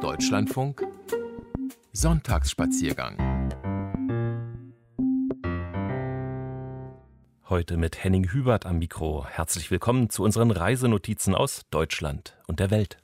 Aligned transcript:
Deutschlandfunk 0.00 0.82
Sonntagsspaziergang. 1.92 3.18
Heute 7.46 7.76
mit 7.76 8.02
Henning 8.02 8.32
Hubert 8.32 8.64
am 8.64 8.78
Mikro. 8.78 9.26
Herzlich 9.26 9.70
willkommen 9.70 10.08
zu 10.08 10.22
unseren 10.22 10.52
Reisenotizen 10.52 11.34
aus 11.34 11.66
Deutschland 11.70 12.38
und 12.46 12.60
der 12.60 12.70
Welt. 12.70 12.96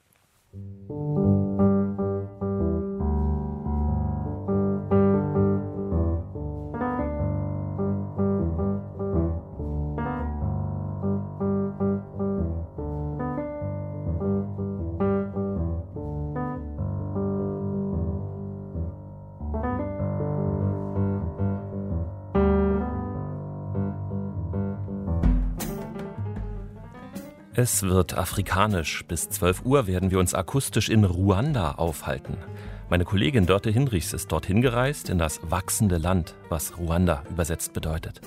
Es 27.69 27.83
wird 27.83 28.17
afrikanisch. 28.17 29.03
Bis 29.09 29.29
12 29.29 29.65
Uhr 29.65 29.87
werden 29.87 30.09
wir 30.09 30.19
uns 30.19 30.33
akustisch 30.33 30.87
in 30.87 31.03
Ruanda 31.03 31.71
aufhalten. 31.71 32.37
Meine 32.89 33.03
Kollegin 33.03 33.45
Dörte 33.45 33.69
Hinrichs 33.69 34.13
ist 34.13 34.31
dorthin 34.31 34.61
gereist, 34.61 35.09
in 35.09 35.17
das 35.17 35.41
wachsende 35.51 35.97
Land, 35.97 36.33
was 36.47 36.77
Ruanda 36.77 37.23
übersetzt 37.29 37.73
bedeutet. 37.73 38.21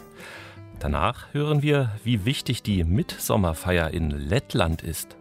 Danach 0.78 1.32
hören 1.32 1.62
wir, 1.62 1.90
wie 2.04 2.26
wichtig 2.26 2.62
die 2.62 2.84
Mitsommerfeier 2.84 3.92
in 3.92 4.10
Lettland 4.10 4.82
ist, 4.82 5.16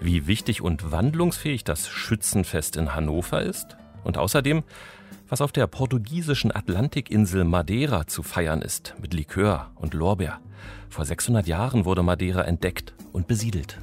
wie 0.00 0.26
wichtig 0.26 0.62
und 0.62 0.90
wandlungsfähig 0.90 1.62
das 1.62 1.88
Schützenfest 1.88 2.76
in 2.76 2.94
Hannover 2.94 3.42
ist 3.42 3.76
und 4.02 4.16
außerdem, 4.16 4.62
was 5.28 5.42
auf 5.42 5.52
der 5.52 5.66
portugiesischen 5.66 6.56
Atlantikinsel 6.56 7.44
Madeira 7.44 8.06
zu 8.06 8.22
feiern 8.22 8.62
ist 8.62 8.94
mit 8.98 9.12
Likör 9.12 9.72
und 9.74 9.92
Lorbeer. 9.92 10.40
Vor 10.88 11.04
600 11.04 11.46
Jahren 11.46 11.84
wurde 11.84 12.02
Madeira 12.02 12.44
entdeckt 12.44 12.94
und 13.12 13.26
besiedelt. 13.26 13.78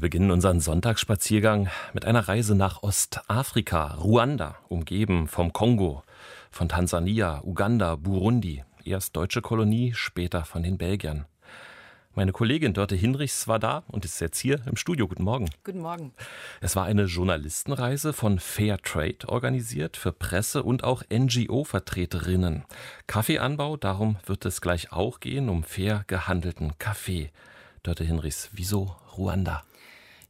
Wir 0.00 0.08
beginnen 0.08 0.30
unseren 0.30 0.60
Sonntagsspaziergang 0.60 1.68
mit 1.92 2.06
einer 2.06 2.26
Reise 2.26 2.54
nach 2.54 2.82
Ostafrika, 2.82 3.96
Ruanda, 3.96 4.56
umgeben 4.70 5.28
vom 5.28 5.52
Kongo, 5.52 6.02
von 6.50 6.70
Tansania, 6.70 7.42
Uganda, 7.44 7.96
Burundi, 7.96 8.64
erst 8.82 9.14
deutsche 9.14 9.42
Kolonie, 9.42 9.92
später 9.92 10.46
von 10.46 10.62
den 10.62 10.78
Belgiern. 10.78 11.26
Meine 12.14 12.32
Kollegin 12.32 12.72
Dörte 12.72 12.96
Hinrichs 12.96 13.46
war 13.46 13.58
da 13.58 13.82
und 13.88 14.06
ist 14.06 14.22
jetzt 14.22 14.38
hier 14.38 14.62
im 14.64 14.76
Studio. 14.76 15.06
Guten 15.06 15.24
Morgen. 15.24 15.50
Guten 15.64 15.80
Morgen. 15.80 16.14
Es 16.62 16.76
war 16.76 16.86
eine 16.86 17.04
Journalistenreise 17.04 18.14
von 18.14 18.38
Fair 18.38 18.78
Trade 18.78 19.28
organisiert 19.28 19.98
für 19.98 20.12
Presse 20.12 20.62
und 20.62 20.82
auch 20.82 21.02
NGO-Vertreterinnen. 21.12 22.64
Kaffeeanbau, 23.06 23.76
darum 23.76 24.16
wird 24.24 24.46
es 24.46 24.62
gleich 24.62 24.92
auch 24.92 25.20
gehen, 25.20 25.50
um 25.50 25.62
fair 25.62 26.04
gehandelten 26.06 26.78
Kaffee. 26.78 27.30
Dörte 27.82 28.04
Hinrichs, 28.04 28.48
wieso 28.54 28.96
Ruanda? 29.18 29.62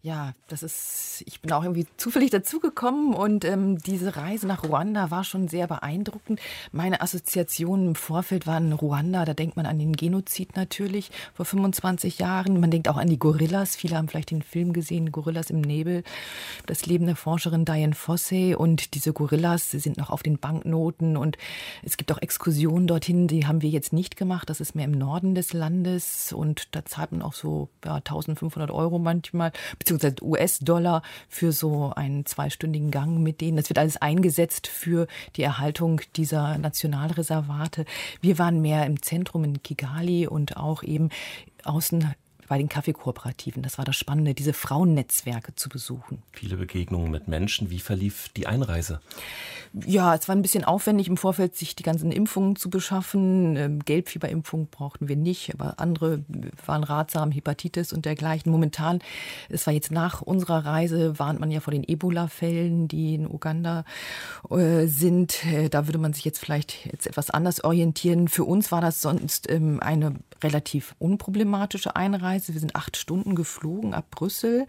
Ja, 0.02 0.32
das 0.48 0.62
ist, 0.62 1.22
ich 1.26 1.42
bin 1.42 1.52
auch 1.52 1.62
irgendwie 1.62 1.86
zufällig 1.98 2.30
dazugekommen 2.30 3.12
und 3.12 3.44
ähm, 3.44 3.76
diese 3.76 4.16
Reise 4.16 4.46
nach 4.46 4.64
Ruanda 4.64 5.10
war 5.10 5.24
schon 5.24 5.46
sehr 5.46 5.66
beeindruckend. 5.66 6.40
Meine 6.72 7.02
Assoziationen 7.02 7.88
im 7.88 7.94
Vorfeld 7.94 8.46
waren 8.46 8.72
Ruanda, 8.72 9.26
da 9.26 9.34
denkt 9.34 9.56
man 9.56 9.66
an 9.66 9.78
den 9.78 9.92
Genozid 9.92 10.56
natürlich 10.56 11.10
vor 11.34 11.44
25 11.44 12.18
Jahren. 12.18 12.60
Man 12.60 12.70
denkt 12.70 12.88
auch 12.88 12.96
an 12.96 13.08
die 13.08 13.18
Gorillas. 13.18 13.76
Viele 13.76 13.98
haben 13.98 14.08
vielleicht 14.08 14.30
den 14.30 14.40
Film 14.40 14.72
gesehen, 14.72 15.12
Gorillas 15.12 15.50
im 15.50 15.60
Nebel. 15.60 16.02
Das 16.64 16.86
Leben 16.86 17.04
der 17.04 17.16
Forscherin 17.16 17.66
Diane 17.66 17.94
Fossey 17.94 18.54
und 18.54 18.94
diese 18.94 19.12
Gorillas 19.12 19.70
sind 19.70 19.98
noch 19.98 20.08
auf 20.08 20.22
den 20.22 20.38
Banknoten 20.38 21.18
und 21.18 21.36
es 21.82 21.98
gibt 21.98 22.10
auch 22.10 22.22
Exkursionen 22.22 22.86
dorthin, 22.86 23.28
die 23.28 23.46
haben 23.46 23.60
wir 23.60 23.68
jetzt 23.68 23.92
nicht 23.92 24.16
gemacht. 24.16 24.48
Das 24.48 24.62
ist 24.62 24.74
mehr 24.74 24.86
im 24.86 24.92
Norden 24.92 25.34
des 25.34 25.52
Landes 25.52 26.32
und 26.32 26.74
da 26.74 26.86
zahlt 26.86 27.12
man 27.12 27.20
auch 27.20 27.34
so 27.34 27.68
ja, 27.84 27.96
1500 27.96 28.70
Euro 28.70 28.98
manchmal 28.98 29.52
beziehungsweise 29.94 30.24
US-Dollar 30.24 31.02
für 31.28 31.52
so 31.52 31.92
einen 31.94 32.26
zweistündigen 32.26 32.90
Gang 32.90 33.18
mit 33.18 33.40
denen. 33.40 33.56
Das 33.56 33.68
wird 33.68 33.78
alles 33.78 33.96
eingesetzt 33.96 34.66
für 34.66 35.06
die 35.36 35.42
Erhaltung 35.42 36.00
dieser 36.16 36.58
Nationalreservate. 36.58 37.84
Wir 38.20 38.38
waren 38.38 38.60
mehr 38.60 38.86
im 38.86 39.02
Zentrum 39.02 39.44
in 39.44 39.62
Kigali 39.62 40.26
und 40.26 40.56
auch 40.56 40.82
eben 40.82 41.10
außen 41.64 42.14
bei 42.50 42.58
den 42.58 42.68
Kaffeekooperativen. 42.68 43.62
Das 43.62 43.78
war 43.78 43.84
das 43.84 43.94
Spannende, 43.94 44.34
diese 44.34 44.52
Frauennetzwerke 44.52 45.54
zu 45.54 45.68
besuchen. 45.68 46.20
Viele 46.32 46.56
Begegnungen 46.56 47.08
mit 47.08 47.28
Menschen. 47.28 47.70
Wie 47.70 47.78
verlief 47.78 48.28
die 48.30 48.48
Einreise? 48.48 49.00
Ja, 49.86 50.16
es 50.16 50.26
war 50.26 50.34
ein 50.34 50.42
bisschen 50.42 50.64
aufwendig 50.64 51.06
im 51.06 51.16
Vorfeld, 51.16 51.54
sich 51.54 51.76
die 51.76 51.84
ganzen 51.84 52.10
Impfungen 52.10 52.56
zu 52.56 52.68
beschaffen. 52.68 53.54
Ähm, 53.54 53.84
Gelbfieberimpfung 53.84 54.66
brauchten 54.68 55.06
wir 55.06 55.14
nicht, 55.14 55.54
aber 55.54 55.78
andere 55.78 56.24
waren 56.66 56.82
ratsam, 56.82 57.30
Hepatitis 57.30 57.92
und 57.92 58.04
dergleichen. 58.04 58.50
Momentan, 58.50 58.98
es 59.48 59.68
war 59.68 59.72
jetzt 59.72 59.92
nach 59.92 60.20
unserer 60.20 60.66
Reise, 60.66 61.20
warnt 61.20 61.38
man 61.38 61.52
ja 61.52 61.60
vor 61.60 61.70
den 61.70 61.84
Ebola-Fällen, 61.84 62.88
die 62.88 63.14
in 63.14 63.30
Uganda 63.30 63.84
äh, 64.50 64.86
sind. 64.86 65.46
Äh, 65.46 65.68
da 65.68 65.86
würde 65.86 65.98
man 65.98 66.14
sich 66.14 66.24
jetzt 66.24 66.40
vielleicht 66.40 66.84
jetzt 66.86 67.06
etwas 67.06 67.30
anders 67.30 67.62
orientieren. 67.62 68.26
Für 68.26 68.42
uns 68.42 68.72
war 68.72 68.80
das 68.80 69.00
sonst 69.00 69.48
ähm, 69.48 69.78
eine 69.78 70.16
relativ 70.42 70.96
unproblematische 70.98 71.94
Einreise. 71.94 72.39
Wir 72.48 72.60
sind 72.60 72.76
acht 72.76 72.96
Stunden 72.96 73.34
geflogen 73.34 73.94
ab 73.94 74.06
Brüssel. 74.10 74.66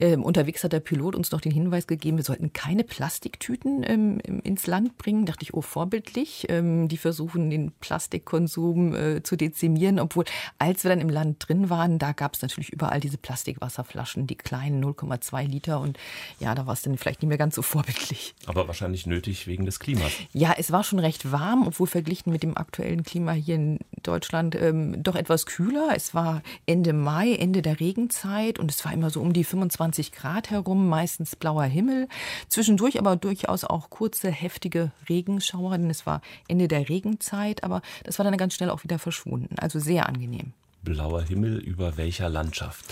Ähm, 0.00 0.22
unterwegs 0.22 0.64
hat 0.64 0.72
der 0.72 0.80
Pilot 0.80 1.14
uns 1.14 1.30
noch 1.30 1.40
den 1.40 1.52
Hinweis 1.52 1.86
gegeben, 1.86 2.16
wir 2.16 2.24
sollten 2.24 2.52
keine 2.52 2.84
Plastiktüten 2.84 3.84
ähm, 3.86 4.18
ins 4.44 4.66
Land 4.66 4.98
bringen. 4.98 5.26
Dachte 5.26 5.42
ich, 5.42 5.54
oh, 5.54 5.62
vorbildlich. 5.62 6.46
Ähm, 6.48 6.88
die 6.88 6.96
versuchen, 6.96 7.50
den 7.50 7.72
Plastikkonsum 7.80 8.94
äh, 8.94 9.22
zu 9.22 9.36
dezimieren. 9.36 9.98
Obwohl, 10.00 10.24
als 10.58 10.84
wir 10.84 10.90
dann 10.90 11.00
im 11.00 11.08
Land 11.08 11.48
drin 11.48 11.70
waren, 11.70 11.98
da 11.98 12.12
gab 12.12 12.34
es 12.34 12.42
natürlich 12.42 12.70
überall 12.72 13.00
diese 13.00 13.18
Plastikwasserflaschen, 13.18 14.26
die 14.26 14.36
kleinen 14.36 14.84
0,2 14.84 15.46
Liter. 15.46 15.80
Und 15.80 15.98
ja, 16.38 16.54
da 16.54 16.66
war 16.66 16.74
es 16.74 16.82
dann 16.82 16.98
vielleicht 16.98 17.22
nicht 17.22 17.28
mehr 17.28 17.38
ganz 17.38 17.54
so 17.54 17.62
vorbildlich. 17.62 18.34
Aber 18.46 18.66
wahrscheinlich 18.66 19.06
nötig 19.06 19.46
wegen 19.46 19.64
des 19.64 19.80
Klimas. 19.80 20.12
Ja, 20.32 20.54
es 20.56 20.72
war 20.72 20.84
schon 20.84 20.98
recht 20.98 21.30
warm, 21.32 21.66
obwohl 21.66 21.86
verglichen 21.86 22.32
mit 22.32 22.42
dem 22.42 22.56
aktuellen 22.56 23.02
Klima 23.02 23.32
hier 23.32 23.56
in 23.56 23.78
Deutschland 24.02 24.54
ähm, 24.54 25.02
doch 25.02 25.14
etwas 25.14 25.46
kühler. 25.46 25.90
Es 25.94 26.14
war 26.14 26.42
Ende 26.66 26.92
Mai, 26.98 27.34
Ende 27.34 27.62
der 27.62 27.80
Regenzeit 27.80 28.58
und 28.58 28.70
es 28.70 28.84
war 28.84 28.92
immer 28.92 29.10
so 29.10 29.20
um 29.20 29.32
die 29.32 29.44
25 29.44 30.12
Grad 30.12 30.50
herum, 30.50 30.88
meistens 30.88 31.36
blauer 31.36 31.64
Himmel. 31.64 32.08
Zwischendurch 32.48 32.98
aber 32.98 33.16
durchaus 33.16 33.64
auch 33.64 33.90
kurze, 33.90 34.30
heftige 34.30 34.92
Regenschauer, 35.08 35.78
denn 35.78 35.90
es 35.90 36.06
war 36.06 36.20
Ende 36.48 36.68
der 36.68 36.88
Regenzeit, 36.88 37.64
aber 37.64 37.82
das 38.04 38.18
war 38.18 38.24
dann 38.24 38.36
ganz 38.36 38.54
schnell 38.54 38.70
auch 38.70 38.84
wieder 38.84 38.98
verschwunden. 38.98 39.56
Also 39.58 39.78
sehr 39.78 40.08
angenehm. 40.08 40.52
Blauer 40.82 41.22
Himmel 41.22 41.58
über 41.58 41.96
welcher 41.96 42.28
Landschaft? 42.28 42.84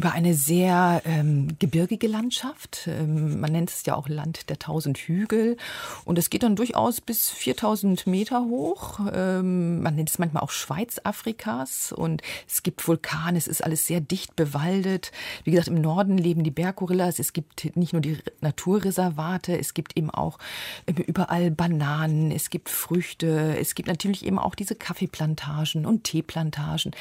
Über 0.00 0.12
eine 0.12 0.32
sehr 0.32 1.02
ähm, 1.04 1.58
gebirgige 1.58 2.06
Landschaft. 2.06 2.88
Ähm, 2.88 3.38
man 3.38 3.52
nennt 3.52 3.68
es 3.68 3.84
ja 3.84 3.94
auch 3.94 4.08
Land 4.08 4.48
der 4.48 4.58
tausend 4.58 4.96
Hügel. 4.96 5.58
Und 6.06 6.18
es 6.18 6.30
geht 6.30 6.42
dann 6.42 6.56
durchaus 6.56 7.02
bis 7.02 7.28
4000 7.28 8.06
Meter 8.06 8.46
hoch. 8.46 8.98
Ähm, 9.12 9.82
man 9.82 9.96
nennt 9.96 10.08
es 10.08 10.18
manchmal 10.18 10.42
auch 10.42 10.52
Schweiz 10.52 11.02
Afrikas. 11.04 11.92
Und 11.92 12.22
es 12.48 12.62
gibt 12.62 12.88
Vulkane, 12.88 13.36
es 13.36 13.46
ist 13.46 13.62
alles 13.62 13.86
sehr 13.86 14.00
dicht 14.00 14.36
bewaldet. 14.36 15.12
Wie 15.44 15.50
gesagt, 15.50 15.68
im 15.68 15.82
Norden 15.82 16.16
leben 16.16 16.44
die 16.44 16.50
Berggorillas. 16.50 17.18
Es 17.18 17.34
gibt 17.34 17.76
nicht 17.76 17.92
nur 17.92 18.00
die 18.00 18.16
Naturreservate, 18.40 19.58
es 19.58 19.74
gibt 19.74 19.98
eben 19.98 20.08
auch 20.08 20.38
überall 20.86 21.50
Bananen, 21.50 22.30
es 22.30 22.48
gibt 22.48 22.70
Früchte, 22.70 23.58
es 23.58 23.74
gibt 23.74 23.86
natürlich 23.86 24.24
eben 24.24 24.38
auch 24.38 24.54
diese 24.54 24.76
Kaffeeplantagen 24.76 25.84
und 25.84 26.04
Teeplantagen. 26.04 26.92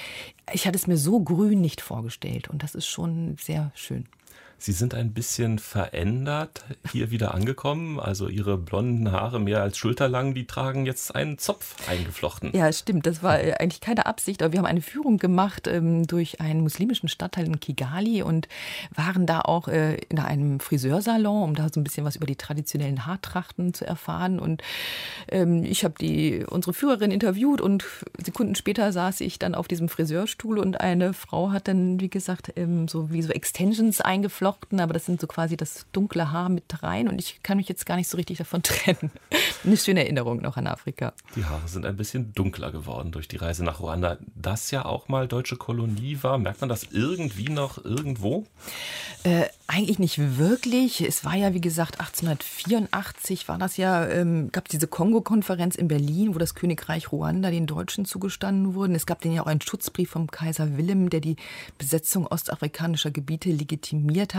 Ich 0.52 0.68
hatte 0.68 0.78
es 0.78 0.88
mir 0.88 0.98
so 0.98 1.22
grün 1.22 1.62
nicht 1.62 1.80
vorgestellt 1.80 2.50
und 2.50 2.62
das 2.62 2.76
ist 2.76 2.89
schon 2.90 3.38
sehr 3.38 3.72
schön. 3.76 4.06
Sie 4.62 4.74
sind 4.74 4.94
ein 4.94 5.14
bisschen 5.14 5.58
verändert 5.58 6.66
hier 6.92 7.12
wieder 7.12 7.34
angekommen. 7.34 7.98
Also 7.98 8.28
Ihre 8.28 8.58
blonden 8.58 9.10
Haare 9.10 9.40
mehr 9.40 9.62
als 9.62 9.78
schulterlang, 9.78 10.34
die 10.34 10.46
tragen 10.48 10.86
jetzt 10.86 11.16
einen 11.16 11.38
Zopf 11.38 11.76
eingeflochten. 11.90 12.52
Ja, 12.54 12.72
stimmt. 12.74 13.06
Das 13.06 13.24
war 13.24 13.42
äh, 13.42 13.54
eigentlich 13.54 13.80
keine 13.80 14.06
Absicht, 14.06 14.44
aber 14.44 14.52
wir 14.52 14.60
haben 14.60 14.66
eine 14.66 14.82
Führung 14.82 15.18
gemacht 15.18 15.68
ähm, 15.68 16.06
durch 16.08 16.42
einen 16.42 16.60
muslimischen 16.60 17.08
Stadtteil 17.08 17.46
in 17.46 17.62
Kigali 17.62 18.22
und 18.22 18.50
waren 18.94 19.26
da 19.26 19.40
auch 19.40 19.70
äh, 19.70 19.96
in 20.10 20.20
einem 20.20 20.60
Friseursalon, 20.60 21.44
um 21.44 21.56
da 21.56 21.70
so 21.74 21.80
ein 21.80 21.86
bisschen 21.86 22.04
was 22.04 22.18
über 22.18 22.26
die 22.26 22.36
traditionellen 22.36 23.06
Haartrachten 23.06 23.74
zu 23.74 23.88
erfahren. 23.88 24.40
Und 24.40 24.62
ähm, 25.30 25.64
ich 25.64 25.86
habe 25.86 26.46
unsere 26.50 26.74
Führerin 26.74 27.12
interviewt 27.12 27.62
und 27.62 27.86
Sekunden 28.22 28.56
später 28.56 28.92
saß 28.92 29.22
ich 29.22 29.40
dann 29.40 29.56
auf 29.56 29.70
diesem 29.70 29.88
Friseurstuhl 29.88 30.60
und 30.60 30.82
eine 30.82 31.14
Frau 31.14 31.52
hat 31.52 31.70
dann, 31.70 32.02
wie 32.02 32.10
gesagt, 32.10 32.52
ähm, 32.58 32.90
so 32.90 33.10
wie 33.10 33.22
so 33.22 33.32
Extensions 33.32 34.02
eingeflochten 34.02 34.49
geflochten, 34.50 34.80
aber 34.80 34.94
das 34.94 35.06
sind 35.06 35.22
so 35.22 35.28
quasi 35.28 35.58
das 35.58 35.86
dunkle 35.92 36.32
Haar 36.32 36.50
mit 36.50 36.84
rein 36.84 37.08
und 37.08 37.20
ich 37.20 37.42
kann 37.44 37.58
mich 37.58 37.70
jetzt 37.70 37.86
gar 37.86 37.96
nicht 37.96 38.08
so 38.08 38.18
richtig 38.18 38.38
davon 38.38 38.64
trennen. 38.64 39.12
Eine 39.64 39.78
schöne 39.78 40.02
Erinnerung 40.02 40.42
noch 40.42 40.58
an 40.58 40.68
Afrika. 40.68 41.14
Die 41.36 41.46
Haare 41.46 41.68
sind 41.68 41.86
ein 41.86 41.98
bisschen 41.98 42.34
dunkler 42.34 42.72
geworden 42.72 43.12
durch 43.12 43.28
die 43.28 43.38
Reise 43.38 43.64
nach 43.64 43.80
Ruanda. 43.80 44.18
Das 44.36 44.72
ja 44.72 44.86
auch 44.86 45.08
mal 45.08 45.28
deutsche 45.28 45.58
Kolonie 45.58 46.20
war. 46.22 46.38
Merkt 46.38 46.62
man 46.62 46.70
das 46.70 46.84
irgendwie 46.92 47.50
noch 47.50 47.84
irgendwo? 47.84 48.46
Äh, 49.24 49.46
eigentlich 49.68 50.00
nicht 50.00 50.38
wirklich. 50.38 51.02
Es 51.02 51.26
war 51.26 51.36
ja, 51.36 51.54
wie 51.54 51.62
gesagt, 51.62 52.00
1884 52.00 53.48
war 53.48 53.58
das 53.58 53.78
ja, 53.78 54.08
ähm, 54.08 54.50
gab 54.52 54.68
diese 54.70 54.88
Kongo-Konferenz 54.88 55.76
in 55.76 55.88
Berlin, 55.88 56.34
wo 56.34 56.40
das 56.40 56.56
Königreich 56.56 57.12
Ruanda 57.12 57.52
den 57.52 57.68
Deutschen 57.68 58.06
zugestanden 58.06 58.74
wurde. 58.74 58.94
Es 58.94 59.06
gab 59.06 59.22
den 59.22 59.34
ja 59.34 59.44
auch 59.44 59.48
einen 59.48 59.62
Schutzbrief 59.62 60.10
vom 60.10 60.32
Kaiser 60.32 60.78
Willem, 60.78 61.10
der 61.10 61.20
die 61.20 61.36
Besetzung 61.78 62.26
ostafrikanischer 62.26 63.12
Gebiete 63.12 63.52
legitimiert 63.52 64.36
hat. 64.36 64.39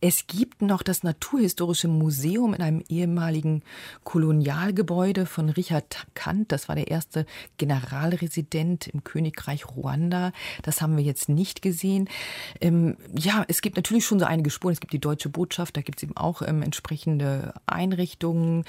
Es 0.00 0.26
gibt 0.26 0.62
noch 0.62 0.82
das 0.82 1.02
Naturhistorische 1.02 1.88
Museum 1.88 2.54
in 2.54 2.62
einem 2.62 2.82
ehemaligen 2.88 3.62
Kolonialgebäude 4.04 5.26
von 5.26 5.48
Richard 5.48 6.06
Kant. 6.14 6.52
Das 6.52 6.68
war 6.68 6.76
der 6.76 6.88
erste 6.88 7.26
Generalresident 7.56 8.88
im 8.88 9.04
Königreich 9.04 9.68
Ruanda. 9.68 10.32
Das 10.62 10.80
haben 10.80 10.96
wir 10.96 11.04
jetzt 11.04 11.28
nicht 11.28 11.62
gesehen. 11.62 12.08
Ähm, 12.60 12.96
ja, 13.16 13.44
es 13.48 13.60
gibt 13.60 13.76
natürlich 13.76 14.04
schon 14.04 14.18
so 14.18 14.24
einige 14.24 14.50
Spuren. 14.50 14.72
Es 14.72 14.80
gibt 14.80 14.92
die 14.92 15.00
deutsche 15.00 15.28
Botschaft, 15.28 15.76
da 15.76 15.82
gibt 15.82 15.98
es 15.98 16.02
eben 16.02 16.16
auch 16.16 16.42
ähm, 16.42 16.62
entsprechende 16.62 17.54
Einrichtungen. 17.66 18.64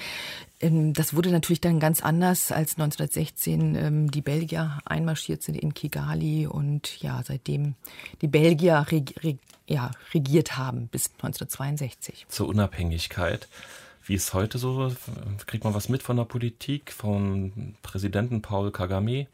Ähm, 0.60 0.92
das 0.92 1.14
wurde 1.14 1.30
natürlich 1.30 1.60
dann 1.60 1.80
ganz 1.80 2.02
anders, 2.02 2.52
als 2.52 2.72
1916 2.72 3.74
ähm, 3.74 4.10
die 4.10 4.20
Belgier 4.20 4.78
einmarschiert 4.84 5.42
sind 5.42 5.56
in 5.56 5.74
Kigali 5.74 6.46
und 6.46 7.00
ja, 7.00 7.22
seitdem 7.24 7.74
die 8.20 8.28
Belgier 8.28 8.86
regiert 8.88 10.56
haben 10.56 10.88
bis 10.88 11.10
1962. 11.14 12.26
Zur 12.28 12.48
Unabhängigkeit. 12.48 13.48
Wie 14.10 14.16
ist 14.16 14.34
heute 14.34 14.58
so? 14.58 14.90
Kriegt 15.46 15.62
man 15.62 15.72
was 15.72 15.88
mit 15.88 16.02
von 16.02 16.16
der 16.16 16.24
Politik, 16.24 16.90
von 16.90 17.76
Präsidenten 17.80 18.42
Paul 18.42 18.72
Kagame? 18.72 19.28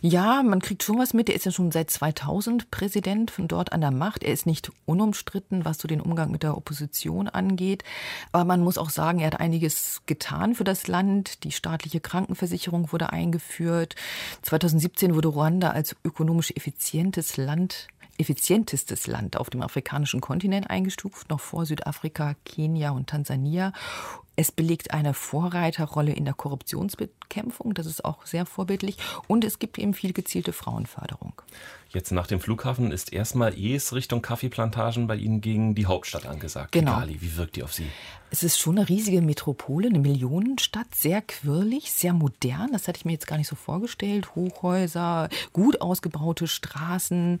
Ja, 0.00 0.42
man 0.42 0.62
kriegt 0.62 0.82
schon 0.82 0.98
was 0.98 1.12
mit. 1.12 1.28
Er 1.28 1.34
ist 1.34 1.44
ja 1.44 1.52
schon 1.52 1.70
seit 1.70 1.90
2000 1.90 2.70
Präsident 2.70 3.30
von 3.30 3.48
dort 3.48 3.74
an 3.74 3.82
der 3.82 3.90
Macht. 3.90 4.24
Er 4.24 4.32
ist 4.32 4.46
nicht 4.46 4.72
unumstritten, 4.86 5.66
was 5.66 5.76
so 5.76 5.88
den 5.88 6.00
Umgang 6.00 6.30
mit 6.30 6.42
der 6.42 6.56
Opposition 6.56 7.28
angeht. 7.28 7.84
Aber 8.32 8.46
man 8.46 8.62
muss 8.62 8.78
auch 8.78 8.88
sagen, 8.88 9.18
er 9.18 9.26
hat 9.26 9.40
einiges 9.40 10.00
getan 10.06 10.54
für 10.54 10.64
das 10.64 10.88
Land. 10.88 11.44
Die 11.44 11.52
staatliche 11.52 12.00
Krankenversicherung 12.00 12.92
wurde 12.92 13.12
eingeführt. 13.12 13.94
2017 14.40 15.14
wurde 15.14 15.28
Ruanda 15.28 15.72
als 15.72 15.96
ökonomisch 16.02 16.50
effizientes 16.56 17.36
Land 17.36 17.88
effizientestes 18.18 19.06
Land 19.06 19.36
auf 19.36 19.50
dem 19.50 19.62
afrikanischen 19.62 20.20
Kontinent 20.20 20.70
eingestuft, 20.70 21.30
noch 21.30 21.40
vor 21.40 21.66
Südafrika, 21.66 22.34
Kenia 22.44 22.90
und 22.90 23.08
Tansania. 23.08 23.72
Es 24.36 24.50
belegt 24.50 24.92
eine 24.92 25.14
Vorreiterrolle 25.14 26.12
in 26.12 26.24
der 26.24 26.34
Korruptionsbekämpfung, 26.34 27.74
das 27.74 27.86
ist 27.86 28.04
auch 28.04 28.26
sehr 28.26 28.46
vorbildlich. 28.46 28.96
Und 29.28 29.44
es 29.44 29.60
gibt 29.60 29.78
eben 29.78 29.94
viel 29.94 30.12
gezielte 30.12 30.52
Frauenförderung. 30.52 31.34
Jetzt 31.90 32.10
nach 32.10 32.26
dem 32.26 32.40
Flughafen 32.40 32.90
ist 32.90 33.12
erstmal, 33.12 33.56
es 33.56 33.92
Richtung 33.92 34.22
Kaffeeplantagen 34.22 35.06
bei 35.06 35.14
Ihnen 35.14 35.40
ging, 35.40 35.76
die 35.76 35.86
Hauptstadt 35.86 36.26
angesagt. 36.26 36.72
Genau. 36.72 36.94
Kigali. 36.94 37.20
Wie 37.20 37.36
wirkt 37.36 37.54
die 37.54 37.62
auf 37.62 37.72
Sie? 37.72 37.86
Es 38.30 38.42
ist 38.42 38.58
schon 38.58 38.78
eine 38.78 38.88
riesige 38.88 39.22
Metropole, 39.22 39.86
eine 39.86 40.00
Millionenstadt, 40.00 40.92
sehr 40.92 41.22
quirlig, 41.22 41.92
sehr 41.92 42.12
modern. 42.12 42.72
Das 42.72 42.88
hatte 42.88 42.98
ich 42.98 43.04
mir 43.04 43.12
jetzt 43.12 43.28
gar 43.28 43.36
nicht 43.36 43.46
so 43.46 43.54
vorgestellt. 43.54 44.34
Hochhäuser, 44.34 45.28
gut 45.52 45.80
ausgebaute 45.80 46.48
Straßen. 46.48 47.38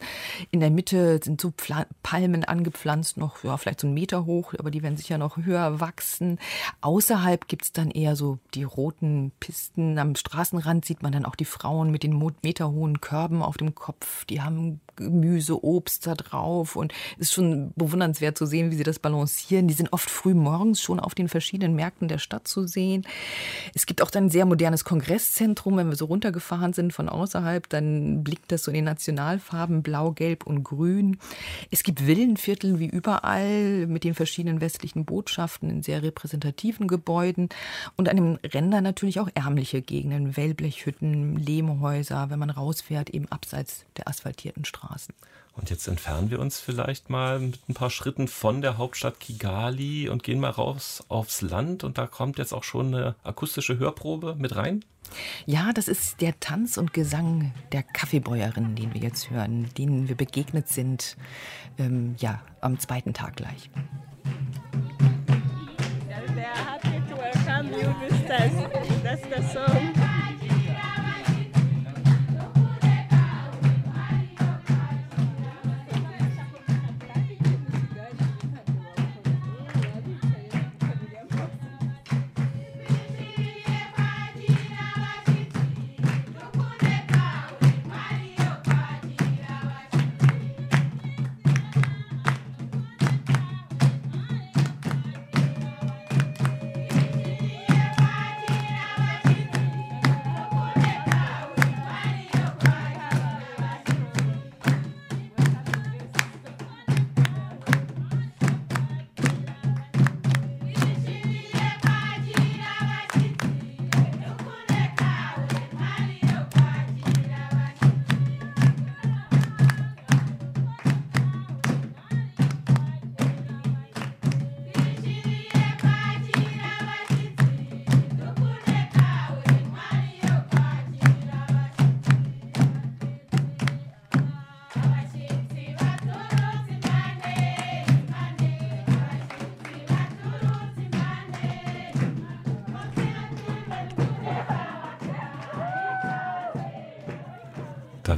In 0.52 0.60
der 0.60 0.70
Mitte 0.70 1.18
sind 1.20 1.40
so 1.40 1.50
Pfla 1.50 1.86
Palmen 2.04 2.44
angepflanzt, 2.44 3.16
noch 3.16 3.42
ja, 3.42 3.56
vielleicht 3.56 3.80
so 3.80 3.88
einen 3.88 3.94
Meter 3.94 4.24
hoch, 4.24 4.54
aber 4.56 4.70
die 4.70 4.84
werden 4.84 4.96
sicher 4.96 5.18
noch 5.18 5.36
höher 5.36 5.80
wachsen. 5.80 6.38
Außerhalb 6.80 7.48
gibt 7.48 7.64
es 7.64 7.72
dann 7.72 7.90
eher 7.90 8.14
so 8.14 8.38
die 8.54 8.62
roten 8.62 9.32
Pisten. 9.40 9.98
Am 9.98 10.14
Straßenrand 10.14 10.84
sieht 10.84 11.02
man 11.02 11.10
dann 11.10 11.24
auch 11.24 11.34
die 11.34 11.44
Frauen 11.44 11.90
mit 11.90 12.04
den 12.04 12.22
meterhohen 12.42 13.00
Körben 13.00 13.42
auf 13.42 13.56
dem 13.56 13.74
Kopf. 13.74 14.24
Die 14.26 14.42
haben 14.42 14.80
Gemüse, 14.96 15.64
Obst 15.64 16.06
da 16.06 16.14
drauf 16.14 16.76
und 16.76 16.92
es 17.18 17.28
ist 17.28 17.34
schon 17.34 17.72
bewundernswert 17.76 18.36
zu 18.38 18.46
sehen, 18.46 18.70
wie 18.70 18.76
sie 18.76 18.82
das 18.82 18.98
balancieren. 18.98 19.68
Die 19.68 19.74
sind 19.74 19.92
oft 19.92 20.10
früh 20.10 20.34
morgens 20.34 20.80
schon 20.80 21.00
auf 21.00 21.14
den 21.14 21.28
verschiedenen 21.28 21.74
Märkten 21.74 22.08
der 22.08 22.18
Stadt 22.18 22.48
zu 22.48 22.66
sehen. 22.66 23.06
Es 23.74 23.86
gibt 23.86 24.02
auch 24.02 24.10
dann 24.10 24.24
ein 24.24 24.30
sehr 24.30 24.46
modernes 24.46 24.84
Kongresszentrum. 24.84 25.76
Wenn 25.76 25.88
wir 25.88 25.96
so 25.96 26.06
runtergefahren 26.06 26.72
sind 26.72 26.92
von 26.92 27.08
außerhalb, 27.08 27.68
dann 27.68 28.24
blickt 28.24 28.52
das 28.52 28.64
so 28.64 28.70
in 28.70 28.76
den 28.76 28.84
Nationalfarben 28.84 29.82
Blau, 29.82 30.12
Gelb 30.12 30.46
und 30.46 30.64
Grün. 30.64 31.18
Es 31.70 31.82
gibt 31.82 32.06
Villenviertel 32.06 32.78
wie 32.78 32.86
überall 32.86 33.86
mit 33.86 34.04
den 34.04 34.14
verschiedenen 34.14 34.60
westlichen 34.60 35.04
Botschaften 35.04 35.70
in 35.70 35.82
sehr 35.82 36.02
repräsentativen 36.02 36.88
Gebäuden 36.88 37.48
und 37.96 38.08
an 38.08 38.16
den 38.16 38.36
Rändern 38.36 38.84
natürlich 38.84 39.20
auch 39.20 39.28
ärmliche 39.34 39.82
Gegenden, 39.82 40.36
Wellblechhütten, 40.36 41.36
Lehmhäuser, 41.36 42.30
wenn 42.30 42.38
man 42.38 42.50
rausfährt, 42.50 43.10
eben 43.10 43.26
abseits 43.28 43.84
der 43.96 44.08
asphaltierten 44.08 44.64
Straßen. 44.64 44.83
Und 45.56 45.70
jetzt 45.70 45.86
entfernen 45.86 46.30
wir 46.30 46.40
uns 46.40 46.58
vielleicht 46.58 47.10
mal 47.10 47.38
mit 47.38 47.60
ein 47.68 47.74
paar 47.74 47.90
Schritten 47.90 48.26
von 48.26 48.60
der 48.60 48.76
Hauptstadt 48.76 49.20
Kigali 49.20 50.08
und 50.08 50.24
gehen 50.24 50.40
mal 50.40 50.50
raus 50.50 51.04
aufs 51.08 51.42
Land. 51.42 51.84
Und 51.84 51.96
da 51.96 52.06
kommt 52.06 52.38
jetzt 52.38 52.52
auch 52.52 52.64
schon 52.64 52.94
eine 52.94 53.14
akustische 53.22 53.78
Hörprobe 53.78 54.34
mit 54.36 54.56
rein. 54.56 54.84
Ja, 55.46 55.72
das 55.72 55.86
ist 55.86 56.20
der 56.20 56.40
Tanz 56.40 56.76
und 56.76 56.92
Gesang 56.92 57.52
der 57.72 57.82
Kaffeebäuerin, 57.82 58.74
den 58.74 58.94
wir 58.94 59.00
jetzt 59.00 59.30
hören, 59.30 59.68
denen 59.78 60.08
wir 60.08 60.16
begegnet 60.16 60.68
sind, 60.68 61.16
ähm, 61.78 62.16
ja, 62.18 62.42
am 62.60 62.80
zweiten 62.80 63.12
Tag 63.12 63.36
gleich. 63.36 63.70
That's 69.04 69.22
the 69.28 69.42
song. 69.52 69.83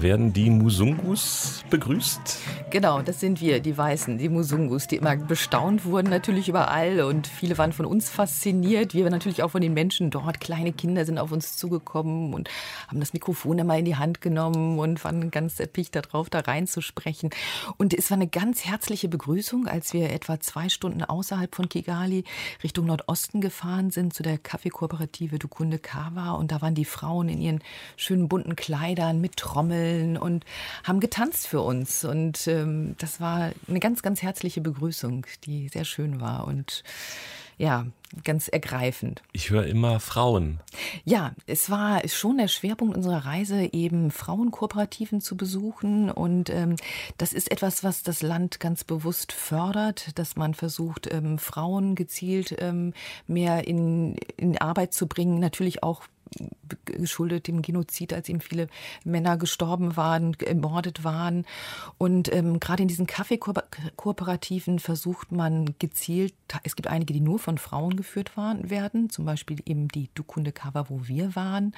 Werden 0.07 0.33
die 0.33 0.51
Musungus 0.51 1.65
begrüßt. 1.69 2.39
Genau, 2.69 3.01
das 3.01 3.21
sind 3.21 3.41
wir, 3.41 3.61
die 3.61 3.79
Weißen, 3.79 4.19
die 4.19 4.29
Musungus, 4.29 4.89
die 4.89 4.97
immer 4.97 5.15
bestaunt 5.15 5.85
wurden 5.85 6.11
natürlich 6.11 6.49
überall 6.49 7.01
und 7.01 7.29
viele 7.29 7.57
waren 7.59 7.73
von 7.73 7.87
uns 7.87 8.11
fasziniert. 8.11 8.93
Wir 8.93 9.05
waren 9.05 9.13
natürlich 9.13 9.45
auch 9.45 9.53
von 9.53 9.61
den 9.61 9.73
Menschen 9.73 10.11
dort. 10.11 10.41
Kleine 10.41 10.73
Kinder 10.73 11.05
sind 11.05 11.19
auf 11.19 11.31
uns 11.31 11.57
zugekommen 11.57 12.35
und 12.35 12.51
haben 12.89 12.99
das 12.99 13.13
Mikrofon 13.13 13.61
immer 13.61 13.79
in 13.79 13.85
die 13.85 13.95
Hand 13.95 14.21
genommen 14.21 14.81
und 14.81 15.05
waren 15.05 15.31
ganz 15.31 15.61
erpicht 15.61 15.95
darauf, 15.95 16.29
da 16.29 16.41
reinzusprechen. 16.41 17.31
Und 17.77 17.95
es 17.95 18.11
war 18.11 18.17
eine 18.17 18.27
ganz 18.27 18.65
herzliche 18.65 19.09
Begrüßung, 19.09 19.69
als 19.69 19.93
wir 19.93 20.11
etwa 20.11 20.41
zwei 20.41 20.69
Stunden 20.69 21.05
außerhalb 21.05 21.55
von 21.55 21.69
Kigali 21.69 22.25
Richtung 22.65 22.87
Nordosten 22.87 23.41
gefahren 23.41 23.93
sind 23.93 24.13
zu 24.13 24.25
der 24.25 24.39
Kaffeekooperative 24.39 25.39
Dukunde 25.39 25.79
Kawa 25.79 26.33
und 26.33 26.51
da 26.51 26.61
waren 26.63 26.75
die 26.75 26.85
Frauen 26.85 27.29
in 27.29 27.41
ihren 27.41 27.61
schönen 27.97 28.29
bunten 28.29 28.57
Kleidern 28.57 29.21
mit 29.21 29.37
Trommeln 29.37 30.17
und 30.17 30.45
haben 30.83 30.99
getanzt 30.99 31.47
für 31.47 31.61
uns 31.61 32.05
und 32.05 32.49
ähm, 32.57 32.95
das 32.99 33.21
war 33.21 33.53
eine 33.69 33.81
ganz, 33.81 34.03
ganz 34.03 34.23
herzliche 34.23 34.61
Begrüßung, 34.61 35.27
die 35.45 35.69
sehr 35.69 35.85
schön 35.85 36.21
war 36.21 36.47
und 36.47 36.83
ja, 37.59 37.87
ganz 38.23 38.49
ergreifend. 38.49 39.23
Ich 39.33 39.49
höre 39.49 39.65
immer 39.67 39.99
Frauen. 39.99 40.61
Ja, 41.05 41.35
es 41.47 41.71
war 41.71 42.07
schon 42.07 42.37
der 42.37 42.49
Schwerpunkt 42.49 42.95
unserer 42.97 43.25
Reise, 43.25 43.73
eben 43.73 44.11
Frauenkooperativen 44.11 45.23
zu 45.23 45.39
besuchen. 45.39 46.11
Und 46.11 46.51
ähm, 46.51 46.77
das 47.17 47.33
ist 47.33 47.51
etwas, 47.51 47.83
was 47.83 48.03
das 48.03 48.21
Land 48.23 48.61
ganz 48.61 48.85
bewusst 48.85 49.33
fördert, 49.33 50.19
dass 50.19 50.37
man 50.37 50.53
versucht, 50.53 51.13
ähm, 51.13 51.39
Frauen 51.39 51.95
gezielt 51.95 52.55
ähm, 52.59 52.93
mehr 53.27 53.67
in, 53.67 54.17
in 54.37 54.59
Arbeit 54.59 54.93
zu 54.93 55.07
bringen. 55.07 55.41
Natürlich 55.41 55.83
auch 55.83 56.03
geschuldet 56.85 57.47
dem 57.47 57.63
Genozid, 57.63 58.13
als 58.13 58.29
eben 58.29 58.41
viele 58.41 58.69
Männer 59.05 59.37
gestorben 59.37 59.97
waren, 59.97 60.35
ermordet 60.35 61.05
waren. 61.05 61.45
Und 61.99 62.33
ähm, 62.33 62.61
gerade 62.61 62.83
in 62.83 62.89
diesen 62.89 63.07
Kaffeekooperativen 63.07 64.79
versucht 64.79 65.33
man 65.33 65.75
gezielt, 65.79 66.35
es 66.63 66.77
gibt 66.77 66.89
einige, 66.89 67.13
die 67.13 67.21
nur 67.21 67.39
von 67.39 67.59
Frauen 67.59 67.97
geführt 67.97 68.37
waren, 68.37 68.71
werden, 68.71 69.11
zum 69.11 69.25
Beispiel 69.25 69.59
eben 69.65 69.89
die 69.89 70.11
Dukunde 70.15 70.53
Kava, 70.53 70.89
wo 70.89 71.07
wir 71.07 71.35
waren. 71.37 71.75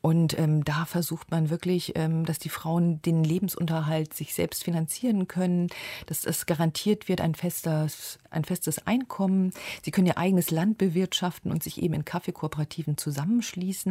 Und 0.00 0.38
ähm, 0.38 0.64
da 0.64 0.84
versucht 0.84 1.30
man 1.30 1.50
wirklich, 1.50 1.92
ähm, 1.96 2.24
dass 2.24 2.38
die 2.38 2.48
Frauen 2.48 3.00
den 3.02 3.24
Lebensunterhalt 3.24 4.14
sich 4.14 4.34
selbst 4.34 4.64
finanzieren 4.64 5.28
können, 5.28 5.68
dass 6.06 6.24
es 6.24 6.46
garantiert 6.46 7.08
wird, 7.08 7.20
ein 7.20 7.34
festes, 7.34 8.18
ein 8.30 8.44
festes 8.44 8.86
Einkommen. 8.86 9.52
Sie 9.82 9.90
können 9.90 10.06
ihr 10.06 10.18
eigenes 10.18 10.50
Land 10.50 10.78
bewirtschaften 10.78 11.50
und 11.50 11.62
sich 11.62 11.82
eben 11.82 11.94
in 11.94 12.04
Kaffeekooperativen 12.04 12.96
zusammenschließen. 12.96 13.85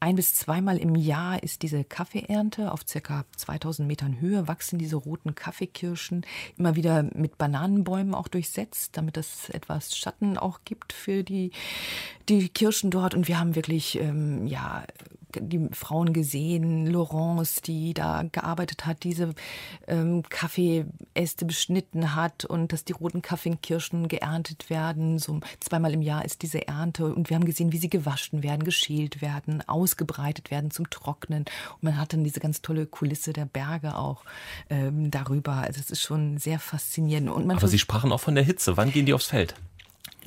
Ein 0.00 0.16
bis 0.16 0.34
zweimal 0.34 0.78
im 0.78 0.94
Jahr 0.94 1.42
ist 1.42 1.62
diese 1.62 1.84
Kaffeeernte. 1.84 2.72
Auf 2.72 2.80
circa 2.86 3.24
2000 3.36 3.86
Metern 3.86 4.20
Höhe 4.20 4.48
wachsen 4.48 4.78
diese 4.78 4.96
roten 4.96 5.34
Kaffeekirschen 5.34 6.26
immer 6.56 6.76
wieder 6.76 7.04
mit 7.14 7.38
Bananenbäumen 7.38 8.14
auch 8.14 8.28
durchsetzt, 8.28 8.96
damit 8.96 9.16
es 9.16 9.48
etwas 9.50 9.96
Schatten 9.96 10.36
auch 10.36 10.60
gibt 10.64 10.92
für 10.92 11.24
die, 11.24 11.52
die 12.28 12.48
Kirschen 12.48 12.90
dort. 12.90 13.14
Und 13.14 13.28
wir 13.28 13.38
haben 13.38 13.54
wirklich, 13.54 13.98
ähm, 13.98 14.46
ja, 14.46 14.84
die 15.34 15.68
Frauen 15.72 16.12
gesehen, 16.12 16.86
Laurence, 16.86 17.60
die 17.62 17.94
da 17.94 18.24
gearbeitet 18.30 18.86
hat, 18.86 19.04
diese 19.04 19.34
ähm, 19.86 20.22
Kaffeeäste 20.28 21.44
beschnitten 21.44 22.14
hat 22.14 22.44
und 22.44 22.72
dass 22.72 22.84
die 22.84 22.92
roten 22.92 23.22
Kaffeekirschen 23.22 24.08
geerntet 24.08 24.70
werden. 24.70 25.18
So 25.18 25.40
zweimal 25.60 25.92
im 25.94 26.02
Jahr 26.02 26.24
ist 26.24 26.42
diese 26.42 26.66
Ernte 26.66 27.06
und 27.06 27.30
wir 27.30 27.36
haben 27.36 27.44
gesehen, 27.44 27.72
wie 27.72 27.78
sie 27.78 27.90
gewaschen 27.90 28.42
werden, 28.42 28.64
geschält 28.64 29.20
werden, 29.20 29.62
ausgebreitet 29.66 30.50
werden 30.50 30.70
zum 30.70 30.88
Trocknen. 30.90 31.44
Und 31.74 31.82
man 31.82 31.98
hat 31.98 32.12
dann 32.12 32.24
diese 32.24 32.40
ganz 32.40 32.62
tolle 32.62 32.86
Kulisse 32.86 33.32
der 33.32 33.44
Berge 33.44 33.96
auch 33.96 34.24
ähm, 34.70 35.10
darüber. 35.10 35.52
Also 35.52 35.80
es 35.80 35.90
ist 35.90 36.02
schon 36.02 36.38
sehr 36.38 36.58
faszinierend. 36.58 37.30
Und 37.30 37.50
Aber 37.50 37.68
Sie 37.68 37.78
sprachen 37.78 38.12
auch 38.12 38.20
von 38.20 38.34
der 38.34 38.44
Hitze. 38.44 38.76
Wann 38.76 38.92
gehen 38.92 39.06
die 39.06 39.14
aufs 39.14 39.26
Feld? 39.26 39.54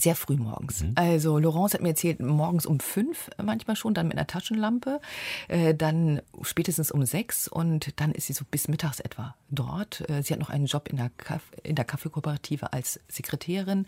Sehr 0.01 0.15
früh 0.15 0.35
morgens. 0.35 0.81
Mhm. 0.81 0.93
Also 0.95 1.37
Laurence 1.37 1.75
hat 1.75 1.81
mir 1.81 1.89
erzählt, 1.89 2.19
morgens 2.21 2.65
um 2.65 2.79
fünf 2.79 3.29
manchmal 3.41 3.75
schon, 3.75 3.93
dann 3.93 4.07
mit 4.07 4.17
einer 4.17 4.25
Taschenlampe, 4.25 4.99
äh, 5.47 5.75
dann 5.75 6.23
spätestens 6.41 6.89
um 6.89 7.05
sechs 7.05 7.47
und 7.47 7.99
dann 7.99 8.11
ist 8.11 8.25
sie 8.25 8.33
so 8.33 8.43
bis 8.49 8.67
mittags 8.67 8.99
etwa 8.99 9.35
dort. 9.51 10.09
Äh, 10.09 10.23
sie 10.23 10.33
hat 10.33 10.39
noch 10.39 10.49
einen 10.49 10.65
Job 10.65 10.89
in 10.89 10.97
der, 10.97 11.11
Kaff 11.17 11.43
in 11.61 11.75
der 11.75 11.85
Kaffeekooperative 11.85 12.73
als 12.73 12.99
Sekretärin. 13.09 13.85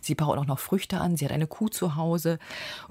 Sie 0.00 0.14
baut 0.14 0.38
auch 0.38 0.46
noch 0.46 0.60
Früchte 0.60 1.00
an. 1.00 1.16
Sie 1.16 1.24
hat 1.24 1.32
eine 1.32 1.48
Kuh 1.48 1.68
zu 1.68 1.96
Hause 1.96 2.38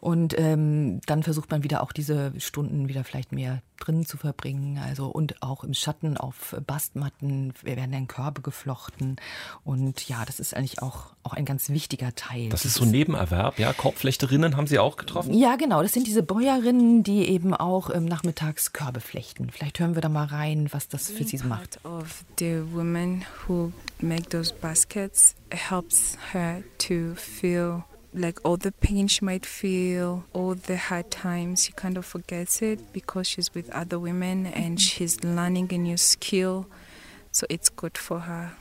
und 0.01 0.37
ähm, 0.37 0.99
dann 1.05 1.23
versucht 1.23 1.51
man 1.51 1.63
wieder 1.63 1.81
auch 1.81 1.93
diese 1.93 2.33
Stunden 2.41 2.89
wieder 2.89 3.05
vielleicht 3.05 3.31
mehr 3.31 3.61
drinnen 3.79 4.05
zu 4.05 4.17
verbringen. 4.17 4.79
Also 4.79 5.07
und 5.07 5.41
auch 5.41 5.63
im 5.63 5.73
Schatten 5.73 6.17
auf 6.17 6.57
Bastmatten 6.67 7.53
wir 7.63 7.77
werden 7.77 7.93
dann 7.93 8.07
Körbe 8.07 8.41
geflochten 8.41 9.15
und 9.63 10.09
ja, 10.09 10.25
das 10.25 10.41
ist 10.41 10.53
eigentlich 10.53 10.81
auch 10.81 11.15
auch 11.25 11.33
ein 11.33 11.45
ganz 11.45 11.69
wichtiger 11.69 12.13
Teil. 12.15 12.49
Das 12.49 12.64
ist 12.65 12.75
so 12.75 12.83
ein 12.83 12.91
Nebenerwerb, 12.91 13.59
ja. 13.59 13.73
Korbflechterinnen 13.73 14.57
haben 14.57 14.67
Sie 14.67 14.79
auch 14.79 14.97
getroffen? 14.97 15.33
Ja, 15.33 15.55
genau. 15.55 15.81
Das 15.81 15.93
sind 15.93 16.07
diese 16.07 16.23
Bäuerinnen, 16.23 17.03
die 17.03 17.27
eben 17.29 17.53
auch 17.53 17.89
ähm, 17.93 18.05
nachmittags 18.05 18.73
Körbe 18.73 18.99
flechten. 18.99 19.49
Vielleicht 19.51 19.79
hören 19.79 19.95
wir 19.95 20.01
da 20.01 20.09
mal 20.09 20.25
rein, 20.25 20.67
was 20.71 20.87
das 20.87 21.09
für 21.09 21.23
sie 21.23 21.37
macht. 21.39 21.79
Of 21.83 22.23
the 22.39 22.61
women 22.73 23.25
who 23.47 23.71
make 23.99 24.29
those 24.29 24.53
baskets 24.53 25.35
helps 25.51 26.17
her 26.33 26.63
to 26.79 27.15
feel 27.15 27.83
like 28.13 28.39
all 28.43 28.57
the 28.57 28.71
pain 28.71 29.07
she 29.07 29.23
might 29.23 29.45
feel, 29.45 30.23
all 30.33 30.55
the 30.55 30.77
hard 30.77 31.11
times, 31.11 31.65
she 31.65 31.73
kind 31.73 31.97
of 31.97 32.05
forgets 32.05 32.61
it 32.61 32.93
because 32.93 33.27
she's 33.27 33.53
with 33.53 33.69
other 33.71 33.99
women 33.99 34.45
and 34.47 34.79
she's 34.79 35.23
learning 35.23 35.71
a 35.73 35.77
new 35.77 35.97
skill. 35.97 36.65
So 37.31 37.45
it's 37.49 37.69
good 37.69 37.97
for 37.97 38.21
her. 38.21 38.53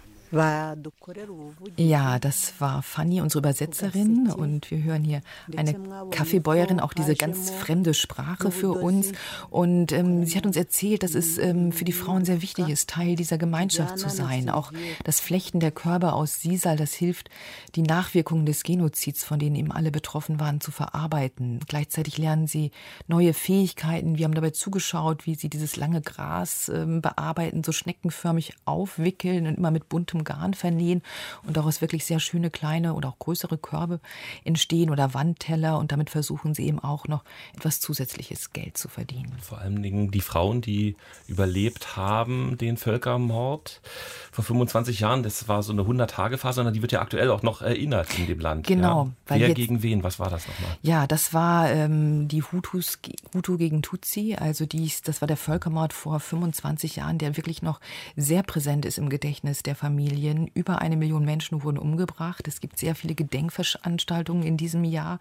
Ja, 1.76 2.18
das 2.18 2.54
war 2.58 2.82
Fanny, 2.82 3.20
unsere 3.20 3.40
Übersetzerin. 3.40 4.30
Und 4.30 4.70
wir 4.70 4.82
hören 4.82 5.04
hier 5.04 5.20
eine 5.56 5.74
Kaffeebäuerin, 6.10 6.80
auch 6.80 6.92
diese 6.92 7.14
ganz 7.14 7.50
fremde 7.50 7.94
Sprache 7.94 8.50
für 8.50 8.72
uns. 8.72 9.12
Und 9.50 9.92
ähm, 9.92 10.24
sie 10.26 10.36
hat 10.36 10.46
uns 10.46 10.56
erzählt, 10.56 11.02
dass 11.02 11.14
es 11.14 11.38
ähm, 11.38 11.72
für 11.72 11.84
die 11.84 11.92
Frauen 11.92 12.24
sehr 12.24 12.42
wichtig 12.42 12.68
ist, 12.68 12.90
Teil 12.90 13.16
dieser 13.16 13.38
Gemeinschaft 13.38 13.98
zu 13.98 14.08
sein. 14.08 14.50
Auch 14.50 14.72
das 15.04 15.20
Flechten 15.20 15.60
der 15.60 15.70
Körper 15.70 16.14
aus 16.14 16.40
Sisal, 16.40 16.76
das 16.76 16.92
hilft, 16.94 17.30
die 17.74 17.82
Nachwirkungen 17.82 18.46
des 18.46 18.62
Genozids, 18.62 19.24
von 19.24 19.38
denen 19.38 19.56
eben 19.56 19.72
alle 19.72 19.90
betroffen 19.90 20.40
waren, 20.40 20.60
zu 20.60 20.70
verarbeiten. 20.70 21.60
Gleichzeitig 21.66 22.18
lernen 22.18 22.46
sie 22.46 22.70
neue 23.06 23.34
Fähigkeiten. 23.34 24.18
Wir 24.18 24.24
haben 24.24 24.34
dabei 24.34 24.50
zugeschaut, 24.50 25.26
wie 25.26 25.34
sie 25.34 25.48
dieses 25.48 25.76
lange 25.76 26.00
Gras 26.00 26.68
ähm, 26.68 27.00
bearbeiten, 27.00 27.62
so 27.62 27.72
schneckenförmig 27.72 28.54
aufwickeln 28.64 29.46
und 29.46 29.58
immer 29.58 29.70
mit 29.70 29.88
buntem 29.88 30.23
Garn 30.24 30.54
vernähen 30.54 31.02
und 31.46 31.56
daraus 31.56 31.80
wirklich 31.80 32.04
sehr 32.04 32.20
schöne 32.20 32.50
kleine 32.50 32.94
oder 32.94 33.10
auch 33.10 33.18
größere 33.18 33.58
Körbe 33.58 34.00
entstehen 34.44 34.90
oder 34.90 35.14
Wandteller 35.14 35.78
und 35.78 35.92
damit 35.92 36.10
versuchen 36.10 36.54
sie 36.54 36.66
eben 36.66 36.78
auch 36.78 37.06
noch 37.08 37.24
etwas 37.56 37.80
zusätzliches 37.80 38.52
Geld 38.52 38.76
zu 38.76 38.88
verdienen. 38.88 39.32
Vor 39.40 39.58
allen 39.58 39.82
Dingen 39.82 40.10
die 40.10 40.20
Frauen, 40.20 40.60
die 40.60 40.96
überlebt 41.26 41.96
haben, 41.96 42.56
den 42.58 42.76
Völkermord 42.76 43.80
vor 44.32 44.44
25 44.44 45.00
Jahren, 45.00 45.22
das 45.22 45.48
war 45.48 45.62
so 45.62 45.72
eine 45.72 45.82
100-Tage-Phase, 45.82 46.56
sondern 46.56 46.74
die 46.74 46.82
wird 46.82 46.92
ja 46.92 47.00
aktuell 47.00 47.30
auch 47.30 47.42
noch 47.42 47.62
erinnert 47.62 48.18
in 48.18 48.26
dem 48.26 48.40
Land. 48.40 48.66
Genau. 48.66 49.04
Ja. 49.04 49.10
Wer 49.26 49.48
jetzt, 49.48 49.56
gegen 49.56 49.82
wen? 49.82 50.02
Was 50.02 50.18
war 50.18 50.30
das 50.30 50.46
nochmal? 50.46 50.76
Ja, 50.82 51.06
das 51.06 51.32
war 51.32 51.70
ähm, 51.70 52.28
die 52.28 52.42
Hutus, 52.42 52.98
Hutu 53.34 53.56
gegen 53.56 53.82
Tutsi, 53.82 54.36
also 54.38 54.66
dies, 54.66 55.02
das 55.02 55.20
war 55.20 55.28
der 55.28 55.36
Völkermord 55.36 55.92
vor 55.92 56.20
25 56.20 56.96
Jahren, 56.96 57.18
der 57.18 57.36
wirklich 57.36 57.62
noch 57.62 57.80
sehr 58.16 58.42
präsent 58.42 58.84
ist 58.84 58.98
im 58.98 59.08
Gedächtnis 59.08 59.62
der 59.62 59.74
Familie. 59.74 60.03
Familien. 60.04 60.50
Über 60.52 60.82
eine 60.82 60.96
Million 60.96 61.24
Menschen 61.24 61.62
wurden 61.62 61.78
umgebracht. 61.78 62.46
Es 62.46 62.60
gibt 62.60 62.78
sehr 62.78 62.94
viele 62.94 63.14
Gedenkveranstaltungen 63.14 64.42
in 64.42 64.58
diesem 64.58 64.84
Jahr. 64.84 65.18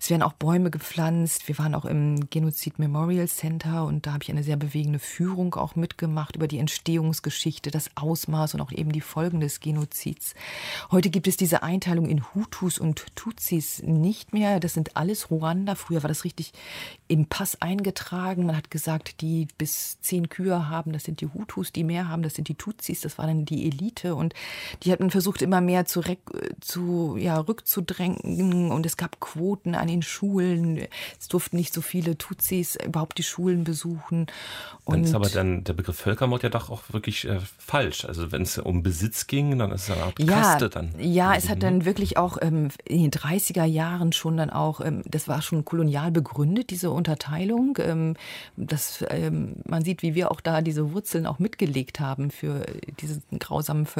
Es 0.00 0.10
werden 0.10 0.22
auch 0.22 0.32
Bäume 0.32 0.70
gepflanzt. 0.70 1.46
Wir 1.46 1.56
waren 1.58 1.74
auch 1.74 1.84
im 1.84 2.28
Genozid 2.28 2.80
Memorial 2.80 3.28
Center 3.28 3.84
und 3.84 4.06
da 4.06 4.14
habe 4.14 4.24
ich 4.24 4.30
eine 4.30 4.42
sehr 4.42 4.56
bewegende 4.56 4.98
Führung 4.98 5.54
auch 5.54 5.76
mitgemacht 5.76 6.34
über 6.34 6.48
die 6.48 6.58
Entstehungsgeschichte, 6.58 7.70
das 7.70 7.90
Ausmaß 7.94 8.54
und 8.54 8.60
auch 8.60 8.72
eben 8.72 8.90
die 8.90 9.00
Folgen 9.00 9.38
des 9.38 9.60
Genozids. 9.60 10.34
Heute 10.90 11.10
gibt 11.10 11.28
es 11.28 11.36
diese 11.36 11.62
Einteilung 11.62 12.08
in 12.08 12.24
Hutus 12.34 12.78
und 12.78 13.06
Tutsis 13.14 13.82
nicht 13.84 14.32
mehr. 14.32 14.58
Das 14.58 14.74
sind 14.74 14.96
alles 14.96 15.30
Ruanda. 15.30 15.76
Früher 15.76 16.02
war 16.02 16.08
das 16.08 16.24
richtig 16.24 16.52
im 17.06 17.26
Pass 17.26 17.62
eingetragen. 17.62 18.46
Man 18.46 18.56
hat 18.56 18.70
gesagt, 18.70 19.20
die 19.20 19.46
bis 19.58 20.00
zehn 20.00 20.28
Kühe 20.28 20.68
haben, 20.68 20.92
das 20.92 21.04
sind 21.04 21.20
die 21.20 21.28
Hutus, 21.28 21.72
die 21.72 21.84
mehr 21.84 22.08
haben, 22.08 22.22
das 22.22 22.34
sind 22.34 22.48
die 22.48 22.56
Tutsis. 22.56 23.02
Das 23.02 23.16
war 23.18 23.26
dann 23.28 23.44
die 23.44 23.68
Elite. 23.68 24.07
Elite 24.08 24.14
und 24.14 24.34
die 24.82 24.92
hatten 24.92 25.10
versucht, 25.10 25.42
immer 25.42 25.60
mehr 25.60 25.84
zu, 25.84 26.02
zu 26.60 27.16
ja, 27.18 27.38
rückzudrängen 27.38 28.70
und 28.70 28.86
es 28.86 28.96
gab 28.96 29.20
Quoten 29.20 29.74
an 29.74 29.88
den 29.88 30.02
Schulen. 30.02 30.86
Es 31.18 31.28
durften 31.28 31.56
nicht 31.56 31.74
so 31.74 31.80
viele 31.80 32.16
Tutsis 32.18 32.76
überhaupt 32.84 33.18
die 33.18 33.22
Schulen 33.22 33.64
besuchen. 33.64 34.26
Und 34.84 34.94
dann 34.94 35.04
ist 35.04 35.14
aber 35.14 35.28
dann 35.28 35.64
der 35.64 35.74
Begriff 35.74 35.96
Völkermord 35.96 36.42
ja 36.42 36.48
doch 36.48 36.70
auch 36.70 36.82
wirklich 36.90 37.26
äh, 37.26 37.40
falsch. 37.58 38.04
Also 38.04 38.32
wenn 38.32 38.42
es 38.42 38.58
um 38.58 38.82
Besitz 38.82 39.26
ging, 39.26 39.58
dann 39.58 39.72
ist 39.72 39.88
es 39.88 39.90
eine 39.90 40.02
Art 40.02 40.16
Kaste 40.16 40.64
ja, 40.64 40.68
dann. 40.68 40.94
Ja, 40.98 41.34
es 41.34 41.48
hat 41.48 41.62
dann 41.62 41.84
wirklich 41.84 42.16
auch 42.16 42.38
ähm, 42.40 42.68
in 42.84 43.02
den 43.02 43.10
30er 43.10 43.64
Jahren 43.64 44.12
schon 44.12 44.36
dann 44.36 44.50
auch, 44.50 44.80
ähm, 44.80 45.02
das 45.04 45.28
war 45.28 45.42
schon 45.42 45.64
kolonial 45.64 46.10
begründet, 46.10 46.70
diese 46.70 46.90
Unterteilung. 46.90 47.78
Ähm, 47.80 48.14
das, 48.56 49.04
ähm, 49.10 49.56
man 49.64 49.84
sieht, 49.84 50.02
wie 50.02 50.14
wir 50.14 50.30
auch 50.30 50.40
da 50.40 50.62
diese 50.62 50.92
Wurzeln 50.92 51.26
auch 51.26 51.38
mitgelegt 51.38 52.00
haben 52.00 52.30
für 52.30 52.64
diesen 53.00 53.22
grausamen 53.38 53.86
Völkermord. 53.86 53.97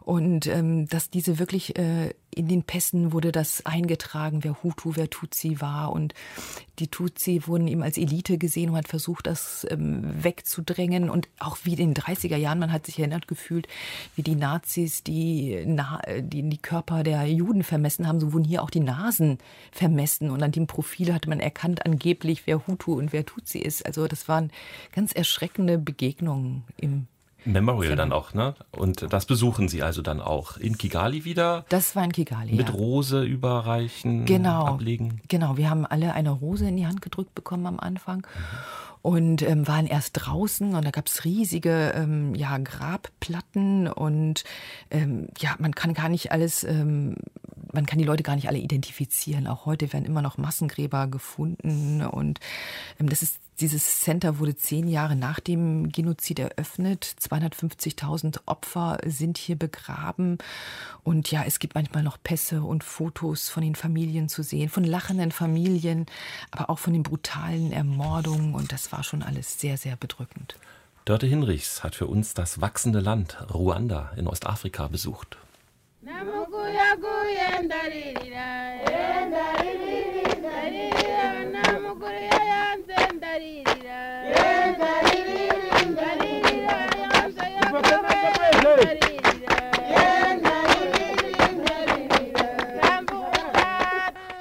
Und 0.00 0.46
ähm, 0.46 0.88
dass 0.88 1.10
diese 1.10 1.38
wirklich 1.38 1.78
äh, 1.78 2.14
in 2.34 2.48
den 2.48 2.62
Pässen 2.62 3.12
wurde 3.12 3.32
das 3.32 3.66
eingetragen, 3.66 4.42
wer 4.44 4.62
Hutu, 4.62 4.92
wer 4.94 5.10
Tutsi 5.10 5.60
war. 5.60 5.92
Und 5.92 6.14
die 6.78 6.88
Tutsi 6.88 7.42
wurden 7.46 7.68
eben 7.68 7.82
als 7.82 7.98
Elite 7.98 8.38
gesehen 8.38 8.70
und 8.70 8.76
hat 8.76 8.88
versucht, 8.88 9.26
das 9.26 9.66
ähm, 9.70 10.02
wegzudrängen. 10.22 11.10
Und 11.10 11.28
auch 11.38 11.58
wie 11.64 11.72
in 11.74 11.92
den 11.92 11.94
30er 11.94 12.36
Jahren, 12.36 12.58
man 12.58 12.72
hat 12.72 12.86
sich 12.86 12.98
erinnert 12.98 13.28
gefühlt, 13.28 13.68
wie 14.16 14.22
die 14.22 14.36
Nazis 14.36 15.02
die, 15.02 15.62
Na 15.66 16.00
die, 16.20 16.48
die 16.48 16.58
Körper 16.58 17.02
der 17.02 17.26
Juden 17.26 17.62
vermessen 17.62 18.06
haben. 18.06 18.20
So 18.20 18.32
wurden 18.32 18.44
hier 18.44 18.62
auch 18.62 18.70
die 18.70 18.80
Nasen 18.80 19.38
vermessen. 19.72 20.30
Und 20.30 20.42
an 20.42 20.52
dem 20.52 20.66
Profil 20.66 21.12
hatte 21.12 21.28
man 21.28 21.40
erkannt 21.40 21.84
angeblich, 21.84 22.46
wer 22.46 22.66
Hutu 22.66 22.94
und 22.94 23.12
wer 23.12 23.26
Tutsi 23.26 23.58
ist. 23.58 23.84
Also 23.84 24.06
das 24.06 24.28
waren 24.28 24.50
ganz 24.92 25.12
erschreckende 25.12 25.78
Begegnungen 25.78 26.64
im 26.76 27.06
Memorial 27.44 27.96
dann 27.96 28.12
auch, 28.12 28.34
ne? 28.34 28.54
Und 28.70 29.12
das 29.12 29.26
besuchen 29.26 29.68
Sie 29.68 29.82
also 29.82 30.02
dann 30.02 30.20
auch 30.20 30.56
in 30.56 30.78
Kigali 30.78 31.24
wieder? 31.24 31.64
Das 31.68 31.96
war 31.96 32.04
in 32.04 32.12
Kigali. 32.12 32.54
Mit 32.54 32.68
ja. 32.68 32.74
Rose 32.74 33.22
überreichen, 33.22 34.24
genau, 34.24 34.66
ablegen? 34.66 35.20
Genau, 35.28 35.56
wir 35.56 35.70
haben 35.70 35.86
alle 35.86 36.12
eine 36.14 36.30
Rose 36.30 36.68
in 36.68 36.76
die 36.76 36.86
Hand 36.86 37.02
gedrückt 37.02 37.34
bekommen 37.34 37.66
am 37.66 37.80
Anfang. 37.80 38.18
Mhm. 38.18 38.58
Und 39.02 39.42
ähm, 39.42 39.66
waren 39.66 39.86
erst 39.86 40.12
draußen 40.12 40.74
und 40.74 40.84
da 40.84 40.90
gab 40.90 41.06
es 41.06 41.24
riesige 41.24 41.92
ähm, 41.96 42.34
ja, 42.34 42.58
Grabplatten 42.58 43.88
und 43.88 44.44
ähm, 44.90 45.28
ja, 45.38 45.54
man 45.58 45.74
kann 45.74 45.94
gar 45.94 46.10
nicht 46.10 46.32
alles 46.32 46.64
ähm, 46.64 47.16
man 47.72 47.86
kann 47.86 47.98
die 47.98 48.04
Leute 48.04 48.22
gar 48.22 48.36
nicht 48.36 48.48
alle 48.48 48.58
identifizieren. 48.58 49.46
Auch 49.46 49.66
heute 49.66 49.92
werden 49.92 50.04
immer 50.04 50.22
noch 50.22 50.38
Massengräber 50.38 51.06
gefunden 51.06 52.02
und 52.02 52.40
ähm, 52.98 53.08
das 53.08 53.22
ist 53.22 53.36
dieses 53.60 54.00
Center 54.00 54.38
wurde 54.38 54.56
zehn 54.56 54.88
Jahre 54.88 55.16
nach 55.16 55.38
dem 55.38 55.90
Genozid 55.90 56.38
eröffnet. 56.38 57.04
250.000 57.20 58.40
Opfer 58.46 58.98
sind 59.04 59.36
hier 59.36 59.56
begraben. 59.56 60.38
Und 61.04 61.30
ja, 61.30 61.44
es 61.46 61.58
gibt 61.58 61.74
manchmal 61.74 62.02
noch 62.02 62.16
Pässe 62.22 62.62
und 62.62 62.84
Fotos 62.84 63.50
von 63.50 63.62
den 63.62 63.74
Familien 63.74 64.30
zu 64.30 64.42
sehen, 64.42 64.70
von 64.70 64.84
lachenden 64.84 65.30
Familien, 65.30 66.06
aber 66.50 66.70
auch 66.70 66.78
von 66.78 66.94
den 66.94 67.02
brutalen 67.02 67.70
Ermordungen. 67.70 68.54
Und 68.54 68.72
das 68.72 68.92
war 68.92 69.02
schon 69.02 69.22
alles 69.22 69.60
sehr, 69.60 69.76
sehr 69.76 69.96
bedrückend. 69.96 70.56
Dörte 71.04 71.26
Hinrichs 71.26 71.82
hat 71.82 71.94
für 71.94 72.06
uns 72.06 72.34
das 72.34 72.60
wachsende 72.60 73.00
Land 73.00 73.36
Ruanda 73.52 74.12
in 74.16 74.26
Ostafrika 74.26 74.88
besucht. 74.88 75.36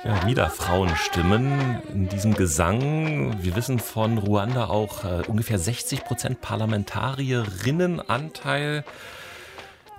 Ja, 0.04 0.26
wieder 0.26 0.50
Frauenstimmen 0.50 1.84
in 1.94 2.10
diesem 2.10 2.34
Gesang. 2.34 3.38
Wir 3.44 3.56
wissen 3.56 3.78
von 3.78 4.18
Ruanda 4.18 4.70
auch 4.70 5.04
äh, 5.04 5.22
ungefähr 5.28 5.60
60 5.60 6.04
Prozent 6.04 6.42
Parlamentarierinnenanteil. 6.42 8.84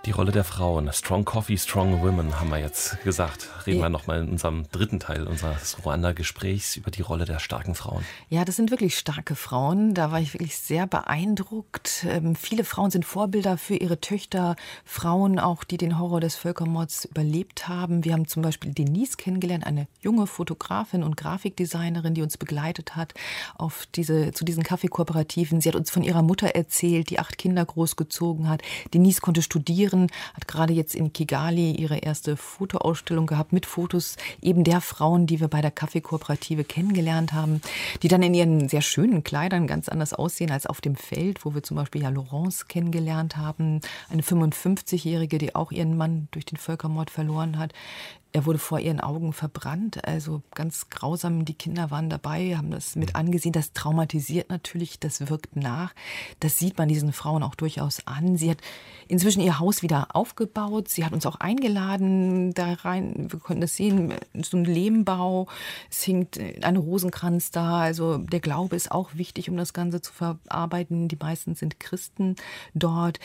Die 0.06 0.12
Rolle 0.12 0.32
der 0.32 0.44
Frauen. 0.44 0.90
Strong 0.94 1.26
Coffee, 1.26 1.58
Strong 1.58 2.00
Women 2.00 2.40
haben 2.40 2.48
wir 2.48 2.56
jetzt 2.56 3.02
gesagt. 3.04 3.50
Reden 3.66 3.80
ja. 3.80 3.84
wir 3.84 3.90
nochmal 3.90 4.22
in 4.22 4.30
unserem 4.30 4.64
dritten 4.72 4.98
Teil 4.98 5.26
unseres 5.26 5.76
Ruanda-Gesprächs 5.84 6.76
über 6.76 6.90
die 6.90 7.02
Rolle 7.02 7.26
der 7.26 7.38
starken 7.38 7.74
Frauen. 7.74 8.02
Ja, 8.30 8.46
das 8.46 8.56
sind 8.56 8.70
wirklich 8.70 8.96
starke 8.96 9.36
Frauen. 9.36 9.92
Da 9.92 10.10
war 10.10 10.18
ich 10.18 10.32
wirklich 10.32 10.56
sehr 10.56 10.86
beeindruckt. 10.86 12.06
Ähm, 12.08 12.34
viele 12.34 12.64
Frauen 12.64 12.90
sind 12.90 13.04
Vorbilder 13.04 13.58
für 13.58 13.74
ihre 13.76 14.00
Töchter. 14.00 14.56
Frauen 14.86 15.38
auch, 15.38 15.64
die 15.64 15.76
den 15.76 15.98
Horror 15.98 16.20
des 16.20 16.34
Völkermords 16.34 17.04
überlebt 17.04 17.68
haben. 17.68 18.02
Wir 18.02 18.14
haben 18.14 18.26
zum 18.26 18.40
Beispiel 18.40 18.72
Denise 18.72 19.18
kennengelernt, 19.18 19.66
eine 19.66 19.86
junge 20.00 20.26
Fotografin 20.26 21.02
und 21.02 21.18
Grafikdesignerin, 21.18 22.14
die 22.14 22.22
uns 22.22 22.38
begleitet 22.38 22.96
hat 22.96 23.12
auf 23.58 23.86
diese, 23.94 24.32
zu 24.32 24.46
diesen 24.46 24.62
Kaffeekooperativen. 24.62 25.60
Sie 25.60 25.68
hat 25.68 25.76
uns 25.76 25.90
von 25.90 26.02
ihrer 26.02 26.22
Mutter 26.22 26.48
erzählt, 26.48 27.10
die 27.10 27.18
acht 27.18 27.36
Kinder 27.36 27.66
großgezogen 27.66 28.48
hat. 28.48 28.62
Denise 28.94 29.20
konnte 29.20 29.42
studieren 29.42 29.89
studieren, 29.90 30.08
hat 30.34 30.48
gerade 30.48 30.72
jetzt 30.72 30.94
in 30.94 31.12
Kigali 31.12 31.72
ihre 31.72 31.98
erste 31.98 32.36
Fotoausstellung 32.36 33.26
gehabt 33.26 33.52
mit 33.52 33.66
Fotos 33.66 34.16
eben 34.40 34.64
der 34.64 34.80
Frauen, 34.80 35.26
die 35.26 35.40
wir 35.40 35.48
bei 35.48 35.60
der 35.60 35.70
Kaffeekooperative 35.70 36.64
kennengelernt 36.64 37.32
haben, 37.32 37.60
die 38.02 38.08
dann 38.08 38.22
in 38.22 38.34
ihren 38.34 38.68
sehr 38.68 38.82
schönen 38.82 39.24
Kleidern 39.24 39.66
ganz 39.66 39.88
anders 39.88 40.14
aussehen 40.14 40.50
als 40.50 40.66
auf 40.66 40.80
dem 40.80 40.96
Feld, 40.96 41.44
wo 41.44 41.54
wir 41.54 41.62
zum 41.62 41.76
Beispiel 41.76 42.02
ja 42.02 42.08
Laurence 42.08 42.68
kennengelernt 42.68 43.36
haben, 43.36 43.80
eine 44.10 44.22
55-Jährige, 44.22 45.38
die 45.38 45.54
auch 45.54 45.72
ihren 45.72 45.96
Mann 45.96 46.28
durch 46.30 46.44
den 46.44 46.56
Völkermord 46.56 47.10
verloren 47.10 47.58
hat. 47.58 47.72
Er 48.32 48.46
wurde 48.46 48.58
vor 48.58 48.78
ihren 48.78 49.00
Augen 49.00 49.32
verbrannt, 49.32 50.04
also 50.06 50.42
ganz 50.54 50.88
grausam. 50.88 51.44
Die 51.44 51.54
Kinder 51.54 51.90
waren 51.90 52.08
dabei, 52.08 52.56
haben 52.56 52.70
das 52.70 52.94
mit 52.94 53.16
angesehen. 53.16 53.52
Das 53.52 53.72
traumatisiert 53.72 54.50
natürlich, 54.50 55.00
das 55.00 55.28
wirkt 55.28 55.56
nach. 55.56 55.92
Das 56.38 56.56
sieht 56.56 56.78
man 56.78 56.88
diesen 56.88 57.12
Frauen 57.12 57.42
auch 57.42 57.56
durchaus 57.56 58.06
an. 58.06 58.36
Sie 58.36 58.48
hat 58.48 58.58
inzwischen 59.08 59.40
ihr 59.40 59.58
Haus 59.58 59.82
wieder 59.82 60.14
aufgebaut. 60.14 60.88
Sie 60.88 61.04
hat 61.04 61.12
uns 61.12 61.26
auch 61.26 61.36
eingeladen 61.36 62.54
da 62.54 62.74
rein. 62.74 63.26
Wir 63.30 63.40
konnten 63.40 63.62
das 63.62 63.74
sehen, 63.74 64.14
so 64.40 64.56
ein 64.56 64.64
Lehmbau. 64.64 65.48
Es 65.90 66.06
hängt 66.06 66.38
ein 66.62 66.76
Rosenkranz 66.76 67.50
da. 67.50 67.80
Also 67.80 68.18
der 68.18 68.40
Glaube 68.40 68.76
ist 68.76 68.92
auch 68.92 69.14
wichtig, 69.14 69.50
um 69.50 69.56
das 69.56 69.72
Ganze 69.72 70.02
zu 70.02 70.12
verarbeiten. 70.12 71.08
Die 71.08 71.16
meisten 71.16 71.56
sind 71.56 71.80
Christen 71.80 72.36
dort. 72.74 73.18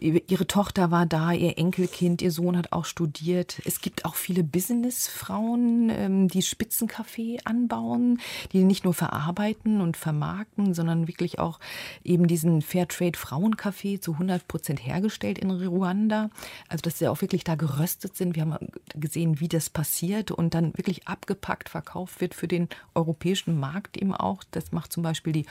Ihre 0.00 0.46
Tochter 0.48 0.90
war 0.90 1.06
da, 1.06 1.30
ihr 1.30 1.58
Enkelkind, 1.58 2.22
ihr 2.22 2.32
Sohn 2.32 2.56
hat 2.56 2.72
auch 2.72 2.84
studiert. 2.84 3.62
Es 3.64 3.80
gibt 3.80 4.04
auch 4.04 4.16
viele 4.16 4.47
Businessfrauen, 4.50 5.90
ähm, 5.90 6.28
die 6.28 6.42
Spitzenkaffee 6.42 7.38
anbauen, 7.44 8.20
die 8.52 8.64
nicht 8.64 8.84
nur 8.84 8.94
verarbeiten 8.94 9.80
und 9.80 9.96
vermarkten, 9.96 10.74
sondern 10.74 11.08
wirklich 11.08 11.38
auch 11.38 11.60
eben 12.04 12.26
diesen 12.26 12.62
Fairtrade 12.62 13.18
Frauenkaffee 13.18 14.00
zu 14.00 14.12
100 14.12 14.46
Prozent 14.48 14.84
hergestellt 14.84 15.38
in 15.38 15.50
Ruanda. 15.50 16.30
Also 16.68 16.82
dass 16.82 16.98
sie 16.98 17.08
auch 17.08 17.20
wirklich 17.20 17.44
da 17.44 17.54
geröstet 17.54 18.16
sind. 18.16 18.36
Wir 18.36 18.42
haben 18.42 18.56
gesehen, 18.94 19.40
wie 19.40 19.48
das 19.48 19.70
passiert 19.70 20.30
und 20.30 20.54
dann 20.54 20.72
wirklich 20.76 21.06
abgepackt 21.06 21.68
verkauft 21.68 22.20
wird 22.20 22.34
für 22.34 22.48
den 22.48 22.68
europäischen 22.94 23.58
Markt 23.58 23.96
eben 23.96 24.14
auch. 24.14 24.42
Das 24.50 24.72
macht 24.72 24.92
zum 24.92 25.02
Beispiel 25.02 25.32
die 25.32 25.46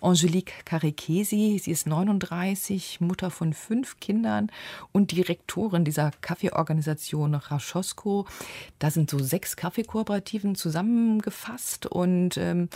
Angelique 0.00 0.64
Karekesi. 0.64 1.60
Sie 1.62 1.70
ist 1.70 1.86
39, 1.86 3.00
Mutter 3.00 3.30
von 3.30 3.52
fünf 3.52 4.00
Kindern 4.00 4.50
und 4.92 5.12
Direktorin 5.12 5.84
dieser 5.84 6.10
Kaffeeorganisation 6.20 7.34
Raschosko. 7.34 8.26
Da 8.78 8.90
sind 8.90 9.10
so 9.10 9.18
sechs 9.18 9.56
Kaffeekooperativen 9.56 10.54
zusammengefasst 10.54 11.86
und 11.86 12.36
ähm, 12.36 12.68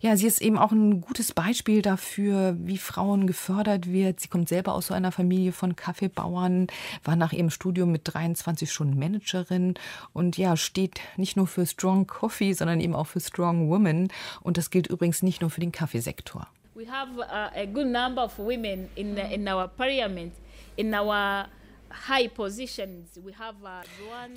ja, 0.00 0.16
sie 0.16 0.26
ist 0.26 0.40
eben 0.40 0.58
auch 0.58 0.72
ein 0.72 1.00
gutes 1.00 1.32
Beispiel 1.32 1.82
dafür, 1.82 2.56
wie 2.58 2.78
Frauen 2.78 3.26
gefördert 3.26 3.90
wird. 3.90 4.20
Sie 4.20 4.28
kommt 4.28 4.48
selber 4.48 4.74
aus 4.74 4.86
so 4.86 4.94
einer 4.94 5.12
Familie 5.12 5.52
von 5.52 5.76
Kaffeebauern, 5.76 6.68
war 7.04 7.16
nach 7.16 7.32
ihrem 7.32 7.50
Studium 7.50 7.92
mit 7.92 8.02
23 8.04 8.72
schon 8.72 8.98
Managerin 8.98 9.74
und 10.12 10.38
ja, 10.38 10.56
steht 10.56 11.00
nicht 11.16 11.36
nur 11.36 11.46
für 11.46 11.66
Strong 11.66 12.06
Coffee, 12.06 12.52
sondern 12.52 12.80
eben 12.80 12.94
auch 12.94 13.06
für 13.06 13.20
Strong 13.20 13.68
Women 13.68 14.08
und 14.40 14.56
das 14.56 14.70
gilt 14.70 14.86
übrigens 14.86 15.22
nicht 15.22 15.40
nur 15.40 15.50
für 15.50 15.60
den 15.60 15.72
Kaffeesektor. 15.72 16.48
We 16.74 16.86
have 16.90 17.10
a, 17.28 17.50
a 17.54 17.66
good 17.66 17.86
number 17.86 18.24
of 18.24 18.38
women 18.38 18.88
in, 18.94 19.16
in 19.16 19.46
our 19.46 19.68
parliament, 19.68 20.32
in 20.76 20.94
our 20.94 21.46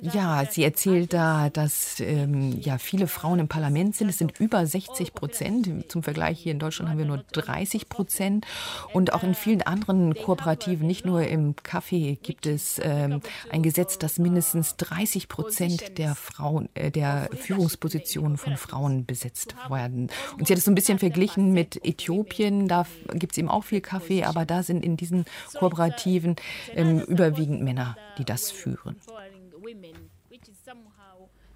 Ja, 0.00 0.44
sie 0.50 0.64
erzählt 0.64 1.12
da, 1.12 1.50
dass 1.50 2.00
ähm, 2.00 2.60
ja, 2.60 2.78
viele 2.78 3.06
Frauen 3.06 3.38
im 3.38 3.48
Parlament 3.48 3.96
sind. 3.96 4.08
Es 4.08 4.18
sind 4.18 4.38
über 4.38 4.66
60 4.66 5.14
Prozent. 5.14 5.90
Zum 5.90 6.02
Vergleich 6.02 6.38
hier 6.38 6.52
in 6.52 6.58
Deutschland 6.58 6.90
haben 6.90 6.98
wir 6.98 7.06
nur 7.06 7.24
30 7.32 7.88
Prozent. 7.88 8.46
Und 8.92 9.12
auch 9.12 9.22
in 9.22 9.34
vielen 9.34 9.62
anderen 9.62 10.14
Kooperativen, 10.14 10.86
nicht 10.86 11.04
nur 11.04 11.22
im 11.22 11.56
Kaffee, 11.56 12.18
gibt 12.22 12.46
es 12.46 12.80
ähm, 12.82 13.20
ein 13.50 13.62
Gesetz, 13.62 13.98
dass 13.98 14.18
mindestens 14.18 14.76
30 14.76 15.28
Prozent 15.28 15.98
der 15.98 16.14
Frauen, 16.14 16.68
äh, 16.74 16.90
der 16.90 17.28
Führungspositionen 17.34 18.36
von 18.36 18.56
Frauen 18.56 19.06
besetzt 19.06 19.54
werden. 19.68 20.10
Und 20.38 20.46
sie 20.46 20.52
hat 20.52 20.58
es 20.58 20.64
so 20.64 20.70
ein 20.70 20.74
bisschen 20.74 20.98
verglichen 20.98 21.52
mit 21.52 21.84
Äthiopien. 21.84 22.68
Da 22.68 22.86
gibt 23.12 23.32
es 23.32 23.38
eben 23.38 23.48
auch 23.48 23.64
viel 23.64 23.80
Kaffee, 23.80 24.24
aber 24.24 24.44
da 24.44 24.62
sind 24.62 24.84
in 24.84 24.96
diesen 24.96 25.24
Kooperativen 25.58 26.36
ähm, 26.74 27.00
überwiegend 27.00 27.45
Männer, 27.46 27.96
die 28.18 28.24
das 28.24 28.50
führen. 28.50 28.96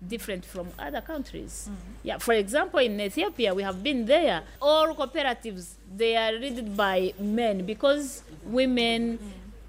different 0.07 0.45
from 0.45 0.69
other 0.79 1.01
countries. 1.01 1.69
Mm. 1.69 1.77
Yeah, 2.03 2.19
for 2.19 2.35
example, 2.35 2.81
in 2.81 3.01
Ethiopia, 3.01 3.55
we 3.55 3.63
have 3.63 3.83
been 3.83 4.07
there. 4.07 4.43
All 4.61 4.95
cooperatives 4.95 5.75
they 5.95 6.17
are 6.17 6.33
led 6.33 6.77
by 6.77 7.13
men 7.19 7.67
because 7.67 8.23
women, 8.45 9.19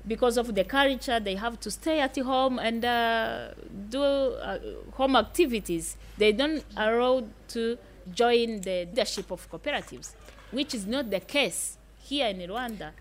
because 0.07 0.37
of 0.37 0.53
the 0.55 0.63
culture, 0.63 1.19
they 1.19 1.35
have 1.35 1.59
to 1.59 1.71
stay 1.71 1.99
at 1.99 2.17
home 2.17 2.59
and 2.59 2.85
uh, 2.85 3.49
do 3.89 4.01
uh, 4.01 4.59
home 4.93 5.15
activities. 5.15 5.97
They 6.17 6.31
don't 6.31 6.63
allow 6.77 7.23
to 7.49 7.77
join 8.13 8.61
the 8.61 8.85
leadership 8.85 9.31
of 9.31 9.49
cooperatives, 9.49 10.13
which 10.51 10.73
is 10.73 10.87
not 10.87 11.09
the 11.09 11.19
case 11.19 11.77
here 12.01 12.27
in 12.27 12.37
Rwanda. 12.37 12.91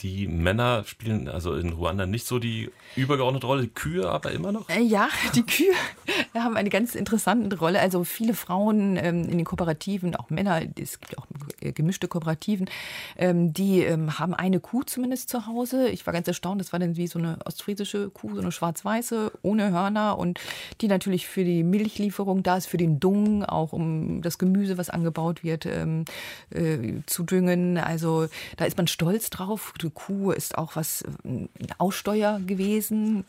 Die 0.00 0.28
Männer 0.28 0.84
spielen 0.84 1.28
also 1.28 1.54
in 1.54 1.72
Ruanda 1.72 2.06
nicht 2.06 2.26
so 2.26 2.38
die 2.38 2.70
übergeordnete 2.94 3.46
Rolle, 3.46 3.62
die 3.62 3.68
Kühe 3.68 4.08
aber 4.08 4.30
immer 4.30 4.52
noch? 4.52 4.68
Äh, 4.68 4.80
ja, 4.80 5.08
die 5.34 5.42
Kühe 5.42 5.72
haben 6.34 6.56
eine 6.56 6.70
ganz 6.70 6.94
interessante 6.94 7.58
Rolle. 7.58 7.80
Also 7.80 8.04
viele 8.04 8.34
Frauen 8.34 8.96
ähm, 8.96 9.24
in 9.24 9.38
den 9.38 9.44
Kooperativen, 9.44 10.14
auch 10.14 10.30
Männer, 10.30 10.62
es 10.80 11.00
gibt 11.00 11.18
auch 11.18 11.26
äh, 11.60 11.72
gemischte 11.72 12.06
Kooperativen, 12.06 12.70
ähm, 13.16 13.52
die 13.52 13.82
ähm, 13.82 14.18
haben 14.18 14.34
eine 14.34 14.60
Kuh 14.60 14.84
zumindest 14.84 15.30
zu 15.30 15.46
Hause. 15.46 15.88
Ich 15.88 16.06
war 16.06 16.12
ganz 16.12 16.28
erstaunt, 16.28 16.60
das 16.60 16.72
war 16.72 16.78
dann 16.78 16.96
wie 16.96 17.08
so 17.08 17.18
eine 17.18 17.38
ostfriesische 17.44 18.10
Kuh, 18.10 18.34
so 18.34 18.40
eine 18.40 18.52
schwarz-weiße, 18.52 19.32
ohne 19.42 19.72
Hörner 19.72 20.16
und 20.16 20.38
die 20.80 20.88
natürlich 20.88 21.26
für 21.26 21.44
die 21.44 21.64
Milchlieferung 21.64 22.44
da 22.44 22.56
ist, 22.56 22.66
für 22.66 22.76
den 22.76 23.00
Dung, 23.00 23.44
auch 23.44 23.72
um 23.72 24.22
das 24.22 24.38
Gemüse, 24.38 24.78
was 24.78 24.90
angebaut 24.90 25.42
wird, 25.42 25.66
ähm, 25.66 26.04
äh, 26.50 27.00
zu 27.06 27.24
düngen. 27.24 27.78
Also 27.78 28.28
da 28.56 28.64
ist 28.64 28.76
man 28.76 28.86
stolz 28.86 29.30
drauf. 29.30 29.74
Du 29.78 29.87
Kuh 29.90 30.30
ist 30.32 30.56
auch 30.56 30.76
was 30.76 31.02
äh, 31.02 31.46
Aussteuer 31.78 32.40
gewesen. 32.40 33.24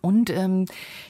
Und 0.00 0.30
ähm, 0.30 0.66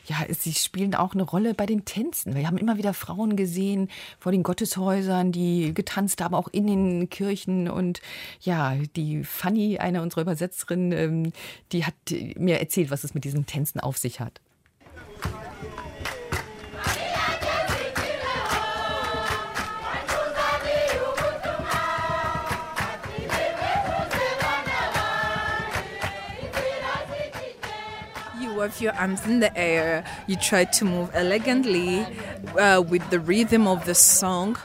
ja, 0.07 0.17
sie 0.37 0.53
spielen 0.53 0.95
auch 0.95 1.15
eine 1.15 1.23
Rolle 1.23 1.55
bei 1.55 1.67
den 1.67 1.85
Tänzen. 1.85 2.35
Wir 2.35 2.47
haben 2.47 2.59
immer 2.59 2.79
wieder 2.79 2.95
Frauen 2.95 3.37
gesehen 3.37 3.89
vor 4.19 4.33
den 4.33 4.43
Gotteshäusern, 4.43 5.31
die 5.31 5.73
getanzt 5.73 6.21
haben, 6.21 6.35
auch 6.35 6.49
in 6.49 6.67
den 6.67 7.11
Kirchen. 7.11 7.69
Und 7.69 8.01
ja, 8.41 8.75
die 8.97 9.23
Fanny, 9.23 9.79
eine 9.79 10.03
unserer 10.03 10.23
Übersetzerinnen, 10.23 10.93
ähm, 10.93 11.33
die 11.71 11.85
hat 11.85 11.95
mir 12.37 12.59
erzählt, 12.59 12.91
was 12.91 13.05
es 13.05 13.15
mit 13.15 13.25
diesen 13.25 13.47
Tänzen 13.47 13.81
auf 13.81 13.99
sich 13.99 14.19
hat. 14.19 14.41
Wave 28.63 28.81
your 28.81 28.93
arms 28.95 29.27
in 29.27 29.41
the 29.41 29.57
air. 29.59 30.05
You 30.29 30.37
try 30.37 30.65
to 30.65 30.85
move 30.85 31.11
elegantly 31.15 32.07
uh, 32.57 32.81
with 32.81 33.03
the 33.11 33.19
rhythm 33.19 33.67
of 33.67 33.85
the 33.87 33.95
song. 33.95 34.57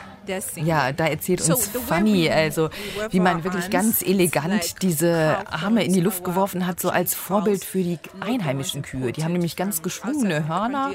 Ja, 0.56 0.92
da 0.92 1.08
erzählt 1.08 1.42
uns 1.42 1.68
Fanny, 1.68 2.30
also 2.30 2.70
wie 3.10 3.20
man 3.20 3.44
wirklich 3.44 3.70
ganz 3.70 4.02
elegant 4.02 4.82
diese 4.82 5.38
Arme 5.50 5.84
in 5.84 5.94
die 5.94 6.02
Luft 6.02 6.24
geworfen 6.24 6.68
hat, 6.68 6.80
so 6.80 6.90
als 6.90 7.16
Vorbild 7.16 7.64
für 7.64 7.80
die 7.80 8.00
einheimischen 8.20 8.82
Kühe. 8.82 9.12
Die 9.12 9.24
haben 9.24 9.34
nämlich 9.34 9.56
ganz 9.56 9.82
geschwungene 9.82 10.48
Hörner 10.48 10.92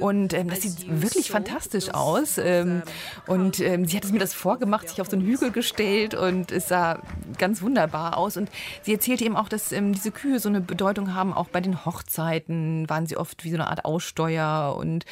und 0.00 0.32
ähm, 0.34 0.48
das 0.48 0.62
sieht 0.62 1.02
wirklich 1.02 1.30
fantastisch 1.30 1.92
aus. 1.92 2.38
Ähm, 2.38 2.82
und 3.26 3.60
ähm, 3.60 3.86
sie 3.86 3.96
hat 3.96 4.04
es 4.04 4.12
mir 4.12 4.18
das 4.18 4.34
vorgemacht, 4.34 4.88
sich 4.88 5.00
auf 5.00 5.08
so 5.08 5.16
einen 5.16 5.26
Hügel 5.26 5.50
gestellt 5.50 6.14
und 6.14 6.52
es 6.52 6.68
sah 6.68 7.00
ganz 7.38 7.62
wunderbar 7.62 8.16
aus. 8.16 8.36
Und 8.36 8.50
sie 8.82 8.92
erzählt 8.92 9.22
eben 9.22 9.36
auch, 9.36 9.48
dass 9.48 9.72
ähm, 9.72 9.92
diese 9.92 10.10
Kühe 10.10 10.38
so 10.38 10.48
eine 10.48 10.60
Bedeutung 10.60 11.14
haben, 11.14 11.32
auch 11.32 11.48
bei 11.48 11.60
den 11.60 11.84
Hochzeiten 11.84 12.88
waren 12.88 13.06
sie 13.06 13.16
oft 13.16 13.44
wie 13.44 13.50
so 13.50 13.56
eine 13.56 13.68
Art 13.68 13.84
Aussteuer 13.84 14.76
und 14.78 15.04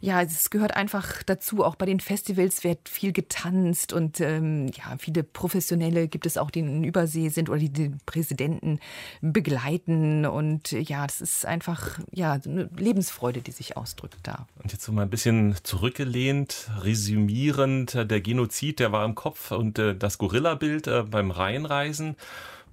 ja, 0.00 0.22
es 0.22 0.50
gehört 0.50 0.76
einfach 0.76 1.22
dazu. 1.22 1.64
Auch 1.64 1.76
bei 1.76 1.86
den 1.86 2.00
Festivals 2.00 2.64
wird 2.64 2.88
viel 2.88 3.12
getanzt 3.12 3.92
und 3.92 4.20
ähm, 4.20 4.68
ja, 4.68 4.96
viele 4.98 5.22
Professionelle 5.22 6.08
gibt 6.08 6.26
es 6.26 6.38
auch, 6.38 6.50
die 6.50 6.60
in 6.60 6.84
Übersee 6.84 7.28
sind 7.28 7.48
oder 7.48 7.58
die 7.58 7.72
den 7.72 7.98
Präsidenten 8.06 8.80
begleiten. 9.20 10.26
Und 10.26 10.72
ja, 10.72 11.06
das 11.06 11.20
ist 11.20 11.46
einfach 11.46 11.98
ja, 12.12 12.38
eine 12.44 12.68
Lebensfreude, 12.76 13.40
die 13.40 13.52
sich 13.52 13.76
ausdrückt 13.76 14.18
da. 14.22 14.46
Und 14.62 14.72
jetzt 14.72 14.84
so 14.84 14.92
mal 14.92 15.02
ein 15.02 15.10
bisschen 15.10 15.54
zurückgelehnt, 15.62 16.70
resümierend, 16.80 17.94
der 17.94 18.20
Genozid, 18.20 18.80
der 18.80 18.92
war 18.92 19.04
im 19.04 19.14
Kopf 19.14 19.50
und 19.50 19.78
äh, 19.78 19.94
das 19.94 20.18
Gorillabild 20.18 20.86
äh, 20.86 21.02
beim 21.02 21.30
Rheinreisen. 21.30 22.16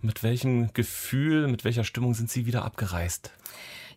Mit 0.01 0.21
welchem 0.21 0.73
Gefühl, 0.73 1.47
mit 1.47 1.63
welcher 1.63 1.85
Stimmung 1.85 2.13
sind 2.13 2.29
Sie 2.29 2.45
wieder 2.45 2.65
abgereist? 2.65 3.31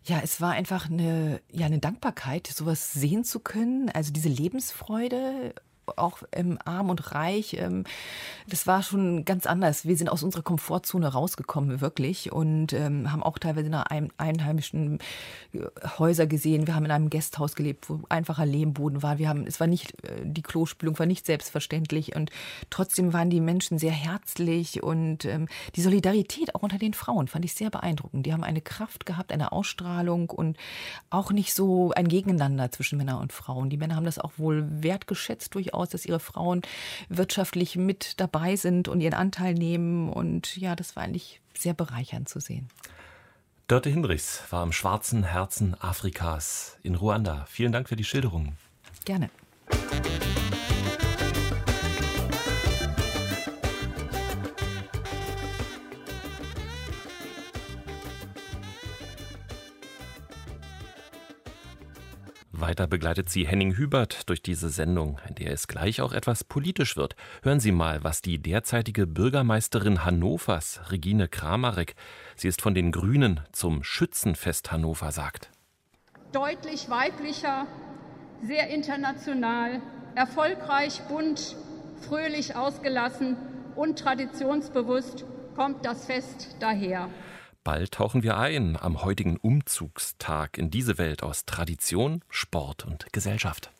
Ja, 0.07 0.21
es 0.23 0.39
war 0.39 0.51
einfach 0.51 0.89
eine, 0.89 1.41
ja, 1.51 1.65
eine 1.65 1.79
Dankbarkeit, 1.79 2.47
sowas 2.47 2.93
sehen 2.93 3.25
zu 3.25 3.41
können. 3.41 3.89
Also 3.89 4.13
diese 4.13 4.29
Lebensfreude 4.29 5.53
auch 5.95 6.23
ähm, 6.31 6.57
arm 6.65 6.89
und 6.89 7.13
reich, 7.13 7.55
ähm, 7.59 7.83
das 8.47 8.67
war 8.67 8.83
schon 8.83 9.25
ganz 9.25 9.45
anders. 9.45 9.85
Wir 9.85 9.97
sind 9.97 10.09
aus 10.09 10.23
unserer 10.23 10.43
Komfortzone 10.43 11.07
rausgekommen, 11.07 11.81
wirklich, 11.81 12.31
und 12.31 12.73
ähm, 12.73 13.11
haben 13.11 13.23
auch 13.23 13.39
teilweise 13.39 13.67
in 13.67 13.73
einem 13.73 14.09
einheimischen 14.17 14.99
äh, 15.53 15.59
Häuser 15.97 16.27
gesehen. 16.27 16.67
Wir 16.67 16.75
haben 16.75 16.85
in 16.85 16.91
einem 16.91 17.09
Gasthaus 17.09 17.55
gelebt, 17.55 17.89
wo 17.89 18.01
einfacher 18.09 18.45
Lehmboden 18.45 19.03
war. 19.03 19.17
Wir 19.17 19.29
haben, 19.29 19.45
es 19.45 19.59
war 19.59 19.67
nicht, 19.67 19.91
äh, 20.03 20.23
die 20.23 20.41
Klospülung 20.41 20.97
war 20.99 21.05
nicht 21.05 21.25
selbstverständlich 21.25 22.15
und 22.15 22.31
trotzdem 22.69 23.13
waren 23.13 23.29
die 23.29 23.41
Menschen 23.41 23.79
sehr 23.79 23.91
herzlich 23.91 24.83
und 24.83 25.25
ähm, 25.25 25.47
die 25.75 25.81
Solidarität 25.81 26.55
auch 26.55 26.63
unter 26.63 26.77
den 26.77 26.93
Frauen 26.93 27.27
fand 27.27 27.45
ich 27.45 27.53
sehr 27.53 27.69
beeindruckend. 27.69 28.25
Die 28.25 28.33
haben 28.33 28.43
eine 28.43 28.61
Kraft 28.61 29.05
gehabt, 29.05 29.31
eine 29.31 29.51
Ausstrahlung 29.51 30.29
und 30.29 30.57
auch 31.09 31.31
nicht 31.31 31.53
so 31.53 31.91
ein 31.91 32.07
Gegeneinander 32.07 32.71
zwischen 32.71 32.97
Männern 32.97 33.19
und 33.19 33.33
Frauen. 33.33 33.69
Die 33.69 33.77
Männer 33.77 33.95
haben 33.95 34.05
das 34.05 34.19
auch 34.19 34.31
wohl 34.37 34.65
wertgeschätzt 34.83 35.53
durchaus 35.55 35.76
aus, 35.77 35.89
dass 35.89 36.05
ihre 36.05 36.19
Frauen 36.19 36.61
wirtschaftlich 37.09 37.75
mit 37.75 38.19
dabei 38.19 38.55
sind 38.55 38.87
und 38.87 39.01
ihren 39.01 39.13
Anteil 39.13 39.53
nehmen. 39.53 40.09
Und 40.09 40.57
ja, 40.57 40.75
das 40.75 40.95
war 40.95 41.03
eigentlich 41.03 41.41
sehr 41.57 41.73
bereichernd 41.73 42.29
zu 42.29 42.39
sehen. 42.39 42.69
Dörte 43.67 43.89
Hinrichs 43.89 44.43
war 44.49 44.63
am 44.63 44.71
schwarzen 44.71 45.23
Herzen 45.23 45.75
Afrikas 45.81 46.77
in 46.83 46.95
Ruanda. 46.95 47.45
Vielen 47.49 47.71
Dank 47.71 47.89
für 47.89 47.97
die 47.97 48.05
Schilderung. 48.05 48.55
Gerne. 49.03 49.29
Weiter 62.59 62.87
begleitet 62.87 63.29
sie 63.29 63.47
Henning 63.47 63.77
Hubert 63.77 64.27
durch 64.29 64.41
diese 64.41 64.69
Sendung, 64.69 65.19
in 65.27 65.35
der 65.35 65.51
es 65.51 65.67
gleich 65.67 66.01
auch 66.01 66.11
etwas 66.11 66.43
politisch 66.43 66.97
wird. 66.97 67.15
Hören 67.43 67.59
Sie 67.59 67.71
mal, 67.71 68.03
was 68.03 68.21
die 68.21 68.39
derzeitige 68.39 69.05
Bürgermeisterin 69.05 70.03
Hannovers, 70.03 70.81
Regine 70.89 71.27
Kramarek, 71.27 71.95
sie 72.35 72.47
ist 72.47 72.61
von 72.61 72.73
den 72.73 72.91
Grünen 72.91 73.41
zum 73.51 73.83
Schützenfest 73.83 74.71
Hannover 74.71 75.11
sagt. 75.11 75.51
Deutlich 76.31 76.89
weiblicher, 76.89 77.67
sehr 78.41 78.69
international, 78.69 79.79
erfolgreich, 80.15 81.01
bunt, 81.07 81.55
fröhlich 82.07 82.55
ausgelassen 82.55 83.37
und 83.75 83.99
traditionsbewusst 83.99 85.25
kommt 85.55 85.85
das 85.85 86.05
Fest 86.05 86.55
daher. 86.59 87.09
Bald 87.67 87.91
tauchen 87.91 88.23
wir 88.23 88.37
ein 88.37 88.77
am 88.81 89.03
heutigen 89.03 89.35
Umzugstag 89.35 90.57
in 90.57 90.71
diese 90.71 90.97
Welt 90.97 91.21
aus 91.21 91.43
Tradition, 91.43 92.23
Sport 92.29 92.85
und 92.85 93.11
Gesellschaft. 93.11 93.71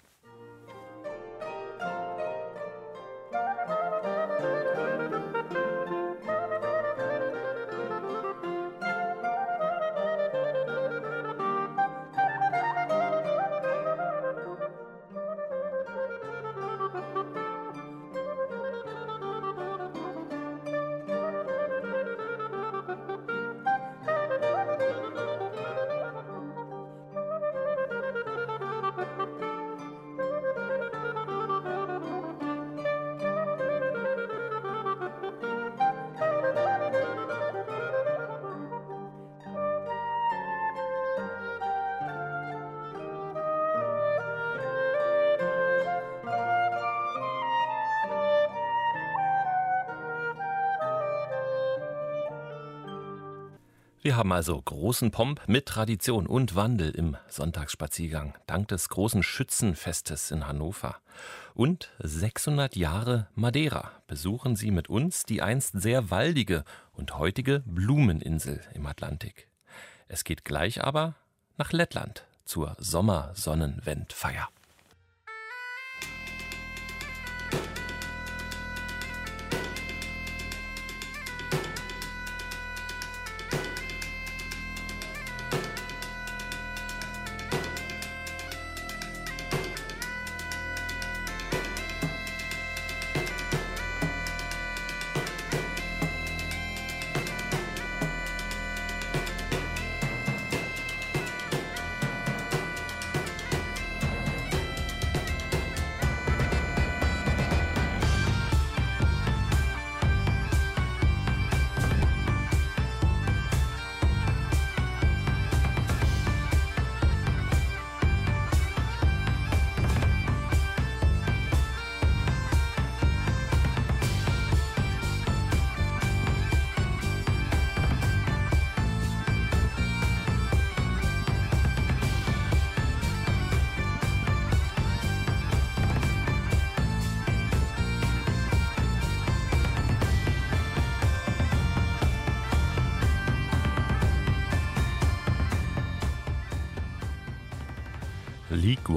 Wir 54.08 54.16
haben 54.16 54.32
also 54.32 54.62
großen 54.62 55.12
Pomp 55.12 55.42
mit 55.48 55.66
Tradition 55.66 56.28
und 56.28 56.56
Wandel 56.56 56.92
im 56.92 57.18
Sonntagsspaziergang, 57.28 58.36
dank 58.46 58.70
des 58.70 58.88
großen 58.88 59.22
Schützenfestes 59.22 60.32
in 60.32 60.48
Hannover. 60.48 60.96
Und 61.54 61.92
600 62.00 62.78
Jahre 62.78 63.28
Madeira 63.36 63.92
besuchen 64.08 64.56
Sie 64.56 64.72
mit 64.72 64.88
uns 64.88 65.26
die 65.26 65.42
einst 65.42 65.82
sehr 65.82 66.10
waldige 66.10 66.64
und 66.94 67.18
heutige 67.18 67.64
Blumeninsel 67.66 68.62
im 68.74 68.86
Atlantik. 68.86 69.50
Es 70.08 70.24
geht 70.24 70.46
gleich 70.46 70.82
aber 70.82 71.16
nach 71.58 71.74
Lettland 71.74 72.26
zur 72.46 72.78
Sommersonnenwendfeier. 72.80 74.48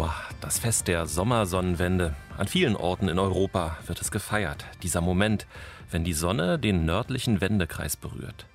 Ligua, 0.00 0.14
das 0.40 0.58
Fest 0.58 0.88
der 0.88 1.04
Sommersonnenwende. 1.04 2.16
An 2.38 2.48
vielen 2.48 2.74
Orten 2.74 3.10
in 3.10 3.18
Europa 3.18 3.76
wird 3.86 4.00
es 4.00 4.10
gefeiert. 4.10 4.64
Dieser 4.82 5.02
Moment, 5.02 5.46
wenn 5.90 6.04
die 6.04 6.14
Sonne 6.14 6.58
den 6.58 6.86
nördlichen 6.86 7.42
Wendekreis 7.42 7.96
berührt. 7.96 8.46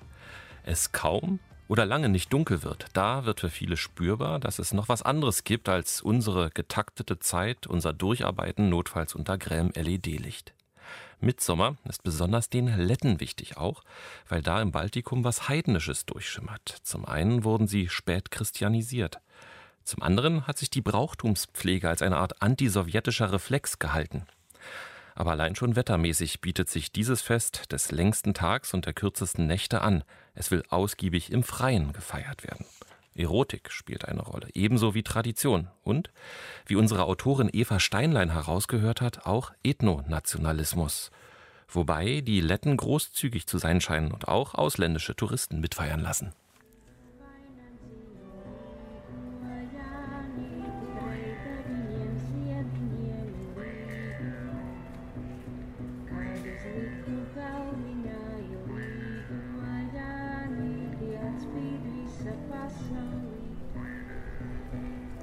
Es 0.64 0.90
kaum 0.90 1.38
oder 1.68 1.86
lange 1.86 2.08
nicht 2.08 2.32
dunkel 2.32 2.64
wird, 2.64 2.86
da 2.94 3.26
wird 3.26 3.38
für 3.38 3.50
viele 3.50 3.76
spürbar, 3.76 4.40
dass 4.40 4.58
es 4.58 4.72
noch 4.72 4.88
was 4.88 5.02
anderes 5.02 5.44
gibt 5.44 5.68
als 5.68 6.02
unsere 6.02 6.50
getaktete 6.50 7.20
Zeit, 7.20 7.68
unser 7.68 7.92
Durcharbeiten 7.92 8.68
notfalls 8.68 9.14
unter 9.14 9.38
grellem 9.38 9.70
LED-Licht. 9.72 10.52
Mitsommer 11.20 11.76
ist 11.84 12.02
besonders 12.02 12.50
den 12.50 12.66
Letten 12.76 13.20
wichtig 13.20 13.56
auch, 13.56 13.84
weil 14.28 14.42
da 14.42 14.60
im 14.60 14.72
Baltikum 14.72 15.22
was 15.22 15.48
Heidnisches 15.48 16.06
durchschimmert. 16.06 16.78
Zum 16.82 17.04
einen 17.04 17.44
wurden 17.44 17.68
sie 17.68 17.88
spät 17.88 18.32
christianisiert. 18.32 19.20
Zum 19.86 20.02
anderen 20.02 20.48
hat 20.48 20.58
sich 20.58 20.68
die 20.68 20.82
Brauchtumspflege 20.82 21.88
als 21.88 22.02
eine 22.02 22.16
Art 22.16 22.42
antisowjetischer 22.42 23.30
Reflex 23.30 23.78
gehalten. 23.78 24.26
Aber 25.14 25.30
allein 25.30 25.54
schon 25.54 25.76
wettermäßig 25.76 26.40
bietet 26.40 26.68
sich 26.68 26.90
dieses 26.90 27.22
Fest 27.22 27.70
des 27.70 27.92
längsten 27.92 28.34
Tags 28.34 28.74
und 28.74 28.84
der 28.84 28.94
kürzesten 28.94 29.46
Nächte 29.46 29.82
an. 29.82 30.02
Es 30.34 30.50
will 30.50 30.64
ausgiebig 30.70 31.30
im 31.30 31.44
Freien 31.44 31.92
gefeiert 31.92 32.42
werden. 32.42 32.66
Erotik 33.14 33.70
spielt 33.70 34.06
eine 34.06 34.22
Rolle, 34.22 34.48
ebenso 34.54 34.94
wie 34.94 35.04
Tradition 35.04 35.68
und, 35.84 36.10
wie 36.66 36.74
unsere 36.74 37.04
Autorin 37.04 37.48
Eva 37.52 37.78
Steinlein 37.78 38.32
herausgehört 38.32 39.00
hat, 39.00 39.24
auch 39.24 39.52
Ethnonationalismus. 39.62 41.12
Wobei 41.68 42.22
die 42.22 42.40
Letten 42.40 42.76
großzügig 42.76 43.46
zu 43.46 43.58
sein 43.58 43.80
scheinen 43.80 44.10
und 44.10 44.26
auch 44.26 44.54
ausländische 44.54 45.14
Touristen 45.14 45.60
mitfeiern 45.60 46.00
lassen. 46.00 46.32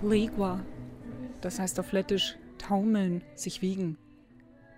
Ligua, 0.04 0.60
das 1.42 1.60
heißt 1.60 1.80
auf 1.80 1.92
Lettisch 1.92 2.36
taumeln, 2.58 3.22
sich 3.36 3.62
wiegen. 3.62 3.98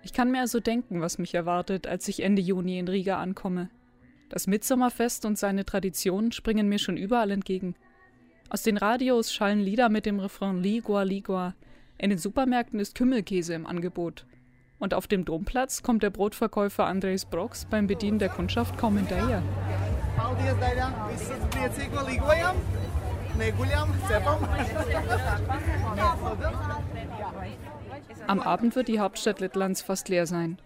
Ich 0.02 0.12
kann 0.12 0.30
mir 0.30 0.40
also 0.40 0.60
denken, 0.60 1.00
was 1.00 1.18
mich 1.18 1.34
erwartet, 1.34 1.86
als 1.86 2.06
ich 2.06 2.22
Ende 2.22 2.40
Juni 2.40 2.78
in 2.78 2.88
Riga 2.88 3.20
ankomme. 3.20 3.70
Das 4.28 4.46
Mitsommerfest 4.46 5.24
und 5.24 5.38
seine 5.38 5.64
Traditionen 5.64 6.32
springen 6.32 6.68
mir 6.68 6.78
schon 6.78 6.96
überall 6.96 7.30
entgegen. 7.30 7.74
Aus 8.48 8.62
den 8.62 8.76
Radios 8.76 9.32
schallen 9.32 9.60
Lieder 9.60 9.88
mit 9.88 10.06
dem 10.06 10.20
Refrain 10.20 10.62
Ligua, 10.62 11.02
Ligua. 11.02 11.54
In 11.98 12.10
den 12.10 12.18
Supermärkten 12.18 12.78
ist 12.78 12.94
Kümmelkäse 12.94 13.54
im 13.54 13.66
Angebot. 13.66 14.26
Und 14.78 14.94
auf 14.94 15.06
dem 15.06 15.24
Domplatz 15.24 15.82
kommt 15.82 16.02
der 16.02 16.10
Brotverkäufer 16.10 16.86
Andres 16.86 17.24
Brox 17.24 17.64
beim 17.64 17.86
Bedienen 17.86 18.18
der 18.18 18.28
Kundschaft 18.28 18.76
kaum 18.78 18.96
hinterher. 18.96 19.42
Am 28.27 28.39
Abend 28.39 28.75
wird 28.75 28.87
die 28.87 28.99
Hauptstadt 28.99 29.39
Lettlands 29.39 29.81
fast 29.81 30.09
leer 30.09 30.25
sein. 30.25 30.57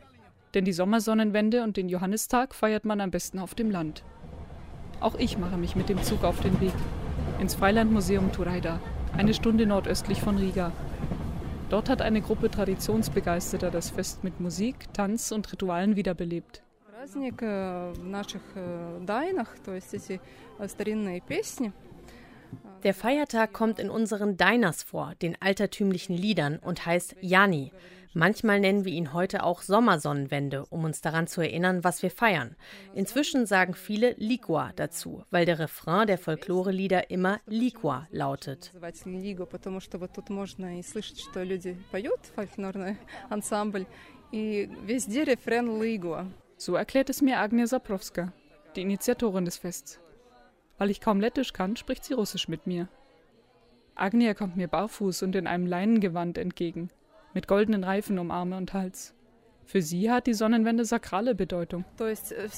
Denn 0.53 0.65
die 0.65 0.73
Sommersonnenwende 0.73 1.63
und 1.63 1.77
den 1.77 1.89
Johannistag 1.89 2.55
feiert 2.55 2.85
man 2.85 3.01
am 3.01 3.11
besten 3.11 3.39
auf 3.39 3.55
dem 3.55 3.71
Land. 3.71 4.03
Auch 5.01 5.15
ich 5.15 5.37
mache 5.37 5.57
mich 5.57 5.75
mit 5.75 5.89
dem 5.89 6.01
Zug 6.01 6.23
auf 6.23 6.39
den 6.39 6.59
Weg 6.61 6.73
ins 7.39 7.55
Freilandmuseum 7.55 8.31
Turaida, 8.31 8.79
eine 9.17 9.33
Stunde 9.33 9.65
nordöstlich 9.65 10.21
von 10.21 10.37
Riga. 10.37 10.71
Dort 11.69 11.89
hat 11.89 12.01
eine 12.01 12.21
Gruppe 12.21 12.49
Traditionsbegeisterter 12.49 13.71
das 13.71 13.89
Fest 13.89 14.23
mit 14.23 14.39
Musik, 14.39 14.93
Tanz 14.93 15.31
und 15.31 15.51
Ritualen 15.51 15.95
wiederbelebt. 15.95 16.61
Праздник 16.91 17.41
в 17.41 18.03
наших 18.03 18.41
дайнах, 19.01 19.49
то 19.63 19.73
есть 19.73 19.93
эти 19.93 20.19
старинные 20.65 21.21
песни, 21.21 21.71
der 22.82 22.94
Feiertag 22.94 23.52
kommt 23.52 23.78
in 23.78 23.90
unseren 23.90 24.36
Diners 24.36 24.82
vor, 24.82 25.14
den 25.22 25.40
altertümlichen 25.40 26.16
Liedern, 26.16 26.58
und 26.58 26.86
heißt 26.86 27.16
Jani. 27.20 27.72
Manchmal 28.12 28.58
nennen 28.58 28.84
wir 28.84 28.92
ihn 28.92 29.12
heute 29.12 29.44
auch 29.44 29.62
Sommersonnenwende, 29.62 30.66
um 30.66 30.82
uns 30.82 31.00
daran 31.00 31.28
zu 31.28 31.42
erinnern, 31.42 31.84
was 31.84 32.02
wir 32.02 32.10
feiern. 32.10 32.56
Inzwischen 32.92 33.46
sagen 33.46 33.74
viele 33.74 34.14
Liqua 34.18 34.72
dazu, 34.74 35.22
weil 35.30 35.46
der 35.46 35.60
Refrain 35.60 36.08
der 36.08 36.18
Folklore-Lieder 36.18 37.10
immer 37.10 37.38
Liqua 37.46 38.08
lautet. 38.10 38.72
So 46.56 46.74
erklärt 46.74 47.10
es 47.10 47.22
mir 47.22 47.38
Agnes 47.38 47.70
Saprowska, 47.70 48.32
die 48.74 48.82
Initiatorin 48.82 49.44
des 49.44 49.56
Fests. 49.56 49.99
Weil 50.80 50.88
ich 50.88 51.02
kaum 51.02 51.20
Lettisch 51.20 51.52
kann, 51.52 51.76
spricht 51.76 52.04
sie 52.04 52.14
Russisch 52.14 52.48
mit 52.48 52.66
mir. 52.66 52.88
Agnia 53.94 54.32
kommt 54.32 54.56
mir 54.56 54.66
barfuß 54.66 55.22
und 55.24 55.36
in 55.36 55.46
einem 55.46 55.66
Leinengewand 55.66 56.38
entgegen, 56.38 56.88
mit 57.34 57.46
goldenen 57.46 57.84
Reifen 57.84 58.18
um 58.18 58.30
Arme 58.30 58.56
und 58.56 58.72
Hals. 58.72 59.14
Für 59.66 59.82
sie 59.82 60.10
hat 60.10 60.26
die 60.26 60.32
Sonnenwende 60.32 60.86
sakrale 60.86 61.34
Bedeutung. 61.34 61.84
Э, 61.98 62.48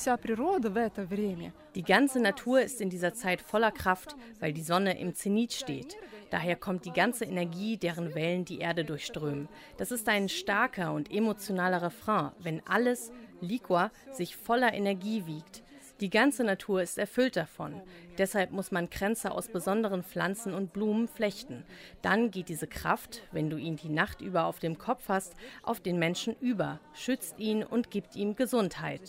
die 1.75 1.83
ganze 1.83 2.21
Natur 2.21 2.61
ist 2.61 2.81
in 2.81 2.91
dieser 2.91 3.13
Zeit 3.13 3.43
voller 3.43 3.73
Kraft, 3.73 4.15
weil 4.39 4.53
die 4.53 4.63
Sonne 4.63 5.01
im 5.01 5.17
Zenit 5.17 5.53
steht. 5.53 5.97
Daher 6.31 6.55
kommt 6.55 6.85
die 6.85 6.93
ganze 6.93 7.25
Energie, 7.25 7.77
deren 7.77 8.15
Wellen 8.15 8.45
die 8.45 8.61
Erde 8.61 8.85
durchströmen. 8.85 9.49
Das 9.79 9.91
ist 9.91 10.09
ein 10.09 10.29
starker 10.29 10.93
und 10.93 11.13
emotionaler 11.13 11.83
Refrain, 11.83 12.31
wenn 12.39 12.63
alles, 12.69 13.11
Liqua, 13.41 13.91
sich 14.13 14.37
voller 14.37 14.73
Energie 14.73 15.27
wiegt. 15.27 15.62
Die 16.03 16.11
ganze 16.11 16.43
Natur 16.43 16.83
ist 16.83 16.99
erfüllt 16.99 17.37
davon. 17.37 17.81
Deshalb 18.19 18.51
muss 18.51 18.73
man 18.73 18.91
Kränze 18.91 19.31
aus 19.31 19.47
besonderen 19.47 20.03
Pflanzen 20.03 20.53
und 20.53 20.73
Blumen 20.73 21.07
flechten. 21.07 21.63
Dann 22.03 22.33
geht 22.33 22.49
diese 22.49 22.67
Kraft, 22.67 23.23
wenn 23.31 23.49
du 23.49 23.57
ihn 23.57 23.77
die 23.77 23.89
Nacht 23.89 24.21
über 24.21 24.47
auf 24.47 24.59
dem 24.59 24.79
Kopf 24.79 25.05
hast, 25.07 25.37
auf 25.63 25.79
den 25.79 26.01
Menschen 26.01 26.35
über, 26.41 26.81
schützt 26.93 27.39
ihn 27.39 27.63
und 27.63 27.93
gibt 27.93 28.17
ihm 28.17 28.35
Gesundheit. 28.35 29.07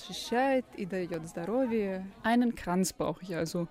Einen 2.21 2.53
Kranz 2.53 2.93
brauche 2.93 3.23
ich 3.23 3.35
also. 3.35 3.67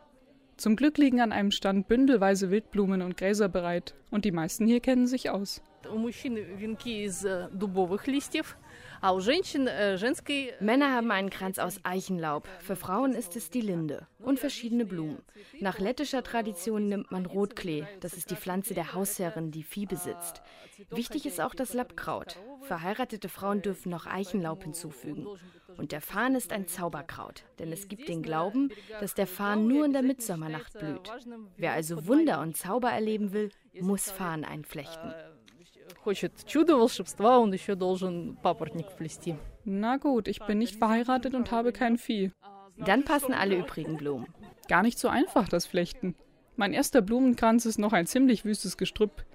Zum 0.57 0.75
Glück 0.75 0.99
liegen 0.99 1.21
an 1.21 1.31
einem 1.31 1.53
Stand 1.53 1.87
bündelweise 1.87 2.51
Wildblumen 2.51 3.03
und 3.03 3.17
Gräser 3.17 3.49
bereit 3.49 3.95
und 4.11 4.25
die 4.25 4.33
meisten 4.33 4.67
hier 4.67 4.81
kennen 4.81 5.07
sich 5.07 5.31
aus. 5.31 5.63
Männer 10.61 10.93
haben 10.93 11.11
einen 11.11 11.29
Kranz 11.29 11.59
aus 11.59 11.81
Eichenlaub. 11.83 12.47
Für 12.61 12.77
Frauen 12.77 13.15
ist 13.15 13.35
es 13.35 13.51
die 13.51 13.61
Linde 13.61 14.07
und 14.21 14.39
verschiedene 14.39 14.85
Blumen. 14.85 15.21
Nach 15.59 15.81
lettischer 15.81 16.23
Tradition 16.23 16.89
nimmt 16.89 17.11
man 17.11 17.27
Rotklee. 17.27 17.85
Das 17.99 18.13
ist 18.13 18.31
die 18.31 18.37
Pflanze 18.37 18.75
der 18.75 18.95
Hausherrin, 18.95 19.51
die 19.51 19.65
Vieh 19.65 19.87
besitzt. 19.87 20.41
Wichtig 20.91 21.27
ist 21.27 21.41
auch 21.41 21.57
das 21.57 21.75
Lappkraut. 21.75 22.37
Verheiratete 22.61 23.29
Frauen 23.29 23.61
dürfen 23.61 23.91
noch 23.91 24.07
Eichenlaub 24.07 24.63
hinzufügen. 24.63 25.27
Und 25.77 25.91
der 25.91 26.01
Farn 26.01 26.37
ist 26.37 26.53
ein 26.53 26.69
Zauberkraut, 26.69 27.43
denn 27.59 27.73
es 27.73 27.89
gibt 27.89 28.09
den 28.09 28.23
Glauben, 28.23 28.71
dass 29.01 29.15
der 29.15 29.27
Farn 29.27 29.67
nur 29.67 29.85
in 29.85 29.95
der 29.95 30.03
Mitsommernacht 30.03 30.79
blüht. 30.79 31.11
Wer 31.57 31.73
also 31.73 32.07
Wunder 32.07 32.41
und 32.41 32.57
Zauber 32.57 32.91
erleben 32.91 33.33
will, 33.33 33.51
muss 33.81 34.13
Farn 34.13 34.45
einflechten 34.45 35.13
хочет 36.04 36.46
чудо 36.46 36.78
волшебства, 36.78 37.40
он 37.40 37.52
еще 37.54 37.76
должен 37.76 38.38
папоротник 38.38 38.90
вплести. 38.90 39.36
Na 39.66 39.98
gut, 39.98 40.28
ich 40.28 40.40
bin 40.46 40.60
nicht 40.60 40.76
verheiratet 40.76 41.34
und 41.36 41.52
habe 41.52 41.72
kein 41.74 41.98
Vieh. 41.98 42.32
Dann 42.78 43.04
passen 43.04 43.34
alle 43.34 43.58
übrigen 43.58 43.98
Blumen. 43.98 44.28
Gar 44.70 44.84
nicht 44.84 45.00
so 45.00 45.10
einfach, 45.10 45.50
das 45.50 45.66
Flechten. 45.66 46.16
Mein 46.56 46.74
erster 46.74 47.02
Blumenkranz 47.02 47.66
ist 47.66 47.78
noch 47.78 47.94
ein 47.94 48.08
ziemlich 48.08 48.46
wüstes 48.46 48.78
Gestrüpp. 48.78 49.26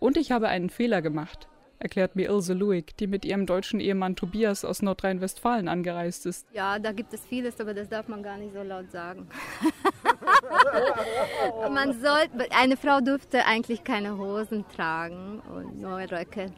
Und 0.00 0.16
ich 0.16 0.30
habe 0.30 0.48
einen 0.48 0.70
Fehler 0.70 1.02
gemacht 1.02 1.48
erklärt 1.84 2.16
mir 2.16 2.30
Ilse 2.30 2.54
Luig, 2.54 2.96
die 2.96 3.06
mit 3.06 3.24
ihrem 3.26 3.44
deutschen 3.44 3.78
Ehemann 3.78 4.16
Tobias 4.16 4.64
aus 4.64 4.80
Nordrhein-Westfalen 4.80 5.68
angereist 5.68 6.24
ist. 6.24 6.46
Ja, 6.52 6.78
da 6.78 6.92
gibt 6.92 7.12
es 7.12 7.24
vieles, 7.26 7.60
aber 7.60 7.74
das 7.74 7.88
darf 7.90 8.08
man 8.08 8.22
gar 8.22 8.38
nicht 8.38 8.54
so 8.54 8.62
laut 8.62 8.90
sagen. 8.90 9.28
man 11.71 11.99
sollte, 11.99 12.51
eine 12.51 12.77
Frau 12.77 13.01
dürfte 13.01 13.45
eigentlich 13.45 13.83
keine 13.83 14.17
Hosen 14.17 14.65
tragen 14.67 15.41
und 15.53 15.79
nur 15.79 15.99
Röcke. 15.99 16.51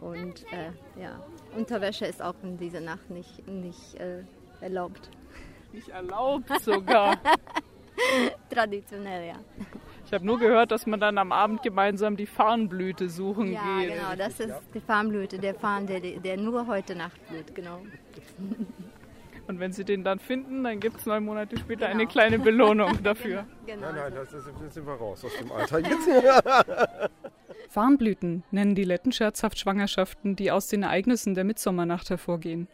Und 0.00 0.44
äh, 0.52 1.00
ja, 1.00 1.20
Unterwäsche 1.56 2.06
ist 2.06 2.22
auch 2.22 2.34
in 2.42 2.58
dieser 2.58 2.80
Nacht 2.80 3.08
nicht, 3.10 3.46
nicht 3.46 3.94
äh, 3.94 4.24
erlaubt. 4.60 5.10
Nicht 5.72 5.88
erlaubt 5.88 6.50
sogar. 6.60 7.18
Traditionell, 8.50 9.28
ja. 9.28 9.36
Ich 10.04 10.12
habe 10.12 10.26
nur 10.26 10.38
gehört, 10.38 10.72
dass 10.72 10.86
man 10.86 10.98
dann 10.98 11.18
am 11.18 11.32
Abend 11.32 11.62
gemeinsam 11.62 12.16
die 12.16 12.26
Farnblüte 12.26 13.08
suchen 13.08 13.52
ja, 13.52 13.78
geht. 13.78 13.90
Ja, 13.90 13.94
genau, 13.94 14.16
das 14.16 14.40
ist 14.40 14.54
die 14.74 14.80
Farnblüte, 14.80 15.38
der 15.38 15.54
Farn, 15.54 15.86
der, 15.86 16.00
der 16.00 16.36
nur 16.36 16.66
heute 16.66 16.96
Nacht 16.96 17.26
blüht, 17.28 17.54
genau. 17.54 17.80
Und 19.52 19.60
wenn 19.60 19.72
Sie 19.74 19.84
den 19.84 20.02
dann 20.02 20.18
finden, 20.18 20.64
dann 20.64 20.80
gibt 20.80 21.00
es 21.00 21.04
neun 21.04 21.26
Monate 21.26 21.58
später 21.58 21.80
genau. 21.80 21.90
eine 21.90 22.06
kleine 22.06 22.38
Belohnung 22.38 22.90
dafür. 23.02 23.44
Genau. 23.66 23.82
Nein, 23.82 23.96
nein, 23.96 24.14
das 24.14 24.32
ist, 24.32 24.48
jetzt 24.62 24.72
sind 24.72 24.86
wir 24.86 24.94
raus 24.94 25.22
aus 25.26 25.32
dem 25.38 25.52
Alter. 25.52 25.78
Jetzt. 25.78 26.08
Farnblüten 27.68 28.44
nennen 28.50 28.74
die 28.74 28.84
Letten 28.84 29.12
scherzhaft 29.12 29.58
Schwangerschaften, 29.58 30.36
die 30.36 30.50
aus 30.50 30.68
den 30.68 30.84
Ereignissen 30.84 31.34
der 31.34 31.44
Mitsommernacht 31.44 32.08
hervorgehen. 32.08 32.66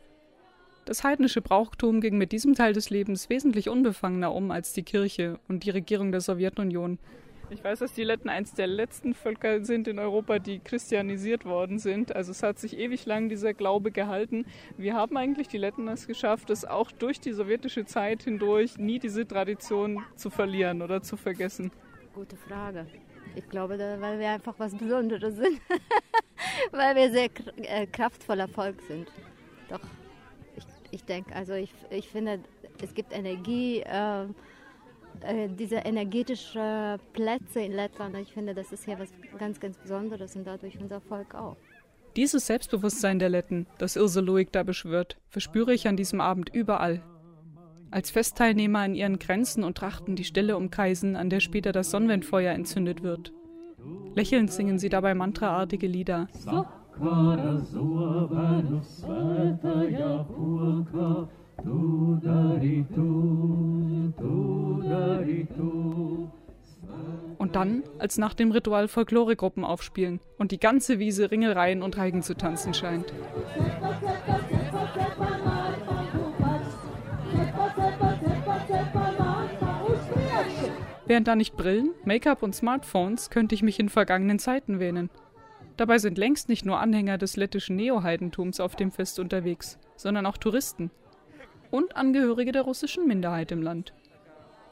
Das 0.85 1.03
heidnische 1.03 1.43
Brauchtum 1.43 2.01
ging 2.01 2.17
mit 2.17 2.31
diesem 2.31 2.55
Teil 2.55 2.75
des 2.75 2.91
Lebens 2.91 3.29
wesentlich 3.29 3.69
unbefangener 3.69 4.33
um 4.33 4.53
als 4.53 4.73
die 4.73 4.85
Kirche 4.85 5.41
und 5.49 5.65
die 5.65 5.71
Regierung 5.71 6.13
der 6.13 6.21
Sowjetunion, 6.21 7.01
ich 7.51 7.65
weiß, 7.65 7.79
dass 7.81 7.93
die 7.93 8.05
Letten 8.05 8.29
eins 8.29 8.53
der 8.53 8.67
letzten 8.67 9.15
Völker 9.15 9.65
sind 9.65 9.89
in 9.89 9.99
Europa, 9.99 10.39
die 10.39 10.59
christianisiert 10.59 11.45
worden 11.45 11.79
sind. 11.79 12.15
Also 12.15 12.33
es 12.33 12.43
hat 12.43 12.59
sich 12.59 12.79
ewig 12.79 13.07
lang 13.07 13.29
dieser 13.29 13.55
Glaube 13.55 13.91
gehalten. 13.91 14.45
Wir 14.77 14.95
haben 14.95 15.17
eigentlich 15.17 15.49
die 15.49 15.59
Letten 15.59 15.89
es 15.89 16.07
geschafft, 16.07 16.51
es 16.51 16.65
auch 16.65 16.91
durch 16.93 17.21
die 17.21 17.33
sowjetische 17.33 17.87
Zeit 17.87 18.25
hindurch 18.25 18.77
nie 18.79 18.99
diese 18.99 19.27
Tradition 19.27 20.05
zu 20.17 20.31
verlieren 20.31 20.83
oder 20.83 21.03
zu 21.03 21.17
vergessen. 21.17 21.71
Gute 22.15 22.37
Frage. 22.37 22.87
Ich 23.35 23.49
glaube, 23.49 23.79
weil 23.79 24.19
wir 24.19 24.31
einfach 24.31 24.55
was 24.59 24.75
Besonderes 24.75 25.37
sind. 25.37 25.61
weil 26.73 26.97
wir 26.97 27.11
sehr 27.11 27.31
äh, 27.63 27.87
kraftvoller 27.87 28.49
Volk 28.49 28.81
sind. 28.83 29.11
Doch, 29.69 29.81
ich, 30.57 30.65
ich 30.91 31.05
denke, 31.05 31.35
also 31.35 31.55
ich, 31.55 31.73
ich 31.91 32.09
finde, 32.09 32.41
es 32.83 32.95
gibt 32.95 33.13
Energie. 33.13 33.81
Äh, 33.81 34.27
äh, 35.25 35.49
diese 35.49 35.77
energetischen 35.77 36.99
Plätze 37.13 37.61
in 37.61 37.73
Lettland, 37.73 38.17
ich 38.17 38.33
finde, 38.33 38.55
das 38.55 38.73
ist 38.73 38.85
hier 38.85 38.99
was 38.99 39.09
ganz, 39.39 39.61
ganz 39.61 39.77
Besonderes 39.79 40.37
und 40.37 40.47
dadurch 40.47 40.79
unser 40.81 41.01
Volk 41.01 41.35
auch. 41.35 41.57
Dieses 42.17 42.47
Selbstbewusstsein 42.47 43.19
der 43.19 43.29
Letten, 43.29 43.67
das 43.79 43.97
Ilse 43.97 44.21
Loik 44.21 44.51
da 44.53 44.63
beschwört, 44.63 45.19
verspüre 45.29 45.73
ich 45.73 45.87
an 45.87 45.97
diesem 45.97 46.21
Abend 46.21 46.49
überall. 46.53 47.03
Als 47.91 48.11
Festteilnehmer 48.11 48.81
an 48.81 48.95
ihren 48.95 49.19
Grenzen 49.19 49.65
und 49.65 49.79
Trachten 49.79 50.17
die 50.17 50.25
Stelle 50.25 50.57
umkreisen, 50.57 51.17
an 51.17 51.31
der 51.31 51.41
später 51.41 51.73
das 51.73 51.91
Sonnenwendfeuer 51.91 52.53
entzündet 52.53 53.03
wird. 53.03 53.33
Lächelnd 54.15 54.51
singen 54.51 54.79
sie 54.79 54.89
dabei 54.89 55.15
mantraartige 55.15 55.87
Lieder. 55.87 56.29
Und 67.39 67.57
dann, 67.57 67.83
als 67.99 68.19
nach 68.19 68.35
dem 68.35 68.51
Ritual 68.53 68.89
Folkloregruppen 68.89 69.65
aufspielen 69.65 70.21
und 70.39 70.53
die 70.53 70.61
ganze 70.61 70.99
Wiese 70.99 71.31
Ringelreihen 71.31 71.83
und 71.83 71.97
Reigen 71.97 72.23
zu 72.23 72.35
tanzen 72.35 72.75
scheint. 72.75 73.13
Während 81.07 81.27
da 81.27 81.37
nicht 81.37 81.57
Brillen, 81.57 81.91
Make-up 82.05 82.43
und 82.43 82.55
Smartphones, 82.55 83.31
könnte 83.31 83.55
ich 83.55 83.63
mich 83.63 83.81
in 83.81 83.89
vergangenen 83.89 84.39
Zeiten 84.39 84.79
wähnen. 84.79 85.11
Dabei 85.79 85.99
sind 85.99 86.19
längst 86.19 86.49
nicht 86.49 86.67
nur 86.67 86.81
Anhänger 86.81 87.19
des 87.19 87.37
lettischen 87.37 87.77
Neoheidentums 87.77 88.61
auf 88.61 88.77
dem 88.77 88.91
Fest 88.91 89.19
unterwegs, 89.19 89.79
sondern 89.97 90.27
auch 90.27 90.37
Touristen, 90.37 90.91
und 91.71 91.97
Angehörige 91.97 92.53
der 92.53 92.63
russischen 92.63 93.07
Minderheit 93.07 93.53
im 93.53 93.63
Land. 93.63 93.93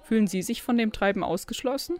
Fühlen 0.02 0.26
Sie 0.26 0.42
sich 0.42 0.62
von 0.62 0.78
dem 0.78 0.92
Treiben 0.92 1.24
ausgeschlossen? 1.24 1.98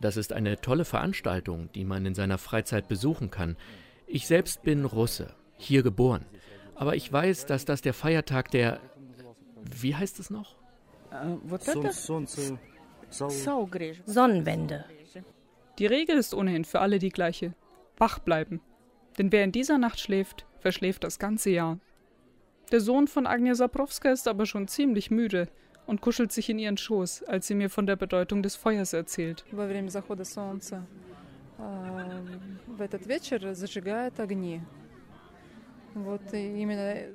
Das 0.00 0.16
ist 0.16 0.32
eine 0.32 0.60
tolle 0.60 0.84
Veranstaltung, 0.84 1.70
die 1.74 1.84
man 1.84 2.06
in 2.06 2.14
seiner 2.14 2.38
Freizeit 2.38 2.88
besuchen 2.88 3.30
kann. 3.30 3.56
Ich 4.06 4.26
selbst 4.26 4.62
bin 4.62 4.84
Russe, 4.84 5.34
hier 5.56 5.82
geboren. 5.82 6.24
Aber 6.74 6.96
ich 6.96 7.12
weiß, 7.12 7.46
dass 7.46 7.66
das 7.66 7.82
der 7.82 7.92
Feiertag 7.92 8.50
der. 8.50 8.80
Wie 9.62 9.94
heißt 9.94 10.18
es 10.18 10.30
noch? 10.30 10.56
Sonnenwende. 14.06 14.86
Die 15.78 15.86
Regel 15.86 16.16
ist 16.16 16.32
ohnehin 16.32 16.64
für 16.64 16.80
alle 16.80 16.98
die 16.98 17.10
gleiche 17.10 17.54
wach 18.00 18.18
bleiben. 18.18 18.60
Denn 19.18 19.32
wer 19.32 19.44
in 19.44 19.52
dieser 19.52 19.78
Nacht 19.78 20.00
schläft, 20.00 20.46
verschläft 20.58 21.04
das 21.04 21.18
ganze 21.18 21.50
Jahr. 21.50 21.78
Der 22.72 22.80
Sohn 22.80 23.08
von 23.08 23.26
Agnia 23.26 23.54
Saprowska 23.54 24.10
ist 24.10 24.28
aber 24.28 24.46
schon 24.46 24.68
ziemlich 24.68 25.10
müde 25.10 25.48
und 25.86 26.00
kuschelt 26.00 26.30
sich 26.32 26.48
in 26.48 26.58
ihren 26.58 26.76
Schoß, 26.76 27.24
als 27.24 27.46
sie 27.46 27.54
mir 27.54 27.68
von 27.68 27.86
der 27.86 27.96
Bedeutung 27.96 28.42
des 28.42 28.56
Feuers 28.56 28.92
erzählt. 28.92 29.44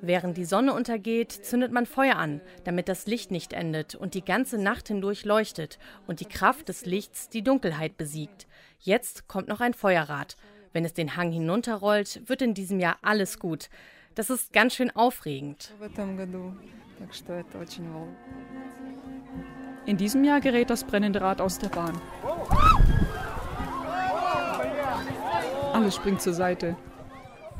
Während 0.02 0.36
die 0.36 0.44
Sonne 0.44 0.74
untergeht, 0.74 1.32
zündet 1.32 1.72
man 1.72 1.86
Feuer 1.86 2.16
an, 2.16 2.42
damit 2.64 2.88
das 2.88 3.06
Licht 3.06 3.30
nicht 3.30 3.54
endet 3.54 3.94
und 3.94 4.12
die 4.12 4.24
ganze 4.24 4.58
Nacht 4.58 4.88
hindurch 4.88 5.24
leuchtet 5.24 5.78
und 6.06 6.20
die 6.20 6.26
Kraft 6.26 6.68
des 6.68 6.84
Lichts 6.84 7.30
die 7.30 7.42
Dunkelheit 7.42 7.96
besiegt. 7.96 8.46
Jetzt 8.78 9.28
kommt 9.28 9.48
noch 9.48 9.60
ein 9.60 9.72
Feuerrad. 9.72 10.36
Wenn 10.76 10.84
es 10.84 10.92
den 10.92 11.16
Hang 11.16 11.32
hinunterrollt, 11.32 12.20
wird 12.28 12.42
in 12.42 12.52
diesem 12.52 12.80
Jahr 12.80 12.98
alles 13.00 13.38
gut. 13.38 13.70
Das 14.14 14.28
ist 14.28 14.52
ganz 14.52 14.74
schön 14.74 14.94
aufregend. 14.94 15.72
In 19.86 19.96
diesem 19.96 20.22
Jahr 20.22 20.42
gerät 20.42 20.68
das 20.68 20.84
brennende 20.84 21.22
Rad 21.22 21.40
aus 21.40 21.58
der 21.58 21.70
Bahn. 21.70 21.98
Alles 25.72 25.94
springt 25.94 26.20
zur 26.20 26.34
Seite. 26.34 26.76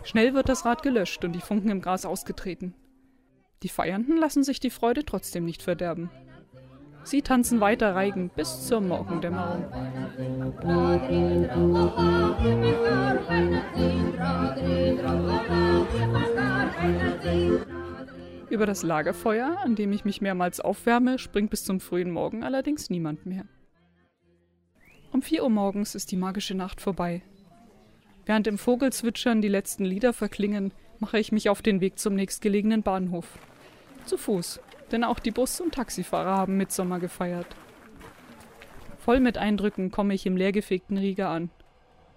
Schnell 0.05 0.35
wird 0.35 0.51
das 0.51 0.67
Rad 0.67 0.83
gelöscht 0.83 1.25
und 1.25 1.33
die 1.33 1.41
Funken 1.41 1.71
im 1.71 1.81
Gras 1.81 2.05
ausgetreten. 2.05 2.75
Die 3.63 3.71
Feiernden 3.71 4.19
lassen 4.19 4.45
sich 4.45 4.61
die 4.61 4.69
Freude 4.69 5.07
trotzdem 5.07 5.47
nicht 5.47 5.63
verderben. 5.63 6.11
Sie 7.07 7.23
tanzen 7.23 7.61
weiter 7.61 7.95
Reigen 7.95 8.31
bis 8.31 8.67
zur 8.67 8.81
Morgendämmerung. 8.81 9.65
Über 18.51 18.67
das 18.67 18.83
Lagerfeuer, 18.83 19.57
an 19.63 19.77
dem 19.77 19.93
ich 19.93 20.05
mich 20.05 20.21
mehrmals 20.21 20.59
aufwärme, 20.59 21.21
springt 21.21 21.51
bis 21.51 21.65
zum 21.65 21.79
frühen 21.79 22.11
Morgen 22.11 22.43
allerdings 22.43 22.91
niemand 22.91 23.25
mehr. 23.25 23.45
Um 25.13 25.23
4 25.23 25.45
Uhr 25.45 25.51
morgens 25.51 25.95
ist 25.95 26.11
die 26.11 26.17
magische 26.17 26.57
Nacht 26.57 26.81
vorbei. 26.81 27.23
Während 28.25 28.49
im 28.49 28.59
Vogelzwitschern 28.59 29.41
die 29.41 29.47
letzten 29.47 29.85
Lieder 29.85 30.13
verklingen, 30.13 30.73
mache 30.99 31.21
ich 31.21 31.31
mich 31.31 31.51
auf 31.51 31.63
den 31.63 31.81
Weg 31.81 32.01
zum 32.01 32.17
nächstgelegenen 32.17 32.83
Bahnhof. 32.83 33.39
Zu 34.07 34.17
Fuß, 34.17 34.59
denn 34.93 35.05
auch 35.05 35.19
die 35.19 35.31
Bus- 35.31 35.61
und 35.61 35.75
Taxifahrer 35.75 36.37
haben 36.37 36.57
Mitsommer 36.57 36.99
gefeiert. 36.99 37.47
Voll 38.99 39.21
mit 39.21 39.39
Eindrücken 39.39 39.91
komme 39.91 40.15
ich 40.15 40.27
im 40.27 40.37
leergefegten 40.37 40.99
Riga 40.99 41.33
an 41.33 41.51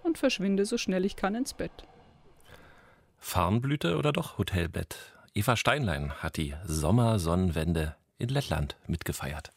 und 0.04 0.18
verschwinde 0.18 0.66
so 0.66 0.78
schnell 0.78 1.06
ich 1.06 1.16
kann 1.16 1.36
ins 1.36 1.54
Bett. 1.54 1.72
Farnblüte 3.20 3.98
oder 3.98 4.12
doch 4.12 4.38
Hotelbett? 4.38 4.98
Eva 5.34 5.56
Steinlein 5.56 6.14
hat 6.14 6.38
die 6.38 6.56
Sommersonnenwende 6.66 7.96
in 8.18 8.30
Lettland 8.30 8.78
mitgefeiert. 8.88 9.52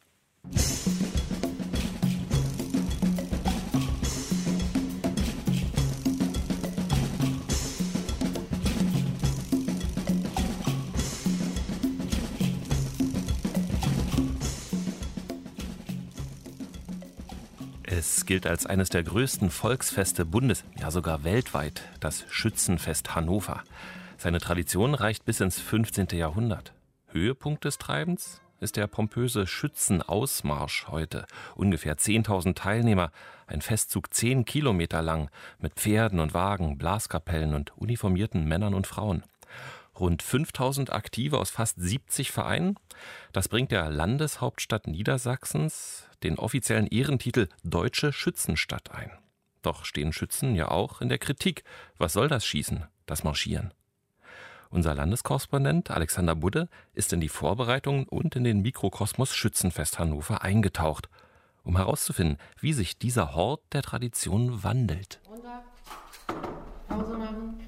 Es 18.04 18.26
gilt 18.26 18.48
als 18.48 18.66
eines 18.66 18.88
der 18.88 19.04
größten 19.04 19.48
Volksfeste 19.48 20.24
Bundes, 20.24 20.64
ja 20.76 20.90
sogar 20.90 21.22
weltweit, 21.22 21.84
das 22.00 22.24
Schützenfest 22.30 23.14
Hannover. 23.14 23.62
Seine 24.18 24.40
Tradition 24.40 24.96
reicht 24.96 25.24
bis 25.24 25.38
ins 25.38 25.60
15. 25.60 26.08
Jahrhundert. 26.10 26.72
Höhepunkt 27.12 27.64
des 27.64 27.78
Treibens 27.78 28.40
ist 28.58 28.76
der 28.76 28.88
pompöse 28.88 29.46
Schützenausmarsch 29.46 30.88
heute. 30.88 31.26
Ungefähr 31.54 31.96
10.000 31.96 32.56
Teilnehmer, 32.56 33.12
ein 33.46 33.60
Festzug 33.60 34.12
10 34.12 34.46
Kilometer 34.46 35.00
lang, 35.00 35.30
mit 35.60 35.74
Pferden 35.74 36.18
und 36.18 36.34
Wagen, 36.34 36.78
Blaskapellen 36.78 37.54
und 37.54 37.70
uniformierten 37.78 38.48
Männern 38.48 38.74
und 38.74 38.88
Frauen. 38.88 39.22
Rund 39.98 40.22
5000 40.22 40.92
Aktive 40.92 41.38
aus 41.38 41.50
fast 41.50 41.80
70 41.80 42.30
Vereinen. 42.30 42.76
Das 43.32 43.48
bringt 43.48 43.70
der 43.70 43.90
Landeshauptstadt 43.90 44.86
Niedersachsens 44.86 46.08
den 46.22 46.38
offiziellen 46.38 46.86
Ehrentitel 46.86 47.48
Deutsche 47.62 48.12
Schützenstadt 48.12 48.92
ein. 48.92 49.10
Doch 49.60 49.84
stehen 49.84 50.12
Schützen 50.12 50.54
ja 50.54 50.70
auch 50.70 51.00
in 51.00 51.08
der 51.08 51.18
Kritik. 51.18 51.62
Was 51.98 52.12
soll 52.12 52.28
das 52.28 52.44
Schießen, 52.44 52.84
das 53.06 53.22
Marschieren? 53.22 53.72
Unser 54.70 54.94
Landeskorrespondent 54.94 55.90
Alexander 55.90 56.34
Budde 56.34 56.68
ist 56.94 57.12
in 57.12 57.20
die 57.20 57.28
Vorbereitungen 57.28 58.08
und 58.08 58.34
in 58.36 58.44
den 58.44 58.62
Mikrokosmos 58.62 59.34
Schützenfest 59.34 59.98
Hannover 59.98 60.42
eingetaucht, 60.42 61.10
um 61.62 61.76
herauszufinden, 61.76 62.38
wie 62.58 62.72
sich 62.72 62.98
dieser 62.98 63.34
Hort 63.34 63.60
der 63.72 63.82
Tradition 63.82 64.64
wandelt. 64.64 65.20
Runter, 65.28 65.62
Pause 66.88 67.18
machen. 67.18 67.60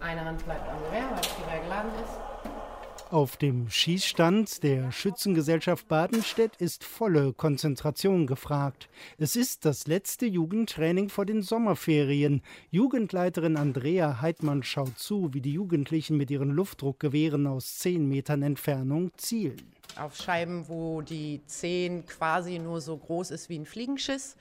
Eine 0.00 0.24
Hand 0.24 0.42
bleibt 0.44 0.66
am 0.68 0.78
Gewehr, 0.84 1.10
weil 1.10 1.20
das 1.20 1.36
Gewehr 1.36 1.60
geladen 1.60 1.90
ist. 2.02 2.99
Auf 3.10 3.36
dem 3.36 3.68
Schießstand 3.68 4.62
der 4.62 4.92
Schützengesellschaft 4.92 5.88
Badenstedt 5.88 6.54
ist 6.58 6.84
volle 6.84 7.32
Konzentration 7.32 8.28
gefragt. 8.28 8.88
Es 9.18 9.34
ist 9.34 9.64
das 9.64 9.88
letzte 9.88 10.26
Jugendtraining 10.26 11.08
vor 11.08 11.26
den 11.26 11.42
Sommerferien. 11.42 12.40
Jugendleiterin 12.70 13.56
Andrea 13.56 14.20
Heidmann 14.20 14.62
schaut 14.62 14.96
zu, 14.96 15.34
wie 15.34 15.40
die 15.40 15.54
Jugendlichen 15.54 16.18
mit 16.18 16.30
ihren 16.30 16.50
Luftdruckgewehren 16.50 17.48
aus 17.48 17.78
zehn 17.78 18.06
Metern 18.06 18.42
Entfernung 18.42 19.10
zielen. 19.16 19.72
Auf 19.96 20.14
Scheiben, 20.14 20.68
wo 20.68 21.02
die 21.02 21.40
10 21.44 22.06
quasi 22.06 22.60
nur 22.60 22.80
so 22.80 22.96
groß 22.96 23.32
ist 23.32 23.48
wie 23.48 23.58
ein 23.58 23.66
Fliegenschiss. 23.66 24.36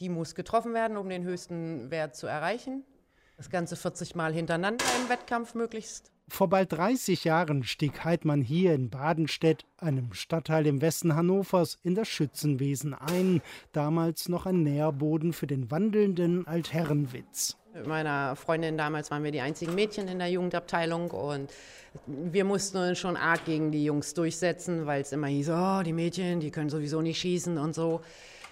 Die 0.00 0.08
muss 0.08 0.34
getroffen 0.34 0.74
werden, 0.74 0.96
um 0.96 1.08
den 1.08 1.22
höchsten 1.22 1.92
Wert 1.92 2.16
zu 2.16 2.26
erreichen. 2.26 2.82
Das 3.36 3.48
Ganze 3.48 3.76
40 3.76 4.16
Mal 4.16 4.32
hintereinander 4.32 4.84
im 5.00 5.08
Wettkampf 5.08 5.54
möglichst. 5.54 6.11
Vor 6.28 6.48
bald 6.48 6.72
30 6.72 7.24
Jahren 7.24 7.62
stieg 7.62 8.04
Heidmann 8.04 8.40
hier 8.40 8.74
in 8.74 8.88
Badenstedt, 8.90 9.66
einem 9.76 10.12
Stadtteil 10.12 10.66
im 10.66 10.80
Westen 10.80 11.14
Hannovers, 11.14 11.78
in 11.82 11.94
das 11.94 12.08
Schützenwesen 12.08 12.94
ein, 12.94 13.42
damals 13.72 14.28
noch 14.28 14.46
ein 14.46 14.62
Nährboden 14.62 15.32
für 15.32 15.46
den 15.46 15.70
wandelnden 15.70 16.46
Altherrenwitz. 16.46 17.56
Mit 17.74 17.86
meiner 17.86 18.36
Freundin 18.36 18.76
damals 18.76 19.10
waren 19.10 19.24
wir 19.24 19.30
die 19.30 19.40
einzigen 19.40 19.74
Mädchen 19.74 20.08
in 20.08 20.18
der 20.18 20.28
Jugendabteilung 20.28 21.10
und 21.10 21.50
wir 22.06 22.44
mussten 22.44 22.78
uns 22.78 22.98
schon 22.98 23.16
arg 23.16 23.44
gegen 23.44 23.72
die 23.72 23.84
Jungs 23.84 24.14
durchsetzen, 24.14 24.86
weil 24.86 25.02
es 25.02 25.12
immer 25.12 25.26
hieß, 25.26 25.50
oh, 25.50 25.82
die 25.82 25.92
Mädchen, 25.92 26.40
die 26.40 26.50
können 26.50 26.70
sowieso 26.70 27.00
nicht 27.02 27.18
schießen 27.18 27.58
und 27.58 27.74
so. 27.74 28.00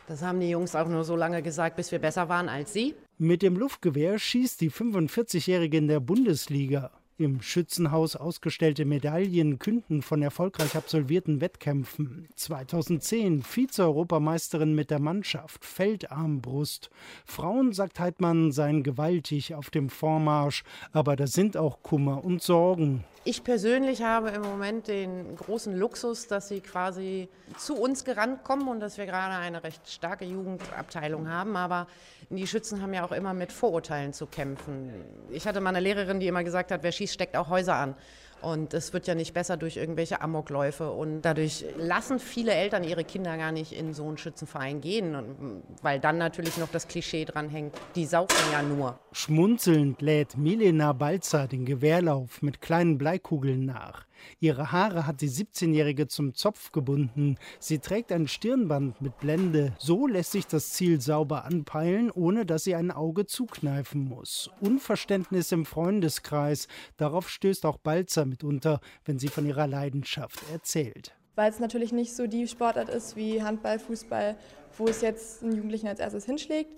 Das 0.06 0.22
haben 0.22 0.40
die 0.40 0.50
Jungs 0.50 0.74
auch 0.74 0.88
nur 0.88 1.04
so 1.04 1.16
lange 1.16 1.42
gesagt, 1.42 1.76
bis 1.76 1.92
wir 1.92 1.98
besser 1.98 2.28
waren 2.28 2.48
als 2.48 2.72
sie. 2.72 2.94
Mit 3.18 3.42
dem 3.42 3.56
Luftgewehr 3.56 4.18
schießt 4.18 4.60
die 4.60 4.70
45-Jährige 4.70 5.76
in 5.76 5.88
der 5.88 6.00
Bundesliga. 6.00 6.90
Im 7.20 7.42
Schützenhaus 7.42 8.16
ausgestellte 8.16 8.86
Medaillen 8.86 9.58
künden 9.58 10.00
von 10.00 10.22
erfolgreich 10.22 10.74
absolvierten 10.74 11.42
Wettkämpfen. 11.42 12.26
2010 12.34 13.42
Vize-Europameisterin 13.42 14.74
mit 14.74 14.90
der 14.90 15.00
Mannschaft, 15.00 15.66
Feldarmbrust. 15.66 16.88
Frauen, 17.26 17.74
sagt 17.74 18.00
Heidmann, 18.00 18.52
seien 18.52 18.82
gewaltig 18.82 19.54
auf 19.54 19.68
dem 19.68 19.90
Vormarsch, 19.90 20.64
aber 20.92 21.14
da 21.14 21.26
sind 21.26 21.58
auch 21.58 21.82
Kummer 21.82 22.24
und 22.24 22.40
Sorgen. 22.40 23.04
Ich 23.22 23.44
persönlich 23.44 24.02
habe 24.02 24.30
im 24.30 24.40
Moment 24.40 24.88
den 24.88 25.36
großen 25.36 25.76
Luxus, 25.76 26.26
dass 26.26 26.48
sie 26.48 26.62
quasi 26.62 27.28
zu 27.58 27.76
uns 27.76 28.04
gerannt 28.04 28.44
kommen 28.44 28.66
und 28.66 28.80
dass 28.80 28.96
wir 28.96 29.04
gerade 29.04 29.34
eine 29.34 29.62
recht 29.62 29.90
starke 29.90 30.24
Jugendabteilung 30.24 31.28
haben. 31.28 31.54
Aber 31.54 31.86
die 32.30 32.46
Schützen 32.46 32.80
haben 32.80 32.94
ja 32.94 33.04
auch 33.04 33.12
immer 33.12 33.34
mit 33.34 33.52
Vorurteilen 33.52 34.14
zu 34.14 34.24
kämpfen. 34.26 35.04
Ich 35.28 35.46
hatte 35.46 35.60
mal 35.60 35.68
eine 35.68 35.80
Lehrerin, 35.80 36.18
die 36.18 36.28
immer 36.28 36.44
gesagt 36.44 36.70
hat, 36.70 36.82
wer 36.82 36.92
schießt, 36.92 37.12
steckt 37.12 37.36
auch 37.36 37.50
Häuser 37.50 37.74
an. 37.74 37.94
Und 38.42 38.74
es 38.74 38.92
wird 38.92 39.06
ja 39.06 39.14
nicht 39.14 39.34
besser 39.34 39.56
durch 39.56 39.76
irgendwelche 39.76 40.20
Amokläufe. 40.20 40.90
Und 40.90 41.22
dadurch 41.22 41.64
lassen 41.76 42.18
viele 42.18 42.52
Eltern 42.52 42.84
ihre 42.84 43.04
Kinder 43.04 43.36
gar 43.36 43.52
nicht 43.52 43.72
in 43.72 43.92
so 43.92 44.06
einen 44.06 44.18
Schützenverein 44.18 44.80
gehen, 44.80 45.62
weil 45.82 46.00
dann 46.00 46.18
natürlich 46.18 46.56
noch 46.56 46.70
das 46.70 46.88
Klischee 46.88 47.24
dranhängt, 47.24 47.74
die 47.94 48.06
saufen 48.06 48.52
ja 48.52 48.62
nur. 48.62 48.98
Schmunzelnd 49.12 50.00
lädt 50.00 50.36
Milena 50.36 50.92
Balzer 50.92 51.46
den 51.46 51.64
Gewehrlauf 51.64 52.42
mit 52.42 52.60
kleinen 52.60 52.98
Bleikugeln 52.98 53.66
nach. 53.66 54.06
Ihre 54.40 54.72
Haare 54.72 55.06
hat 55.06 55.20
die 55.20 55.28
17-Jährige 55.28 56.08
zum 56.08 56.34
Zopf 56.34 56.72
gebunden. 56.72 57.36
Sie 57.58 57.78
trägt 57.78 58.12
ein 58.12 58.28
Stirnband 58.28 59.00
mit 59.00 59.18
Blende. 59.18 59.72
So 59.78 60.06
lässt 60.06 60.32
sich 60.32 60.46
das 60.46 60.70
Ziel 60.70 61.00
sauber 61.00 61.44
anpeilen, 61.44 62.10
ohne 62.10 62.46
dass 62.46 62.64
sie 62.64 62.74
ein 62.74 62.90
Auge 62.90 63.26
zukneifen 63.26 64.04
muss. 64.04 64.50
Unverständnis 64.60 65.52
im 65.52 65.64
Freundeskreis. 65.64 66.68
Darauf 66.96 67.28
stößt 67.28 67.66
auch 67.66 67.78
Balzer 67.78 68.26
mitunter, 68.26 68.80
wenn 69.04 69.18
sie 69.18 69.28
von 69.28 69.46
ihrer 69.46 69.66
Leidenschaft 69.66 70.38
erzählt. 70.52 71.14
Weil 71.36 71.50
es 71.50 71.60
natürlich 71.60 71.92
nicht 71.92 72.14
so 72.14 72.26
die 72.26 72.46
Sportart 72.48 72.88
ist 72.88 73.16
wie 73.16 73.42
Handball, 73.42 73.78
Fußball, 73.78 74.36
wo 74.76 74.86
es 74.86 75.00
jetzt 75.00 75.42
einen 75.42 75.56
Jugendlichen 75.56 75.88
als 75.88 76.00
erstes 76.00 76.26
hinschlägt. 76.26 76.76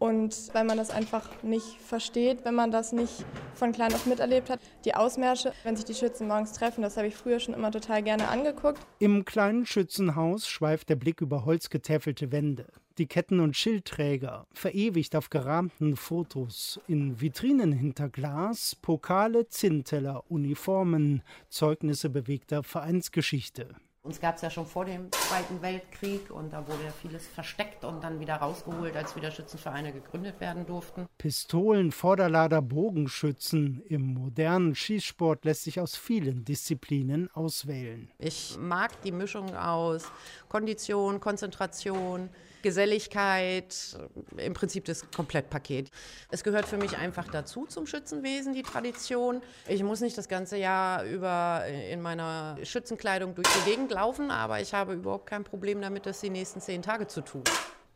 Und 0.00 0.34
weil 0.54 0.64
man 0.64 0.78
das 0.78 0.90
einfach 0.90 1.28
nicht 1.42 1.78
versteht, 1.78 2.46
wenn 2.46 2.54
man 2.54 2.70
das 2.70 2.92
nicht 2.92 3.24
von 3.54 3.70
klein 3.72 3.92
auf 3.92 4.06
miterlebt 4.06 4.48
hat. 4.48 4.58
Die 4.86 4.94
Ausmärsche, 4.94 5.52
wenn 5.62 5.76
sich 5.76 5.84
die 5.84 5.94
Schützen 5.94 6.26
morgens 6.26 6.52
treffen, 6.52 6.80
das 6.80 6.96
habe 6.96 7.06
ich 7.06 7.14
früher 7.14 7.38
schon 7.38 7.52
immer 7.52 7.70
total 7.70 8.02
gerne 8.02 8.28
angeguckt. 8.28 8.80
Im 8.98 9.26
kleinen 9.26 9.66
Schützenhaus 9.66 10.48
schweift 10.48 10.88
der 10.88 10.96
Blick 10.96 11.20
über 11.20 11.44
holzgetäfelte 11.44 12.32
Wände. 12.32 12.66
Die 12.96 13.08
Ketten- 13.08 13.40
und 13.40 13.56
Schildträger, 13.56 14.46
verewigt 14.54 15.14
auf 15.16 15.28
gerahmten 15.28 15.96
Fotos, 15.96 16.80
in 16.88 17.20
Vitrinen 17.20 17.72
hinter 17.72 18.08
Glas, 18.08 18.74
Pokale, 18.76 19.48
Zinnteller, 19.48 20.24
Uniformen, 20.30 21.22
Zeugnisse 21.50 22.08
bewegter 22.08 22.62
Vereinsgeschichte. 22.62 23.68
Uns 24.02 24.18
gab 24.18 24.36
es 24.36 24.42
ja 24.42 24.48
schon 24.48 24.64
vor 24.64 24.86
dem 24.86 25.12
Zweiten 25.12 25.60
Weltkrieg 25.60 26.30
und 26.30 26.54
da 26.54 26.66
wurde 26.66 26.84
ja 26.84 26.90
vieles 26.90 27.26
versteckt 27.26 27.84
und 27.84 28.02
dann 28.02 28.18
wieder 28.18 28.36
rausgeholt, 28.36 28.96
als 28.96 29.14
wieder 29.14 29.30
Schützenvereine 29.30 29.92
gegründet 29.92 30.40
werden 30.40 30.64
durften. 30.64 31.06
Pistolen, 31.18 31.92
Vorderlader, 31.92 32.62
Bogenschützen. 32.62 33.82
Im 33.82 34.14
modernen 34.14 34.74
Schießsport 34.74 35.44
lässt 35.44 35.64
sich 35.64 35.80
aus 35.80 35.96
vielen 35.96 36.46
Disziplinen 36.46 37.30
auswählen. 37.34 38.10
Ich 38.16 38.56
mag 38.58 39.02
die 39.02 39.12
Mischung 39.12 39.54
aus 39.54 40.10
Kondition, 40.48 41.20
Konzentration, 41.20 42.30
Geselligkeit, 42.62 43.98
im 44.36 44.54
Prinzip 44.54 44.84
das 44.84 45.10
Komplettpaket. 45.10 45.90
Es 46.30 46.44
gehört 46.44 46.66
für 46.66 46.76
mich 46.76 46.96
einfach 46.96 47.28
dazu 47.28 47.66
zum 47.66 47.86
Schützenwesen, 47.86 48.52
die 48.52 48.62
Tradition. 48.62 49.42
Ich 49.68 49.82
muss 49.82 50.00
nicht 50.00 50.16
das 50.16 50.28
ganze 50.28 50.56
Jahr 50.56 51.04
über 51.04 51.64
in 51.66 52.00
meiner 52.00 52.58
Schützenkleidung 52.62 53.34
durch 53.34 53.48
die 53.48 53.70
Gegend 53.70 53.90
laufen, 53.92 54.30
aber 54.30 54.60
ich 54.60 54.74
habe 54.74 54.94
überhaupt 54.94 55.26
kein 55.26 55.44
Problem 55.44 55.80
damit, 55.80 56.06
das 56.06 56.20
die 56.20 56.30
nächsten 56.30 56.60
zehn 56.60 56.82
Tage 56.82 57.06
zu 57.06 57.22
tun. 57.22 57.42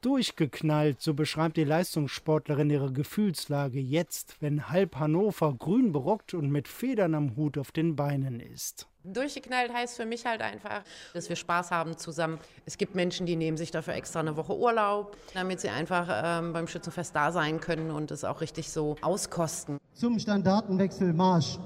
Durchgeknallt, 0.05 1.01
so 1.01 1.15
beschreibt 1.15 1.57
die 1.57 1.65
Leistungssportlerin 1.65 2.69
ihre 2.69 2.93
Gefühlslage 2.93 3.81
jetzt, 3.81 4.37
wenn 4.41 4.69
halb 4.69 4.97
Hannover 4.97 5.55
grün 5.55 5.93
berockt 5.93 6.35
und 6.35 6.51
mit 6.51 6.69
Federn 6.69 7.15
am 7.15 7.37
Hut 7.37 7.57
auf 7.57 7.73
den 7.73 7.97
Beinen 7.97 8.39
ist. 8.39 8.87
Durchgeknallt 9.05 9.70
heißt 9.72 9.96
für 9.96 10.07
mich 10.07 10.24
halt 10.24 10.40
einfach, 10.40 10.82
dass 11.12 11.28
wir 11.28 11.36
Spaß 11.36 11.70
haben 11.70 11.98
zusammen. 11.98 12.38
Es 12.64 12.78
gibt 12.78 12.94
Menschen, 12.94 13.26
die 13.26 13.36
nehmen 13.36 13.59
sich 13.59 13.70
dafür 13.70 13.92
extra 13.94 14.20
eine 14.20 14.36
Woche 14.36 14.57
Urlaub, 14.57 15.16
damit 15.34 15.61
sie 15.61 15.68
einfach 15.68 16.09
ähm, 16.11 16.55
beim 16.55 16.66
Schützenfest 16.66 17.14
da 17.14 17.30
sein 17.30 17.61
können 17.61 17.90
und 17.90 18.11
es 18.11 18.24
auch 18.24 18.40
richtig 18.40 18.70
so 18.70 18.96
auskosten. 19.02 19.76
Zum 19.92 20.18
Standartenwechsel 20.18 21.12
Marsch. 21.12 21.59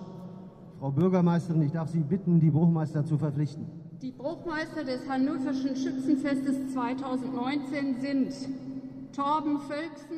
Frau 0.80 0.90
Bürgermeisterin, 0.90 1.62
ich 1.62 1.72
darf 1.72 1.90
Sie 1.90 2.00
bitten, 2.00 2.40
die 2.40 2.50
Bruchmeister 2.50 3.04
zu 3.04 3.18
verpflichten. 3.18 3.66
Die 4.02 4.12
Bruchmeister 4.12 4.84
des 4.84 5.08
Hannoverschen 5.08 5.76
Schützenfestes 5.76 6.72
2019 6.72 8.00
sind. 8.00 8.32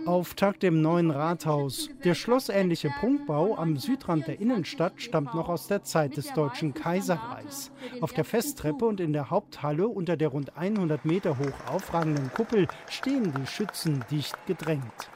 Auftakt 0.07 0.65
im 0.65 0.83
neuen 0.83 1.11
Rathaus. 1.11 1.89
Der 2.05 2.15
schlossähnliche 2.15 2.91
Prunkbau 3.01 3.57
am 3.57 3.77
Südrand 3.77 4.27
der 4.27 4.41
Innenstadt 4.41 5.01
stammt 5.01 5.35
noch 5.35 5.49
aus 5.49 5.67
der 5.67 5.83
Zeit 5.83 6.17
des 6.17 6.33
Deutschen 6.33 6.75
Kaiserreichs. 6.75 7.71
Auf 8.01 8.13
der 8.13 8.25
Festtreppe 8.25 8.85
und 8.85 9.01
in 9.01 9.13
der 9.13 9.31
Haupthalle 9.31 9.89
unter 9.89 10.17
der 10.17 10.29
rund 10.29 10.57
100 10.57 11.05
Meter 11.05 11.39
hoch 11.39 11.73
aufragenden 11.73 12.33
Kuppel 12.33 12.67
stehen 12.89 13.33
die 13.33 13.47
Schützen 13.47 14.05
dicht 14.11 14.37
gedrängt. 14.47 15.11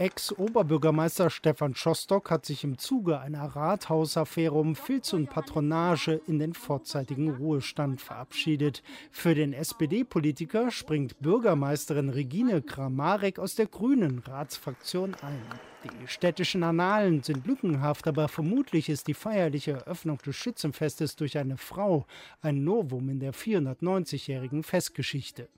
Ex-Oberbürgermeister 0.00 1.28
Stefan 1.28 1.74
Schostock 1.74 2.30
hat 2.30 2.46
sich 2.46 2.64
im 2.64 2.78
Zuge 2.78 3.20
einer 3.20 3.44
Rathausaffäre 3.44 4.54
um 4.54 4.74
Filz 4.74 5.12
und 5.12 5.28
Patronage 5.28 6.22
in 6.26 6.38
den 6.38 6.54
vorzeitigen 6.54 7.28
Ruhestand 7.28 8.00
verabschiedet. 8.00 8.82
Für 9.10 9.34
den 9.34 9.52
SPD-Politiker 9.52 10.70
springt 10.70 11.20
Bürgermeisterin 11.20 12.08
Regine 12.08 12.62
Kramarek 12.62 13.38
aus 13.38 13.56
der 13.56 13.66
grünen 13.66 14.20
Ratsfraktion 14.20 15.14
ein. 15.20 15.42
Die 15.84 16.08
städtischen 16.08 16.62
Annalen 16.62 17.22
sind 17.22 17.46
lückenhaft, 17.46 18.08
aber 18.08 18.28
vermutlich 18.28 18.88
ist 18.88 19.06
die 19.06 19.12
feierliche 19.12 19.72
Eröffnung 19.72 20.16
des 20.24 20.34
Schützenfestes 20.34 21.16
durch 21.16 21.36
eine 21.36 21.58
Frau 21.58 22.06
ein 22.40 22.64
Novum 22.64 23.10
in 23.10 23.20
der 23.20 23.34
490-jährigen 23.34 24.62
Festgeschichte. 24.62 25.50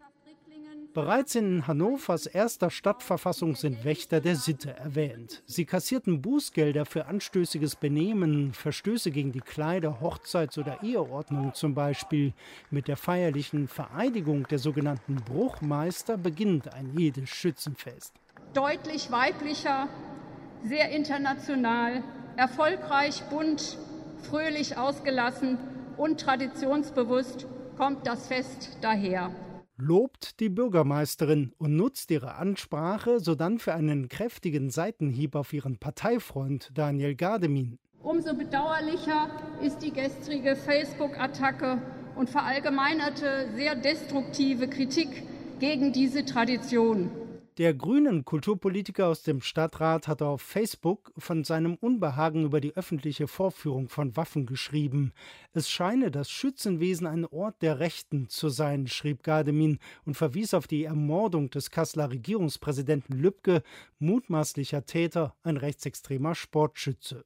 Bereits 0.95 1.37
in 1.37 1.67
Hannovers 1.67 2.27
erster 2.27 2.69
Stadtverfassung 2.69 3.57
sind 3.57 3.83
Wächter 3.83 4.21
der 4.21 4.37
Sitte 4.37 4.77
erwähnt. 4.77 5.43
Sie 5.47 5.65
kassierten 5.65 6.21
Bußgelder 6.21 6.85
für 6.85 7.07
anstößiges 7.07 7.77
Benehmen, 7.77 8.53
Verstöße 8.53 9.11
gegen 9.11 9.33
die 9.33 9.41
Kleider, 9.41 10.03
Hochzeits- 10.03 10.59
oder 10.59 10.83
Eheordnung 10.83 11.55
zum 11.55 11.75
Beispiel. 11.75 12.35
Mit 12.71 12.89
der 12.89 12.99
feierlichen 12.99 13.69
Vereidigung 13.69 14.47
der 14.49 14.59
sogenannten 14.59 15.17
Bruchmeister 15.17 16.19
beginnt 16.19 16.75
ein 16.75 16.93
jedes 16.95 17.31
Schützenfest. 17.31 18.13
Deutlich 18.53 19.11
weiblicher, 19.11 19.89
sehr 20.63 20.91
international, 20.91 22.05
erfolgreich, 22.37 23.23
bunt, 23.31 23.79
fröhlich 24.29 24.77
ausgelassen 24.77 25.57
und 25.97 26.21
traditionsbewusst 26.21 27.47
kommt 27.79 28.07
das 28.07 28.27
Fest 28.27 28.77
daher 28.83 29.31
lobt 29.83 30.39
die 30.39 30.49
Bürgermeisterin 30.49 31.53
und 31.59 31.75
nutzt 31.75 32.11
ihre 32.13 32.37
Ansprache 32.37 33.19
sodann 33.19 33.59
für 33.59 33.75
einen 33.75 34.09
kräftigen 34.09 34.71
Seitenhieb 34.71 35.35
auf 35.35 35.53
ihren 35.53 35.79
Parteifreund 35.79 36.71
Daniel 36.73 37.17
Gardemin. 37.17 37.79
Umso 38.01 38.35
bedauerlicher 38.35 39.29
ist 39.61 39.83
die 39.83 39.93
gestrige 39.93 40.55
Facebook-Attacke 40.55 41.83
und 42.15 42.31
verallgemeinerte 42.31 43.49
sehr 43.57 43.75
destruktive 43.75 44.69
Kritik 44.69 45.25
gegen 45.59 45.93
diese 45.93 46.25
Tradition. 46.25 47.11
Der 47.59 47.75
grünen 47.75 48.25
Kulturpolitiker 48.25 49.09
aus 49.09 49.25
dem 49.25 49.43
Stadtrat 49.43 50.09
hat 50.09 50.23
auf 50.23 50.41
Facebook 50.41 51.13
von 51.19 51.45
seinem 51.45 51.75
Unbehagen 51.75 52.47
über 52.47 52.63
die 52.63 52.75
öffentliche 52.75 53.29
Vorführung 53.29 53.91
von 53.91 54.17
Waffen 54.17 54.47
geschrieben. 54.47 55.13
Es 55.53 55.69
scheine 55.69 56.11
das 56.11 56.31
Schützenwesen 56.31 57.07
ein 57.07 57.27
Ort 57.27 57.61
der 57.61 57.79
Rechten 57.79 58.31
zu 58.31 58.49
sein, 58.49 58.87
schrieb 58.87 59.23
Gardemin 59.23 59.81
und 60.07 60.17
verwies 60.17 60.55
auf 60.55 60.67
die 60.67 60.85
Ermordung 60.85 61.51
des 61.51 61.71
Kasseler 61.71 62.11
Regierungspräsidenten 62.11 63.19
Lübcke, 63.19 63.63
mutmaßlicher 63.99 64.87
Täter, 64.87 65.35
ein 65.43 65.59
rechtsextremer 65.59 66.35
Sportschütze. 66.35 67.23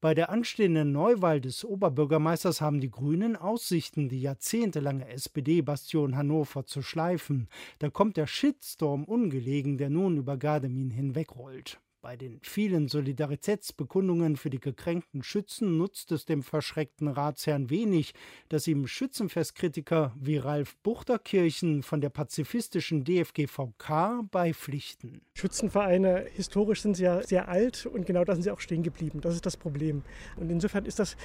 Bei 0.00 0.14
der 0.14 0.30
anstehenden 0.30 0.92
Neuwahl 0.92 1.40
des 1.40 1.64
Oberbürgermeisters 1.64 2.60
haben 2.60 2.80
die 2.80 2.90
Grünen 2.90 3.36
Aussichten, 3.36 4.08
die 4.08 4.20
jahrzehntelange 4.20 5.08
SPD-Bastion 5.08 6.16
Hannover 6.16 6.66
zu 6.66 6.82
schleifen. 6.82 7.48
Da 7.78 7.90
kommt 7.90 8.16
der 8.16 8.26
Shitstorm 8.26 9.04
ungelegen, 9.04 9.78
der 9.78 9.90
nun 9.90 10.16
über 10.18 10.36
Gardemin 10.36 10.90
hinwegrollt. 10.90 11.80
Bei 12.04 12.18
den 12.18 12.38
vielen 12.42 12.88
Solidaritätsbekundungen 12.88 14.36
für 14.36 14.50
die 14.50 14.60
gekränkten 14.60 15.22
Schützen 15.22 15.78
nutzt 15.78 16.12
es 16.12 16.26
dem 16.26 16.42
verschreckten 16.42 17.08
Ratsherrn 17.08 17.70
wenig, 17.70 18.12
dass 18.50 18.66
ihm 18.66 18.86
Schützenfestkritiker 18.86 20.14
wie 20.20 20.36
Ralf 20.36 20.76
Buchterkirchen 20.82 21.82
von 21.82 22.02
der 22.02 22.10
pazifistischen 22.10 23.04
DFGVK 23.04 24.20
beipflichten. 24.30 25.22
Schützenvereine, 25.32 26.26
historisch 26.34 26.82
sind 26.82 26.98
sie 26.98 27.04
ja 27.04 27.22
sehr 27.22 27.48
alt 27.48 27.86
und 27.86 28.04
genau 28.04 28.22
da 28.24 28.34
sind 28.34 28.42
sie 28.42 28.50
auch 28.50 28.60
stehen 28.60 28.82
geblieben. 28.82 29.22
Das 29.22 29.34
ist 29.34 29.46
das 29.46 29.56
Problem. 29.56 30.02
Und 30.36 30.50
insofern 30.50 30.84
ist 30.84 30.98
das 30.98 31.16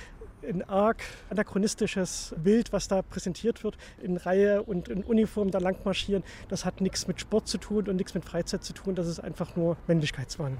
ein 0.47 0.67
arg 0.67 1.03
anachronistisches 1.29 2.35
Bild, 2.37 2.71
was 2.73 2.87
da 2.87 3.01
präsentiert 3.01 3.63
wird, 3.63 3.77
in 4.01 4.17
Reihe 4.17 4.63
und 4.63 4.87
in 4.87 5.03
Uniform 5.03 5.51
da 5.51 5.59
lang 5.59 5.77
marschieren. 5.83 6.23
Das 6.47 6.65
hat 6.65 6.81
nichts 6.81 7.07
mit 7.07 7.19
Sport 7.19 7.47
zu 7.47 7.57
tun 7.57 7.87
und 7.87 7.95
nichts 7.95 8.13
mit 8.13 8.25
Freizeit 8.25 8.63
zu 8.63 8.73
tun. 8.73 8.95
Das 8.95 9.07
ist 9.07 9.19
einfach 9.19 9.55
nur 9.55 9.77
Männlichkeitswahn. 9.87 10.59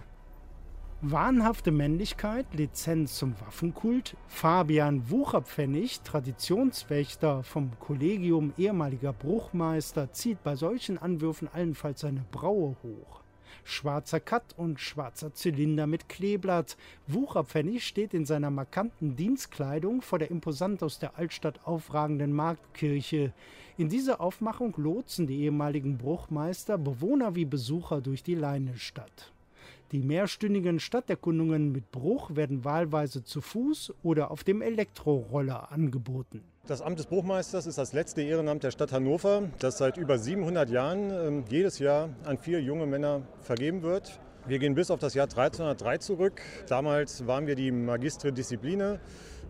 Wahnhafte 1.02 1.72
Männlichkeit, 1.72 2.46
Lizenz 2.54 3.16
zum 3.16 3.40
Waffenkult, 3.40 4.18
Fabian 4.28 5.10
Wucherpfennig, 5.10 6.02
Traditionswächter 6.02 7.42
vom 7.44 7.72
Kollegium 7.80 8.54
ehemaliger 8.58 9.14
Bruchmeister, 9.14 10.12
zieht 10.12 10.44
bei 10.44 10.58
solchen 10.58 10.98
Anwürfen 10.98 11.48
allenfalls 11.48 12.02
seine 12.02 12.26
Braue 12.32 12.76
hoch. 12.84 13.19
Schwarzer 13.64 14.20
Cut 14.20 14.44
und 14.58 14.80
schwarzer 14.80 15.34
Zylinder 15.34 15.88
mit 15.88 16.10
Kleeblatt. 16.10 16.78
Wucherpfennig 17.08 17.86
steht 17.86 18.14
in 18.14 18.26
seiner 18.26 18.50
markanten 18.50 19.16
Dienstkleidung 19.16 20.02
vor 20.02 20.20
der 20.20 20.32
imposant 20.32 20.84
aus 20.84 21.00
der 21.00 21.18
Altstadt 21.18 21.60
aufragenden 21.66 22.34
Marktkirche. 22.34 23.34
In 23.78 23.90
dieser 23.90 24.20
Aufmachung 24.22 24.74
lotsen 24.78 25.28
die 25.28 25.42
ehemaligen 25.42 25.98
Bruchmeister 25.98 26.78
Bewohner 26.78 27.36
wie 27.36 27.46
Besucher 27.46 28.02
durch 28.02 28.24
die 28.24 28.36
Leinestadt. 28.36 29.32
Die 29.92 30.04
mehrstündigen 30.04 30.80
Stadterkundungen 30.80 31.72
mit 31.72 31.92
Bruch 31.92 32.36
werden 32.36 32.64
wahlweise 32.64 33.24
zu 33.24 33.42
Fuß 33.42 33.94
oder 34.04 34.30
auf 34.30 34.44
dem 34.44 34.62
Elektroroller 34.62 35.72
angeboten. 35.72 36.44
Das 36.70 36.84
Amt 36.84 37.00
des 37.00 37.08
Bruchmeisters 37.08 37.66
ist 37.66 37.80
das 37.80 37.94
letzte 37.94 38.22
Ehrenamt 38.22 38.62
der 38.62 38.70
Stadt 38.70 38.92
Hannover, 38.92 39.42
das 39.58 39.80
seit 39.80 39.98
über 39.98 40.20
700 40.20 40.70
Jahren 40.70 41.10
äh, 41.10 41.44
jedes 41.50 41.80
Jahr 41.80 42.10
an 42.26 42.38
vier 42.38 42.62
junge 42.62 42.86
Männer 42.86 43.24
vergeben 43.42 43.82
wird. 43.82 44.20
Wir 44.46 44.60
gehen 44.60 44.76
bis 44.76 44.92
auf 44.92 45.00
das 45.00 45.16
Jahr 45.16 45.24
1303 45.24 45.98
zurück. 45.98 46.44
Damals 46.68 47.26
waren 47.26 47.48
wir 47.48 47.56
die 47.56 47.72
Magistre 47.72 48.32
Discipline, 48.32 49.00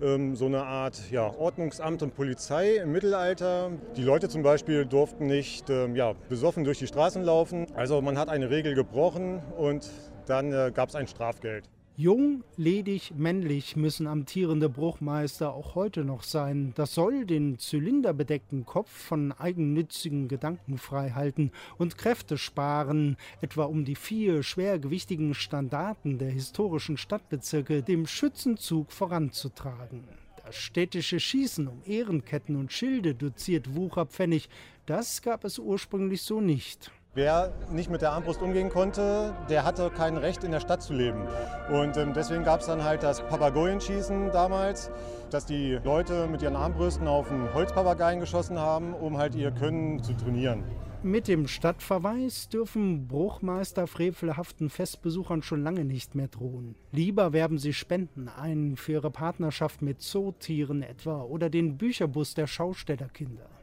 ähm, 0.02 0.38
so 0.38 0.46
eine 0.46 0.64
Art 0.64 1.12
ja, 1.12 1.30
Ordnungsamt 1.30 2.04
und 2.04 2.16
Polizei 2.16 2.78
im 2.78 2.94
Mittelalter. 2.94 3.72
Die 3.98 4.04
Leute 4.04 4.30
zum 4.30 4.42
Beispiel 4.42 4.86
durften 4.86 5.28
nicht 5.28 5.70
ähm, 5.70 5.98
ja, 5.98 6.14
besoffen 6.30 6.64
durch 6.64 6.80
die 6.80 6.88
Straßen 6.88 7.22
laufen. 7.22 7.68
Also 7.76 8.02
man 8.02 8.18
hat 8.18 8.30
eine 8.30 8.50
Regel 8.50 8.76
gebrochen 8.76 9.44
und 9.58 9.90
dann 10.26 10.54
äh, 10.54 10.72
gab 10.74 10.88
es 10.88 10.96
ein 10.96 11.08
Strafgeld. 11.10 11.66
Jung, 12.00 12.46
ledig, 12.56 13.12
männlich 13.18 13.76
müssen 13.76 14.08
amtierende 14.08 14.70
Bruchmeister 14.70 15.54
auch 15.54 15.76
heute 15.76 16.06
noch 16.06 16.24
sein. 16.24 16.72
Das 16.76 16.94
soll 16.94 17.26
den 17.26 17.60
zylinderbedeckten 17.60 18.66
Kopf 18.66 18.90
von 18.90 19.34
eigennützigen 19.34 20.30
Gedanken 20.30 20.78
frei 20.78 21.10
halten 21.10 21.52
und 21.78 21.98
Kräfte 21.98 22.38
sparen, 22.38 23.18
etwa 23.42 23.66
um 23.66 23.84
die 23.84 23.98
vier 23.98 24.44
schwergewichtigen 24.44 25.34
Standarten 25.34 26.20
der 26.20 26.30
historischen 26.30 26.96
Stadtbezirke 26.96 27.84
dem 27.84 28.08
Schützenzug 28.08 28.94
voranzutragen. 28.94 30.06
Das 30.46 30.56
städtische 30.56 31.20
Schießen 31.20 31.68
um 31.68 31.82
Ehrenketten 31.86 32.56
und 32.56 32.72
Schilde 32.72 33.14
doziert 33.14 33.76
Wucherpfennig, 33.76 34.48
das 34.86 35.22
gab 35.22 35.44
es 35.44 35.60
ursprünglich 35.60 36.22
so 36.22 36.40
nicht. 36.40 36.94
Wer 37.20 37.52
nicht 37.70 37.90
mit 37.90 38.02
der 38.02 38.14
Armbrust 38.14 38.42
umgehen 38.42 38.70
konnte, 38.70 39.36
der 39.50 39.66
hatte 39.66 39.90
kein 39.90 40.16
Recht 40.16 40.46
in 40.46 40.52
der 40.52 40.62
Stadt 40.62 40.82
zu 40.82 40.94
leben. 40.94 41.28
Und 41.70 41.98
ähm, 41.98 42.14
deswegen 42.14 42.46
gab 42.46 42.62
es 42.62 42.68
dann 42.68 42.86
halt 42.86 43.04
das 43.04 43.20
Papagoyenschießen 43.28 44.32
damals, 44.32 44.90
dass 45.30 45.46
die 45.46 45.78
Leute 45.84 46.28
mit 46.28 46.42
ihren 46.42 46.56
Armbrüsten 46.56 47.10
auf 47.10 47.30
einen 47.30 47.54
Holzpapageien 47.54 48.22
geschossen 48.22 48.58
haben, 48.58 48.94
um 48.94 49.18
halt 49.18 49.36
ihr 49.36 49.52
Können 49.52 50.02
zu 50.02 50.14
trainieren. 50.14 50.64
Mit 51.04 51.28
dem 51.28 51.50
Stadtverweis 51.50 52.48
dürfen 52.48 53.10
Bruchmeister 53.10 53.86
frevelhaften 53.86 54.70
Festbesuchern 54.70 55.42
schon 55.42 55.62
lange 55.62 55.84
nicht 55.84 56.16
mehr 56.16 56.30
drohen. 56.30 56.76
Lieber 56.94 57.34
werben 57.34 57.58
sie 57.58 57.74
Spenden 57.74 58.30
ein 58.30 58.78
für 58.78 58.94
ihre 58.94 59.12
Partnerschaft 59.12 59.82
mit 59.82 60.02
Zootieren 60.02 60.84
etwa 60.84 61.24
oder 61.24 61.50
den 61.50 61.78
Bücherbus 61.78 62.34
der 62.34 62.48
Schaustellerkinder. 62.48 63.59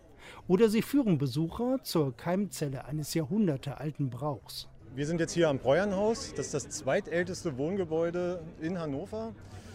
Oder 0.49 0.69
sie 0.69 0.83
führen 0.83 1.19
Besucher 1.19 1.81
zur 1.83 2.17
Keimzelle 2.17 2.85
eines 2.85 3.15
jahrhundertealten 3.15 4.11
Brauchs. 4.11 4.69
Wir 4.95 5.05
sind 5.05 5.19
jetzt 5.19 5.33
hier 5.33 5.49
am 5.49 5.59
Breuernhaus. 5.59 6.35
Das 6.37 6.47
ist 6.47 6.55
das 6.55 6.69
zweitälteste 6.69 7.59
Wohngebäude 7.59 8.41
in 8.61 8.79
Hannover. 8.79 9.33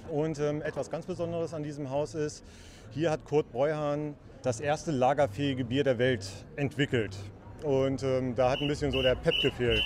Und 0.09 0.39
ähm, 0.39 0.61
etwas 0.61 0.89
ganz 0.89 1.05
Besonderes 1.05 1.53
an 1.53 1.63
diesem 1.63 1.89
Haus 1.89 2.15
ist, 2.15 2.43
hier 2.91 3.11
hat 3.11 3.25
Kurt 3.25 3.51
Breuhahn 3.51 4.15
das 4.43 4.61
erste 4.61 4.91
lagerfähige 4.91 5.65
Bier 5.65 5.83
der 5.83 5.97
Welt 5.97 6.25
entwickelt. 6.55 7.17
Und 7.63 8.01
ähm, 8.03 8.33
da 8.35 8.51
hat 8.51 8.59
ein 8.61 8.69
bisschen 8.69 8.93
so 8.93 9.01
der 9.01 9.15
Pep 9.15 9.33
gefehlt. 9.41 9.83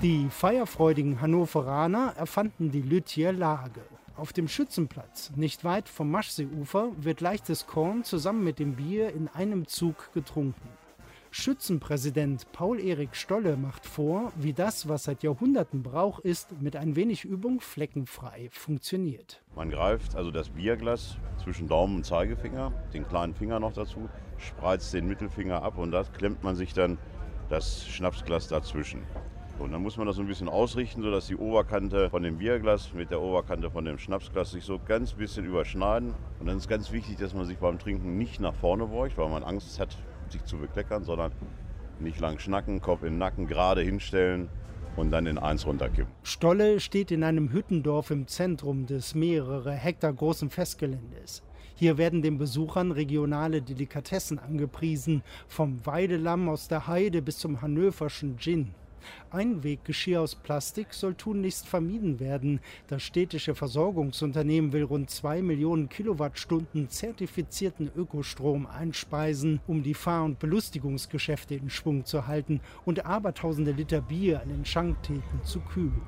Die 0.00 0.26
feierfreudigen 0.30 1.20
Hannoveraner 1.20 2.14
erfanden 2.16 2.70
die 2.72 2.82
Lüttier 2.82 3.30
Lage. 3.30 3.82
Auf 4.22 4.32
dem 4.32 4.46
Schützenplatz, 4.46 5.32
nicht 5.34 5.64
weit 5.64 5.88
vom 5.88 6.08
Maschseeufer, 6.08 6.92
wird 6.96 7.20
leichtes 7.20 7.66
Korn 7.66 8.04
zusammen 8.04 8.44
mit 8.44 8.60
dem 8.60 8.76
Bier 8.76 9.12
in 9.12 9.26
einem 9.26 9.66
Zug 9.66 10.12
getrunken. 10.14 10.68
Schützenpräsident 11.32 12.46
Paul-Erik 12.52 13.16
Stolle 13.16 13.56
macht 13.56 13.84
vor, 13.84 14.30
wie 14.36 14.52
das, 14.52 14.88
was 14.88 15.02
seit 15.02 15.24
Jahrhunderten 15.24 15.82
Brauch 15.82 16.20
ist, 16.20 16.62
mit 16.62 16.76
ein 16.76 16.94
wenig 16.94 17.24
Übung 17.24 17.60
fleckenfrei 17.60 18.48
funktioniert. 18.52 19.42
Man 19.56 19.70
greift 19.70 20.14
also 20.14 20.30
das 20.30 20.50
Bierglas 20.50 21.16
zwischen 21.42 21.66
Daumen 21.66 21.96
und 21.96 22.06
Zeigefinger, 22.06 22.72
den 22.94 23.08
kleinen 23.08 23.34
Finger 23.34 23.58
noch 23.58 23.72
dazu, 23.72 24.08
spreizt 24.38 24.94
den 24.94 25.08
Mittelfinger 25.08 25.64
ab 25.64 25.78
und 25.78 25.90
da 25.90 26.04
klemmt 26.04 26.44
man 26.44 26.54
sich 26.54 26.74
dann 26.74 26.96
das 27.48 27.84
Schnapsglas 27.88 28.46
dazwischen. 28.46 29.02
Und 29.62 29.70
dann 29.70 29.82
muss 29.82 29.96
man 29.96 30.08
das 30.08 30.16
so 30.16 30.22
ein 30.22 30.26
bisschen 30.28 30.48
ausrichten, 30.48 31.02
sodass 31.02 31.28
die 31.28 31.36
Oberkante 31.36 32.10
von 32.10 32.24
dem 32.24 32.38
Bierglas 32.38 32.92
mit 32.92 33.10
der 33.12 33.20
Oberkante 33.20 33.70
von 33.70 33.84
dem 33.84 33.96
Schnapsglas 33.96 34.50
sich 34.50 34.64
so 34.64 34.80
ganz 34.84 35.12
bisschen 35.12 35.44
überschneiden. 35.44 36.14
Und 36.40 36.46
dann 36.46 36.56
ist 36.56 36.68
ganz 36.68 36.90
wichtig, 36.90 37.16
dass 37.18 37.32
man 37.32 37.46
sich 37.46 37.58
beim 37.58 37.78
Trinken 37.78 38.18
nicht 38.18 38.40
nach 38.40 38.54
vorne 38.54 38.86
beugt, 38.86 39.16
weil 39.16 39.28
man 39.28 39.44
Angst 39.44 39.78
hat, 39.78 39.96
sich 40.28 40.44
zu 40.44 40.58
bekleckern, 40.58 41.04
sondern 41.04 41.30
nicht 42.00 42.18
lang 42.18 42.40
schnacken, 42.40 42.80
Kopf 42.80 43.02
den 43.02 43.18
Nacken 43.18 43.46
gerade 43.46 43.82
hinstellen 43.82 44.48
und 44.96 45.12
dann 45.12 45.26
in 45.26 45.38
eins 45.38 45.64
runterkippen. 45.64 46.12
Stolle 46.24 46.80
steht 46.80 47.12
in 47.12 47.22
einem 47.22 47.52
Hüttendorf 47.52 48.10
im 48.10 48.26
Zentrum 48.26 48.86
des 48.86 49.14
mehrere 49.14 49.72
Hektar 49.72 50.12
großen 50.12 50.50
Festgeländes. 50.50 51.44
Hier 51.76 51.98
werden 51.98 52.20
den 52.22 52.36
Besuchern 52.36 52.90
regionale 52.90 53.62
Delikatessen 53.62 54.38
angepriesen, 54.38 55.22
vom 55.46 55.86
Weidelamm 55.86 56.48
aus 56.48 56.68
der 56.68 56.86
Heide 56.86 57.22
bis 57.22 57.38
zum 57.38 57.62
hannoverschen 57.62 58.38
Gin. 58.38 58.74
Einweggeschirr 59.30 60.20
aus 60.20 60.34
Plastik 60.34 60.92
soll 60.92 61.14
tunlichst 61.14 61.66
vermieden 61.66 62.20
werden. 62.20 62.60
Das 62.86 63.02
städtische 63.02 63.54
Versorgungsunternehmen 63.54 64.72
will 64.72 64.84
rund 64.84 65.10
zwei 65.10 65.42
Millionen 65.42 65.88
Kilowattstunden 65.88 66.88
zertifizierten 66.88 67.90
Ökostrom 67.94 68.66
einspeisen, 68.66 69.60
um 69.66 69.82
die 69.82 69.94
Fahr- 69.94 70.24
und 70.24 70.38
Belustigungsgeschäfte 70.38 71.54
in 71.54 71.70
Schwung 71.70 72.04
zu 72.04 72.26
halten 72.26 72.60
und 72.84 73.06
abertausende 73.06 73.72
Liter 73.72 74.00
Bier 74.00 74.40
an 74.42 74.48
den 74.48 74.64
Schanktheken 74.64 75.42
zu 75.44 75.60
kühlen. 75.60 76.02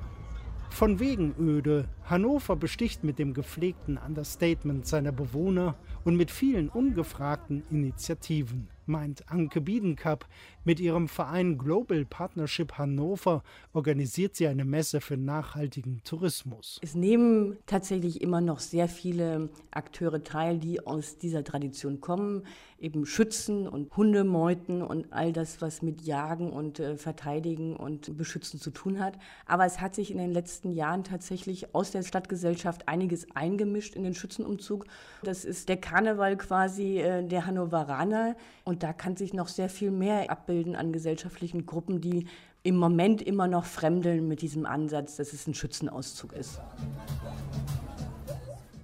Von 0.75 0.99
wegen 0.99 1.33
öde. 1.39 1.87
Hannover 2.03 2.57
besticht 2.57 3.05
mit 3.05 3.17
dem 3.17 3.33
gepflegten 3.33 3.97
Understatement 3.97 4.85
seiner 4.85 5.13
Bewohner 5.13 5.75
und 6.03 6.17
mit 6.17 6.31
vielen 6.31 6.67
ungefragten 6.67 7.63
Initiativen 7.71 8.67
meint 8.85 9.31
Anke 9.31 9.61
Biedenkap. 9.61 10.27
Mit 10.67 10.79
ihrem 10.79 11.07
Verein 11.07 11.59
Global 11.59 12.05
Partnership 12.05 12.79
Hannover 12.79 13.43
organisiert 13.73 14.35
sie 14.35 14.47
eine 14.47 14.65
Messe 14.65 14.99
für 14.99 15.15
nachhaltigen 15.15 16.01
Tourismus. 16.03 16.79
Es 16.81 16.95
nehmen 16.95 17.57
tatsächlich 17.67 18.19
immer 18.19 18.41
noch 18.41 18.57
sehr 18.57 18.87
viele 18.87 19.49
Akteure 19.69 20.23
teil, 20.23 20.57
die 20.57 20.83
aus 20.83 21.19
dieser 21.19 21.43
Tradition 21.43 22.01
kommen, 22.01 22.47
eben 22.79 23.05
Schützen 23.05 23.67
und 23.67 23.95
Hundemeuten 23.95 24.81
und 24.81 25.13
all 25.13 25.33
das, 25.33 25.61
was 25.61 25.83
mit 25.83 26.01
Jagen 26.01 26.49
und 26.49 26.79
äh, 26.79 26.97
Verteidigen 26.97 27.75
und 27.75 28.17
Beschützen 28.17 28.59
zu 28.59 28.71
tun 28.71 28.99
hat. 28.99 29.19
Aber 29.45 29.67
es 29.67 29.79
hat 29.81 29.93
sich 29.93 30.09
in 30.09 30.17
den 30.17 30.31
letzten 30.31 30.71
Jahren 30.71 31.03
tatsächlich 31.03 31.75
aus 31.75 31.91
der 31.91 32.01
Stadtgesellschaft 32.01 32.87
einiges 32.87 33.27
eingemischt 33.35 33.95
in 33.95 34.03
den 34.03 34.15
Schützenumzug. 34.15 34.85
Das 35.21 35.45
ist 35.45 35.69
der 35.69 35.77
Karneval 35.77 36.37
quasi 36.37 36.97
äh, 36.97 37.23
der 37.23 37.45
Hannoveraner 37.45 38.35
und 38.63 38.81
da 38.81 38.93
kann 38.93 39.15
sich 39.15 39.31
noch 39.31 39.47
sehr 39.47 39.69
viel 39.69 39.91
mehr 39.91 40.31
abbilden 40.31 40.54
an 40.75 40.93
gesellschaftlichen 40.93 41.65
Gruppen, 41.65 42.01
die 42.01 42.27
im 42.63 42.77
Moment 42.77 43.21
immer 43.21 43.47
noch 43.47 43.65
fremdeln 43.65 44.27
mit 44.27 44.41
diesem 44.41 44.65
Ansatz, 44.65 45.17
dass 45.17 45.33
es 45.33 45.45
ein 45.47 45.53
Schützenauszug 45.53 46.33
ist. 46.33 46.59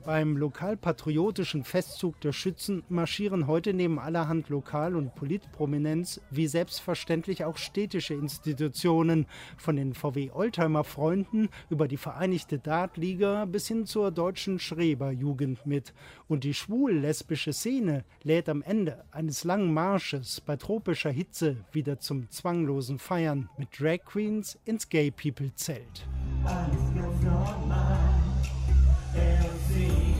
Beim 0.03 0.35
lokalpatriotischen 0.35 1.63
Festzug 1.63 2.19
der 2.21 2.33
Schützen 2.33 2.83
marschieren 2.89 3.45
heute 3.45 3.73
neben 3.73 3.99
allerhand 3.99 4.49
Lokal- 4.49 4.95
und 4.95 5.13
Politprominenz 5.13 6.19
wie 6.31 6.47
selbstverständlich 6.47 7.45
auch 7.45 7.57
städtische 7.57 8.15
Institutionen, 8.15 9.27
von 9.57 9.75
den 9.75 9.93
VW 9.93 10.31
Oldtimer 10.31 10.83
Freunden 10.83 11.49
über 11.69 11.87
die 11.87 11.97
Vereinigte 11.97 12.57
Dartliga 12.57 13.45
bis 13.45 13.67
hin 13.67 13.85
zur 13.85 14.11
deutschen 14.11 14.59
Schreber-Jugend 14.59 15.65
mit. 15.67 15.93
Und 16.27 16.43
die 16.45 16.55
schwul-lesbische 16.55 17.53
Szene 17.53 18.03
lädt 18.23 18.49
am 18.49 18.63
Ende 18.63 19.03
eines 19.11 19.43
langen 19.43 19.73
Marsches 19.73 20.41
bei 20.41 20.55
tropischer 20.55 21.11
Hitze 21.11 21.57
wieder 21.71 21.99
zum 21.99 22.29
zwanglosen 22.31 22.97
Feiern 22.97 23.49
mit 23.57 23.79
Drag 23.79 23.99
Queens 24.05 24.57
ins 24.65 24.89
Gay 24.89 25.11
People 25.11 25.53
Zelt. 25.53 26.07
Alles 29.13 29.39
ganz 29.41 30.10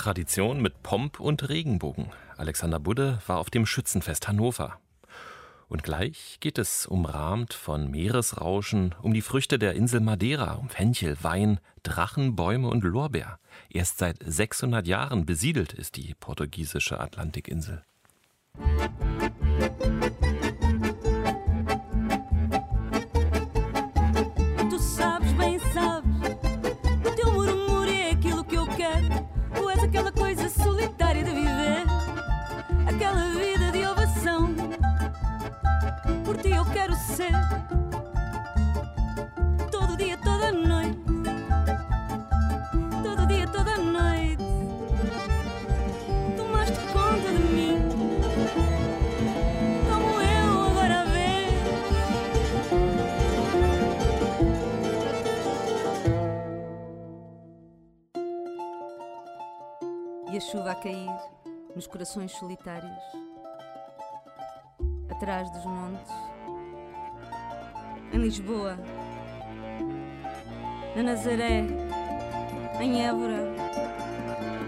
Tradition 0.00 0.62
mit 0.62 0.82
Pomp 0.82 1.20
und 1.20 1.50
Regenbogen. 1.50 2.06
Alexander 2.38 2.80
Budde 2.80 3.18
war 3.26 3.36
auf 3.36 3.50
dem 3.50 3.66
Schützenfest 3.66 4.28
Hannover. 4.28 4.80
Und 5.68 5.82
gleich 5.82 6.38
geht 6.40 6.56
es 6.56 6.86
umrahmt 6.86 7.52
von 7.52 7.90
Meeresrauschen 7.90 8.94
um 9.02 9.12
die 9.12 9.20
Früchte 9.20 9.58
der 9.58 9.74
Insel 9.74 10.00
Madeira, 10.00 10.54
um 10.54 10.70
Fenchel, 10.70 11.18
Wein, 11.20 11.60
Drachen, 11.82 12.34
Bäume 12.34 12.68
und 12.68 12.82
Lorbeer. 12.82 13.38
Erst 13.68 13.98
seit 13.98 14.16
600 14.24 14.86
Jahren 14.86 15.26
besiedelt 15.26 15.74
ist 15.74 15.96
die 15.96 16.14
portugiesische 16.18 16.98
Atlantikinsel. 16.98 17.82
Todo 18.56 19.99
cair 60.82 61.10
nos 61.76 61.86
corações 61.86 62.32
solitários, 62.32 62.90
atrás 65.10 65.50
dos 65.50 65.64
montes 65.64 66.12
em 68.12 68.18
Lisboa, 68.18 68.76
na 70.96 71.02
Nazaré, 71.02 71.64
em 72.80 73.06
Évora, 73.06 73.54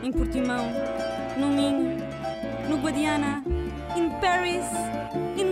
em 0.02 0.12
Portimão, 0.12 0.66
no 1.38 1.48
Minho, 1.48 1.96
no 2.68 2.76
Guadiana, 2.78 3.42
in 3.96 4.10
Paris, 4.20 4.66
in 5.36 5.51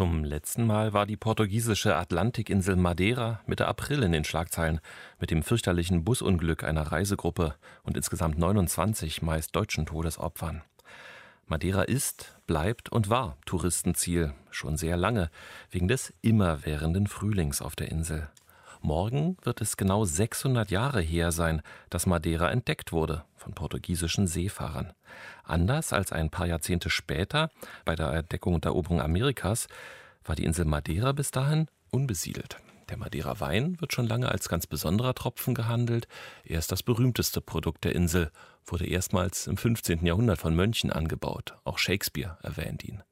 Zum 0.00 0.24
letzten 0.24 0.66
Mal 0.66 0.94
war 0.94 1.04
die 1.04 1.18
portugiesische 1.18 1.94
Atlantikinsel 1.94 2.74
Madeira 2.74 3.42
Mitte 3.44 3.68
April 3.68 4.02
in 4.02 4.12
den 4.12 4.24
Schlagzeilen 4.24 4.80
mit 5.18 5.30
dem 5.30 5.42
fürchterlichen 5.42 6.04
Busunglück 6.04 6.64
einer 6.64 6.90
Reisegruppe 6.90 7.54
und 7.82 7.98
insgesamt 7.98 8.38
29 8.38 9.20
meist 9.20 9.54
deutschen 9.54 9.84
Todesopfern. 9.84 10.62
Madeira 11.44 11.82
ist, 11.82 12.34
bleibt 12.46 12.90
und 12.90 13.10
war 13.10 13.36
Touristenziel 13.44 14.32
schon 14.50 14.78
sehr 14.78 14.96
lange 14.96 15.30
wegen 15.70 15.86
des 15.86 16.14
immerwährenden 16.22 17.06
Frühlings 17.06 17.60
auf 17.60 17.76
der 17.76 17.90
Insel. 17.90 18.30
Morgen 18.82 19.36
wird 19.42 19.60
es 19.60 19.76
genau 19.76 20.04
600 20.04 20.70
Jahre 20.70 21.00
her 21.02 21.32
sein, 21.32 21.60
dass 21.90 22.06
Madeira 22.06 22.50
entdeckt 22.50 22.92
wurde 22.92 23.24
von 23.36 23.52
portugiesischen 23.52 24.26
Seefahrern. 24.26 24.92
Anders 25.44 25.92
als 25.92 26.12
ein 26.12 26.30
paar 26.30 26.46
Jahrzehnte 26.46 26.88
später 26.88 27.50
bei 27.84 27.94
der 27.94 28.10
Entdeckung 28.12 28.54
und 28.54 28.64
Eroberung 28.64 29.02
Amerikas 29.02 29.66
war 30.24 30.34
die 30.34 30.44
Insel 30.44 30.64
Madeira 30.64 31.12
bis 31.12 31.30
dahin 31.30 31.68
unbesiedelt. 31.90 32.56
Der 32.88 32.96
Madeira 32.96 33.38
Wein 33.38 33.80
wird 33.80 33.92
schon 33.92 34.06
lange 34.06 34.30
als 34.30 34.48
ganz 34.48 34.66
besonderer 34.66 35.14
Tropfen 35.14 35.54
gehandelt. 35.54 36.08
Er 36.44 36.58
ist 36.58 36.72
das 36.72 36.82
berühmteste 36.82 37.40
Produkt 37.40 37.84
der 37.84 37.94
Insel, 37.94 38.32
wurde 38.64 38.86
erstmals 38.86 39.46
im 39.46 39.56
15. 39.56 40.04
Jahrhundert 40.06 40.38
von 40.38 40.56
Mönchen 40.56 40.90
angebaut. 40.90 41.54
Auch 41.64 41.78
Shakespeare 41.78 42.38
erwähnt 42.42 42.82
ihn. 42.82 43.02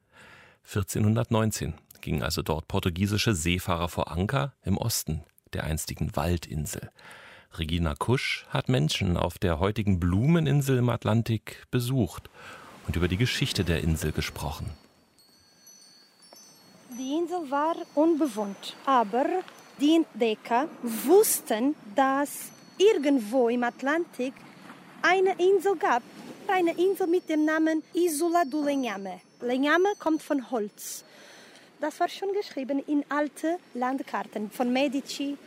1419 0.64 1.74
gingen 2.00 2.22
also 2.22 2.42
dort 2.42 2.68
portugiesische 2.68 3.34
Seefahrer 3.34 3.88
vor 3.88 4.10
Anker 4.10 4.54
im 4.62 4.76
Osten 4.78 5.22
der 5.54 5.64
einstigen 5.64 6.14
Waldinsel. 6.16 6.90
Regina 7.58 7.94
Kusch 7.94 8.46
hat 8.50 8.68
Menschen 8.68 9.16
auf 9.16 9.38
der 9.38 9.58
heutigen 9.58 9.98
Blumeninsel 9.98 10.78
im 10.78 10.88
Atlantik 10.90 11.66
besucht 11.70 12.28
und 12.86 12.96
über 12.96 13.08
die 13.08 13.16
Geschichte 13.16 13.64
der 13.64 13.82
Insel 13.82 14.12
gesprochen. 14.12 14.70
Die 16.98 17.14
Insel 17.14 17.50
war 17.50 17.76
unbewohnt, 17.94 18.76
aber 18.84 19.24
die 19.80 19.96
Entdecker 19.96 20.68
wussten, 20.82 21.74
dass 21.94 22.50
irgendwo 22.78 23.48
im 23.48 23.62
Atlantik 23.62 24.34
eine 25.02 25.32
Insel 25.38 25.76
gab. 25.76 26.02
Eine 26.48 26.72
Insel 26.72 27.06
mit 27.06 27.28
dem 27.28 27.44
Namen 27.44 27.82
Isola 27.92 28.44
do 28.44 28.64
Lenhame. 28.64 29.20
Lenhame 29.40 29.90
kommt 29.98 30.22
von 30.22 30.50
Holz. 30.50 31.04
Das 31.80 32.00
war 32.00 32.08
schon 32.08 32.32
geschrieben 32.32 32.82
in 32.88 33.04
alte 33.08 33.58
Landkarten 33.74 34.50
von 34.50 34.72
Medici. 34.72 35.38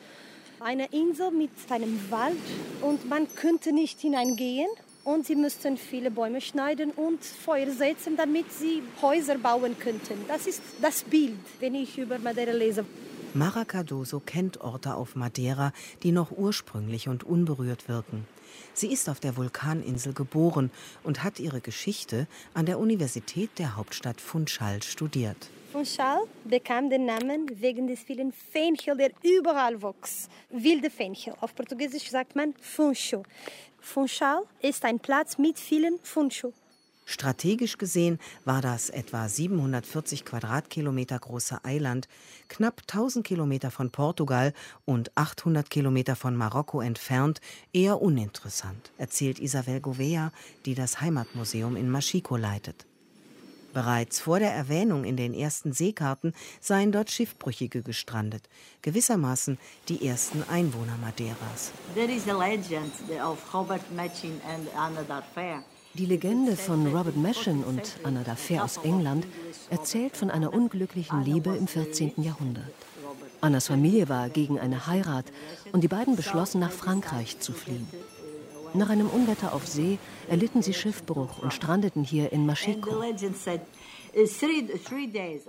Eine 0.62 0.86
Insel 0.92 1.30
mit 1.32 1.50
einem 1.70 2.00
Wald 2.10 2.38
und 2.82 3.10
man 3.10 3.28
könnte 3.36 3.74
nicht 3.74 4.00
hineingehen 4.00 4.70
und 5.04 5.26
sie 5.26 5.36
müssten 5.36 5.76
viele 5.76 6.10
Bäume 6.10 6.40
schneiden 6.40 6.92
und 6.92 7.22
Feuer 7.22 7.72
setzen, 7.72 8.16
damit 8.16 8.50
sie 8.54 8.82
Häuser 9.02 9.38
bauen 9.40 9.78
könnten. 9.78 10.24
Das 10.30 10.48
ist 10.48 10.62
das 10.82 11.04
Bild, 11.04 11.40
wenn 11.60 11.76
ich 11.76 11.98
über 11.98 12.18
Madeira 12.18 12.54
lese. 12.54 12.86
Mara 13.34 13.66
Cardoso 13.66 14.22
kennt 14.22 14.62
Orte 14.62 14.96
auf 14.96 15.16
Madeira, 15.16 15.74
die 16.04 16.14
noch 16.14 16.32
ursprünglich 16.32 17.10
und 17.10 17.26
unberührt 17.26 17.90
wirken. 17.90 18.26
Sie 18.74 18.88
ist 18.88 19.10
auf 19.10 19.20
der 19.20 19.36
Vulkaninsel 19.36 20.14
geboren 20.14 20.72
und 21.04 21.24
hat 21.24 21.40
ihre 21.42 21.60
Geschichte 21.60 22.28
an 22.54 22.66
der 22.66 22.80
Universität 22.80 23.50
der 23.58 23.76
Hauptstadt 23.76 24.22
Funchal 24.22 24.82
studiert. 24.82 25.50
Funchal 25.72 26.28
bekam 26.44 26.90
den 26.90 27.06
Namen 27.06 27.48
wegen 27.62 27.88
des 27.88 28.02
vielen 28.02 28.34
Fenchel, 28.34 28.98
der 28.98 29.12
überall 29.24 29.82
wuchs. 29.82 30.28
Wilde 30.50 30.90
Fenchel. 30.90 31.34
Auf 31.40 31.56
Portugiesisch 31.56 32.10
sagt 32.10 32.36
man 32.36 32.54
Funcho. 32.60 33.24
Funchal 33.80 34.44
ist 34.62 34.84
ein 34.84 35.00
Platz 35.00 35.38
mit 35.38 35.58
vielen 35.58 35.98
Funcho. 36.04 36.52
Strategisch 37.06 37.78
gesehen 37.78 38.20
war 38.44 38.62
das 38.62 38.90
etwa 38.90 39.30
740 39.30 40.26
Quadratkilometer 40.26 41.18
große 41.18 41.64
Eiland 41.64 42.10
knapp 42.50 42.82
1000 42.82 43.26
Kilometer 43.26 43.72
von 43.72 43.92
Portugal 43.92 44.54
und 44.84 45.16
800 45.16 45.70
Kilometer 45.70 46.18
von 46.18 46.36
Marokko 46.36 46.82
entfernt 46.82 47.40
eher 47.72 48.02
uninteressant, 48.02 48.92
erzählt 48.98 49.40
Isabel 49.40 49.80
Govea, 49.80 50.34
die 50.66 50.76
das 50.76 51.00
Heimatmuseum 51.00 51.78
in 51.78 51.90
Machico 51.90 52.36
leitet. 52.36 52.86
Bereits 53.74 54.20
vor 54.20 54.40
der 54.40 54.54
Erwähnung 54.54 55.06
in 55.06 55.16
den 55.16 55.34
ersten 55.34 55.74
Seekarten 55.74 56.34
seien 56.60 56.92
dort 56.92 57.10
Schiffbrüchige 57.10 57.82
gestrandet, 57.84 58.50
gewissermaßen 58.82 59.58
die 59.88 60.06
ersten 60.06 60.44
Einwohner 60.50 60.98
Madeiras. 61.02 61.72
Machin. 63.96 65.64
Die 65.94 66.06
Legende 66.06 66.56
von 66.56 66.88
Robert 66.88 67.18
Mashon 67.18 67.64
und 67.64 68.00
Anna 68.04 68.24
Dafair 68.24 68.64
aus 68.64 68.78
England 68.78 69.28
erzählt 69.70 70.16
von 70.16 70.32
einer 70.32 70.54
unglücklichen 70.54 71.24
Liebe 71.24 71.56
im 71.56 71.68
14. 71.68 72.14
Jahrhundert. 72.18 72.72
Annas 73.42 73.68
Familie 73.68 74.08
war 74.08 74.30
gegen 74.30 74.60
eine 74.60 74.88
Heirat 74.88 75.26
und 75.72 75.82
die 75.82 75.88
beiden 75.88 76.16
beschlossen, 76.16 76.60
nach 76.60 76.72
Frankreich 76.72 77.40
zu 77.40 77.52
fliehen. 77.52 77.88
Nach 78.74 78.90
einem 78.90 79.10
Unwetter 79.10 79.54
auf 79.54 79.68
See 79.68 80.00
erlitten 80.30 80.62
sie 80.62 80.74
Schiffbruch 80.74 81.40
und 81.42 81.54
strandeten 81.54 82.04
hier 82.04 82.32
in 82.32 82.46
Machico. 82.46 83.04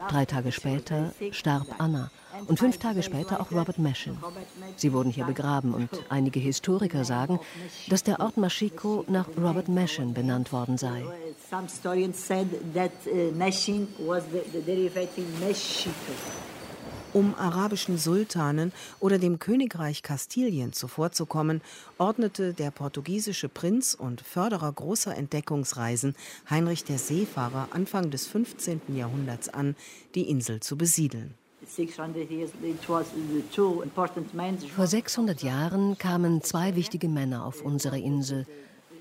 Drei 0.09 0.25
Tage 0.25 0.53
später 0.53 1.13
starb 1.33 1.67
Anna 1.79 2.11
und 2.47 2.59
fünf 2.59 2.79
Tage 2.79 3.03
später 3.03 3.41
auch 3.41 3.51
Robert 3.51 3.79
Mashon. 3.79 4.19
Sie 4.77 4.93
wurden 4.93 5.11
hier 5.11 5.25
begraben 5.25 5.75
und 5.75 5.89
einige 6.09 6.41
Historiker 6.41 7.05
sagen, 7.05 7.41
dass 7.89 8.05
der 8.05 8.21
Ort 8.21 8.37
Machico 8.37 9.05
nach 9.09 9.29
Robert 9.37 9.69
Mashon 9.69 10.15
benannt 10.15 10.53
worden 10.53 10.79
sei. 10.79 11.03
Some 11.51 11.65
historians 11.65 12.27
said 12.27 12.49
that 12.75 12.93
uh, 13.07 13.33
Machine 13.37 13.89
was 13.99 14.23
the, 14.33 14.41
the 14.53 14.63
derivative 14.63 15.27
Mexico. 15.41 16.13
Um 17.15 17.35
arabischen 17.35 17.99
Sultanen 17.99 18.73
oder 18.99 19.19
dem 19.19 19.39
Königreich 19.39 20.03
Kastilien 20.03 20.73
zuvorzukommen, 20.73 21.61
ordnete 21.99 22.55
der 22.55 22.71
portugiesische 22.71 23.51
Prinz 23.51 23.93
und 23.93 24.23
Förderer 24.23 24.73
großer 24.73 25.15
Entdeckungsreisen 25.15 26.15
Heinrich 26.49 26.85
der 26.85 26.99
Seefahrer 26.99 27.69
Anfang 27.73 28.11
des 28.11 28.27
15. 28.27 28.81
Jahrhunderts 28.97 29.51
an, 29.51 29.77
die 30.15 30.31
Insel 30.31 30.61
zu 30.61 30.79
besiedeln. 30.79 31.35
Vor 34.75 34.87
600 34.87 35.43
Jahren 35.43 35.99
kamen 35.99 36.43
zwei 36.43 36.75
wichtige 36.75 37.09
Männer 37.09 37.45
auf 37.45 37.63
unsere 37.63 37.99
Insel. 37.99 38.47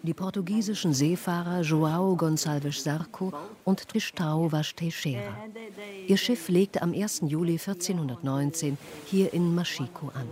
Die 0.04 0.16
portugiesischen 0.16 0.96
Seefahrer 0.96 1.62
João 1.62 2.18
Gonçalves 2.18 2.82
Zarco 2.82 3.32
und 3.64 3.88
Tristão 3.88 4.52
Vaz 4.52 4.74
Teixeira. 4.74 5.38
Ihr 6.08 6.18
Schiff 6.18 6.50
legte 6.50 6.82
am 6.82 6.92
1. 6.92 7.22
Juli 7.28 7.60
1419 7.60 8.80
hier 9.06 9.32
in 9.32 9.54
Machico 9.54 10.12
an. 10.16 10.28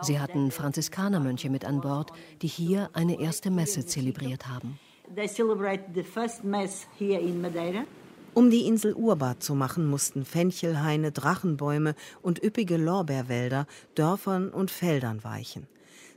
Sie 0.00 0.18
hatten 0.18 0.50
Franziskanermönche 0.50 1.50
mit 1.50 1.66
an 1.66 1.82
Bord, 1.82 2.10
die 2.40 2.46
hier 2.46 2.88
eine 2.94 3.20
erste 3.20 3.50
Messe 3.50 3.84
zelebriert 3.84 4.48
haben. 4.48 4.78
They 5.14 5.28
celebrated 5.28 5.94
the 5.94 6.02
first 6.02 6.42
mass 6.42 6.86
here 6.98 7.20
in 7.20 7.42
Madeira. 7.42 7.84
Um 8.32 8.50
die 8.50 8.66
Insel 8.66 8.94
urbar 8.94 9.40
zu 9.40 9.54
machen, 9.54 9.86
mussten 9.86 10.24
Fenchelhaine, 10.24 11.12
Drachenbäume 11.12 11.94
und 12.22 12.42
üppige 12.42 12.78
Lorbeerwälder 12.78 13.66
Dörfern 13.94 14.48
und 14.48 14.70
Feldern 14.70 15.22
weichen. 15.22 15.66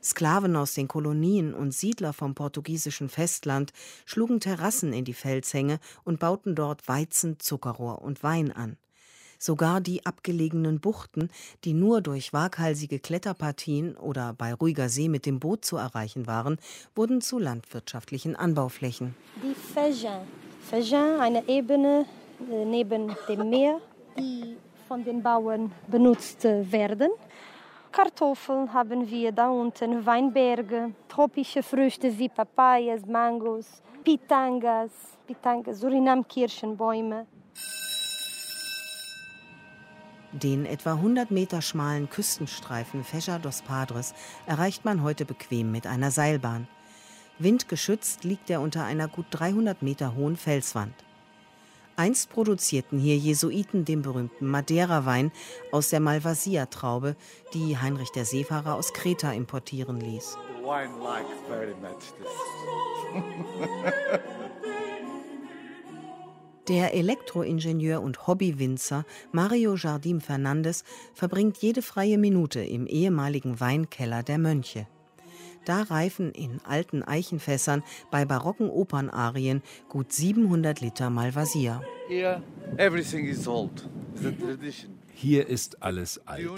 Sklaven 0.01 0.55
aus 0.55 0.73
den 0.73 0.87
Kolonien 0.87 1.53
und 1.53 1.73
Siedler 1.73 2.13
vom 2.13 2.35
portugiesischen 2.35 3.09
Festland 3.09 3.73
schlugen 4.05 4.39
Terrassen 4.39 4.93
in 4.93 5.05
die 5.05 5.13
Felshänge 5.13 5.79
und 6.03 6.19
bauten 6.19 6.55
dort 6.55 6.87
Weizen, 6.87 7.39
Zuckerrohr 7.39 8.01
und 8.01 8.23
Wein 8.23 8.51
an. 8.51 8.77
Sogar 9.41 9.79
die 9.79 10.05
abgelegenen 10.05 10.81
Buchten, 10.81 11.29
die 11.63 11.73
nur 11.73 12.01
durch 12.01 12.33
waghalsige 12.33 12.99
Kletterpartien 12.99 13.95
oder 13.95 14.33
bei 14.33 14.53
ruhiger 14.53 14.89
See 14.89 15.07
mit 15.07 15.25
dem 15.25 15.39
Boot 15.39 15.63
zu 15.63 15.77
erreichen 15.77 16.27
waren, 16.27 16.57
wurden 16.93 17.21
zu 17.21 17.39
landwirtschaftlichen 17.39 18.35
Anbauflächen. 18.35 19.15
Die 19.41 19.55
Feijão. 19.55 20.23
Feijão, 20.69 21.19
eine 21.19 21.47
Ebene 21.47 22.05
äh, 22.51 22.65
neben 22.65 23.15
dem 23.29 23.49
Meer, 23.49 23.79
die 24.17 24.57
von 24.89 25.05
den 25.05 25.23
Bauern 25.23 25.71
benutzt 25.87 26.43
äh, 26.43 26.69
werden. 26.69 27.09
Kartoffeln 27.91 28.71
haben 28.71 29.09
wir 29.09 29.31
da 29.31 29.49
unten, 29.49 30.05
Weinberge, 30.05 30.93
tropische 31.07 31.63
Früchte 31.63 32.17
wie 32.17 32.29
Papayas, 32.29 33.05
Mangos, 33.05 33.81
Pitangas, 34.03 34.91
Pitangas, 35.25 35.79
Surinam-Kirschenbäume. 35.79 37.25
Den 40.31 40.67
etwa 40.67 40.93
100 40.93 41.31
Meter 41.31 41.61
schmalen 41.63 42.07
Küstenstreifen 42.07 43.03
Fecha 43.03 43.39
dos 43.39 43.63
Padres 43.63 44.13
erreicht 44.45 44.85
man 44.85 45.01
heute 45.01 45.25
bequem 45.25 45.71
mit 45.71 45.87
einer 45.87 46.11
Seilbahn. 46.11 46.67
Windgeschützt 47.39 48.23
liegt 48.23 48.51
er 48.51 48.61
unter 48.61 48.83
einer 48.83 49.07
gut 49.07 49.25
300 49.31 49.81
Meter 49.81 50.15
hohen 50.15 50.35
Felswand. 50.35 50.93
Einst 51.99 52.29
produzierten 52.29 52.97
hier 52.97 53.17
Jesuiten 53.17 53.83
den 53.83 54.01
berühmten 54.01 54.47
Madeira-Wein 54.47 55.33
aus 55.73 55.89
der 55.89 55.99
Malvasia-Traube, 55.99 57.17
die 57.53 57.77
Heinrich 57.77 58.09
der 58.11 58.23
Seefahrer 58.23 58.75
aus 58.75 58.93
Kreta 58.93 59.33
importieren 59.33 59.99
ließ. 59.99 60.37
Der 66.69 66.93
Elektroingenieur 66.93 68.01
und 68.01 68.27
Hobbywinzer 68.27 69.03
Mario 69.33 69.75
Jardim 69.75 70.21
Fernandes 70.21 70.85
verbringt 71.13 71.57
jede 71.57 71.81
freie 71.81 72.17
Minute 72.17 72.61
im 72.61 72.87
ehemaligen 72.87 73.59
Weinkeller 73.59 74.23
der 74.23 74.37
Mönche. 74.37 74.87
Da 75.65 75.83
reifen 75.83 76.31
in 76.31 76.59
alten 76.63 77.03
Eichenfässern 77.03 77.83
bei 78.11 78.25
barocken 78.25 78.69
Opernarien 78.69 79.61
gut 79.87 80.11
700 80.11 80.81
Liter 80.81 81.09
Malvasia. 81.09 81.81
Here, 82.07 82.41
everything 82.77 83.25
is 83.25 83.47
old. 83.47 83.87
The 84.15 84.31
tradition. 84.31 84.99
Hier 85.13 85.47
ist 85.47 85.83
alles 85.83 86.25
alt. 86.25 86.49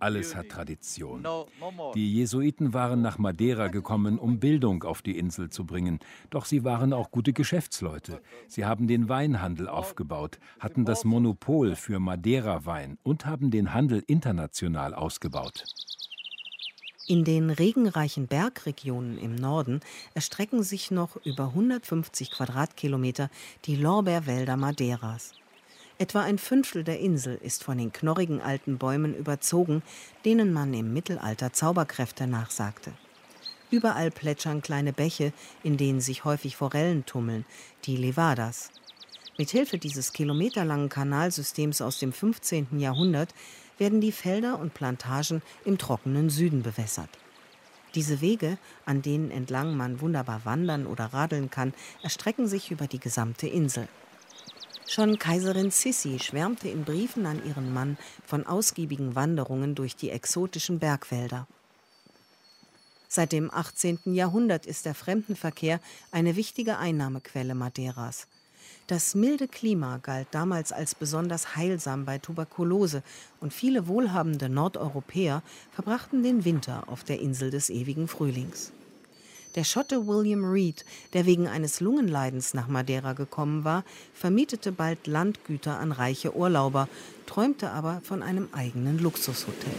Alles 0.00 0.34
hat 0.34 0.48
Tradition. 0.48 1.22
Die 1.94 2.14
Jesuiten 2.14 2.72
waren 2.72 3.02
nach 3.02 3.18
Madeira 3.18 3.68
gekommen, 3.68 4.18
um 4.18 4.40
Bildung 4.40 4.82
auf 4.82 5.02
die 5.02 5.18
Insel 5.18 5.50
zu 5.50 5.66
bringen. 5.66 5.98
Doch 6.30 6.46
sie 6.46 6.64
waren 6.64 6.94
auch 6.94 7.10
gute 7.10 7.34
Geschäftsleute. 7.34 8.22
Sie 8.48 8.64
haben 8.64 8.88
den 8.88 9.10
Weinhandel 9.10 9.68
aufgebaut, 9.68 10.38
hatten 10.58 10.86
das 10.86 11.04
Monopol 11.04 11.76
für 11.76 12.00
Madeira-Wein 12.00 12.96
und 13.02 13.26
haben 13.26 13.50
den 13.50 13.74
Handel 13.74 14.02
international 14.06 14.94
ausgebaut. 14.94 15.64
In 17.10 17.24
den 17.24 17.50
regenreichen 17.50 18.28
Bergregionen 18.28 19.18
im 19.18 19.34
Norden 19.34 19.80
erstrecken 20.14 20.62
sich 20.62 20.92
noch 20.92 21.16
über 21.24 21.46
150 21.46 22.30
Quadratkilometer 22.30 23.30
die 23.64 23.74
Lorbeerwälder 23.74 24.56
Madeiras. 24.56 25.32
Etwa 25.98 26.20
ein 26.22 26.38
Fünftel 26.38 26.84
der 26.84 27.00
Insel 27.00 27.36
ist 27.42 27.64
von 27.64 27.78
den 27.78 27.90
knorrigen 27.90 28.40
alten 28.40 28.78
Bäumen 28.78 29.16
überzogen, 29.16 29.82
denen 30.24 30.52
man 30.52 30.72
im 30.72 30.92
Mittelalter 30.92 31.52
Zauberkräfte 31.52 32.28
nachsagte. 32.28 32.92
Überall 33.72 34.12
plätschern 34.12 34.62
kleine 34.62 34.92
Bäche, 34.92 35.32
in 35.64 35.76
denen 35.76 36.00
sich 36.00 36.24
häufig 36.24 36.54
Forellen 36.54 37.06
tummeln, 37.06 37.44
die 37.86 37.96
Levadas. 37.96 38.70
Mithilfe 39.36 39.78
dieses 39.78 40.12
kilometerlangen 40.12 40.90
Kanalsystems 40.90 41.80
aus 41.80 41.98
dem 41.98 42.12
15. 42.12 42.78
Jahrhundert 42.78 43.34
werden 43.80 44.00
die 44.00 44.12
Felder 44.12 44.60
und 44.60 44.74
Plantagen 44.74 45.42
im 45.64 45.78
trockenen 45.78 46.30
Süden 46.30 46.62
bewässert. 46.62 47.10
Diese 47.96 48.20
Wege, 48.20 48.58
an 48.86 49.02
denen 49.02 49.32
entlang 49.32 49.76
man 49.76 50.00
wunderbar 50.00 50.44
wandern 50.44 50.86
oder 50.86 51.06
radeln 51.06 51.50
kann, 51.50 51.74
erstrecken 52.02 52.46
sich 52.46 52.70
über 52.70 52.86
die 52.86 53.00
gesamte 53.00 53.48
Insel. 53.48 53.88
Schon 54.86 55.18
Kaiserin 55.18 55.70
Sissi 55.70 56.18
schwärmte 56.18 56.68
in 56.68 56.84
Briefen 56.84 57.26
an 57.26 57.44
ihren 57.44 57.72
Mann 57.72 57.96
von 58.24 58.46
ausgiebigen 58.46 59.14
Wanderungen 59.14 59.74
durch 59.74 59.96
die 59.96 60.10
exotischen 60.10 60.78
Bergwälder. 60.78 61.46
Seit 63.08 63.32
dem 63.32 63.52
18. 63.52 64.00
Jahrhundert 64.14 64.66
ist 64.66 64.86
der 64.86 64.94
Fremdenverkehr 64.94 65.80
eine 66.12 66.36
wichtige 66.36 66.78
Einnahmequelle 66.78 67.56
Madeiras. 67.56 68.28
Das 68.90 69.14
milde 69.14 69.46
Klima 69.46 69.98
galt 69.98 70.26
damals 70.32 70.72
als 70.72 70.96
besonders 70.96 71.54
heilsam 71.54 72.04
bei 72.06 72.18
Tuberkulose 72.18 73.04
und 73.38 73.54
viele 73.54 73.86
wohlhabende 73.86 74.48
Nordeuropäer 74.48 75.44
verbrachten 75.70 76.24
den 76.24 76.44
Winter 76.44 76.82
auf 76.88 77.04
der 77.04 77.20
Insel 77.20 77.52
des 77.52 77.70
ewigen 77.70 78.08
Frühlings. 78.08 78.72
Der 79.54 79.62
Schotte 79.62 80.08
William 80.08 80.44
Reed, 80.44 80.84
der 81.12 81.24
wegen 81.24 81.46
eines 81.46 81.78
Lungenleidens 81.78 82.52
nach 82.52 82.66
Madeira 82.66 83.12
gekommen 83.12 83.62
war, 83.62 83.84
vermietete 84.12 84.72
bald 84.72 85.06
Landgüter 85.06 85.78
an 85.78 85.92
reiche 85.92 86.34
Urlauber, 86.34 86.88
träumte 87.26 87.70
aber 87.70 88.00
von 88.02 88.24
einem 88.24 88.48
eigenen 88.50 88.98
Luxushotel. 88.98 89.70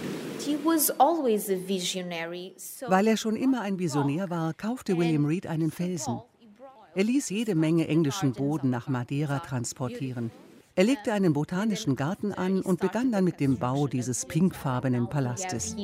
Weil 2.88 3.08
er 3.08 3.18
schon 3.18 3.36
immer 3.36 3.60
ein 3.60 3.78
Visionär 3.78 4.30
war, 4.30 4.54
kaufte 4.54 4.98
William 4.98 5.26
Reed 5.26 5.48
einen 5.48 5.72
Felsen. 5.72 6.22
Er 6.94 7.06
ließ 7.06 7.30
jede 7.30 7.56
Menge 7.56 7.88
englischen 7.88 8.34
Boden 8.34 8.70
nach 8.70 8.90
Madeira 8.90 9.40
transportieren. 9.40 10.30
Er 10.76 10.84
legte 10.84 11.14
einen 11.14 11.32
botanischen 11.32 11.96
Garten 11.96 12.34
an 12.34 12.62
und 12.62 12.82
begann 12.82 13.12
dann 13.12 13.24
mit 13.24 13.40
dem 13.40 13.58
Bau 13.58 13.88
dieses 13.88 14.26
pinkfarbenen 14.26 15.10
Palastes. 15.10 15.76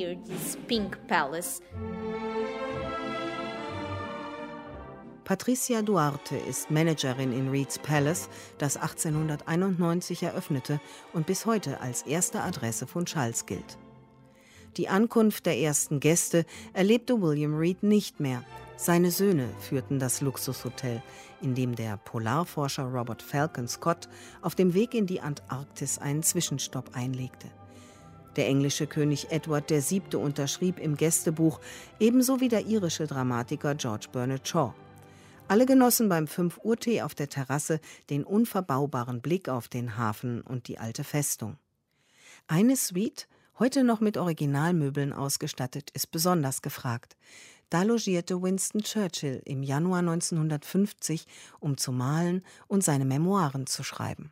Patricia 5.24 5.82
Duarte 5.82 6.38
ist 6.38 6.72
Managerin 6.72 7.34
in 7.34 7.50
Reed's 7.50 7.80
Palace, 7.80 8.30
das 8.58 8.78
1891 8.78 10.24
eröffnete 10.24 10.80
und 11.14 11.26
bis 11.26 11.46
heute 11.46 11.82
als 11.82 12.02
erste 12.04 12.42
Adresse 12.42 12.88
von 12.88 13.06
Charles 13.06 13.46
gilt. 13.46 13.78
Die 14.78 14.90
Ankunft 14.90 15.46
der 15.46 15.58
ersten 15.58 16.00
Gäste 16.00 16.46
erlebte 16.74 17.22
William 17.22 17.56
Reed 17.56 17.84
nicht 17.84 18.20
mehr. 18.20 18.44
Seine 18.80 19.10
Söhne 19.10 19.50
führten 19.60 19.98
das 19.98 20.22
Luxushotel, 20.22 21.02
in 21.42 21.56
dem 21.56 21.76
der 21.76 21.98
Polarforscher 21.98 22.84
Robert 22.84 23.24
Falcon 23.24 23.68
Scott 23.68 24.08
auf 24.44 24.54
dem 24.54 24.76
Weg 24.76 24.94
in 24.94 25.08
die 25.08 25.20
Antarktis 25.20 25.98
einen 25.98 26.22
Zwischenstopp 26.22 26.92
einlegte. 26.96 27.48
Der 28.36 28.46
englische 28.46 28.86
König 28.86 29.32
Edward 29.32 29.72
VII. 29.72 30.18
unterschrieb 30.18 30.78
im 30.78 30.96
Gästebuch, 30.96 31.60
ebenso 32.00 32.40
wie 32.40 32.50
der 32.50 32.68
irische 32.68 33.08
Dramatiker 33.08 33.74
George 33.74 34.10
Bernard 34.12 34.48
Shaw. 34.48 34.76
Alle 35.48 35.66
genossen 35.66 36.08
beim 36.08 36.28
5 36.28 36.60
Uhr 36.62 36.78
Tee 36.78 37.02
auf 37.02 37.16
der 37.16 37.30
Terrasse 37.30 37.80
den 38.12 38.24
unverbaubaren 38.24 39.22
Blick 39.22 39.50
auf 39.50 39.70
den 39.70 39.98
Hafen 39.98 40.42
und 40.42 40.68
die 40.68 40.78
alte 40.78 41.04
Festung. 41.04 41.58
Eine 42.46 42.76
Suite, 42.76 43.28
heute 43.58 43.84
noch 43.84 44.02
mit 44.02 44.18
Originalmöbeln 44.18 45.14
ausgestattet, 45.14 45.90
ist 45.96 46.12
besonders 46.12 46.62
gefragt. 46.62 47.18
Da 47.70 47.84
logierte 47.84 48.42
Winston 48.42 48.82
Churchill 48.82 49.42
im 49.44 49.62
Januar 49.62 50.00
1950, 50.00 51.26
um 51.60 51.76
zu 51.76 51.92
malen 51.92 52.44
und 52.68 52.82
seine 52.82 53.04
Memoiren 53.04 53.68
zu 53.68 53.84
schreiben. 53.84 54.32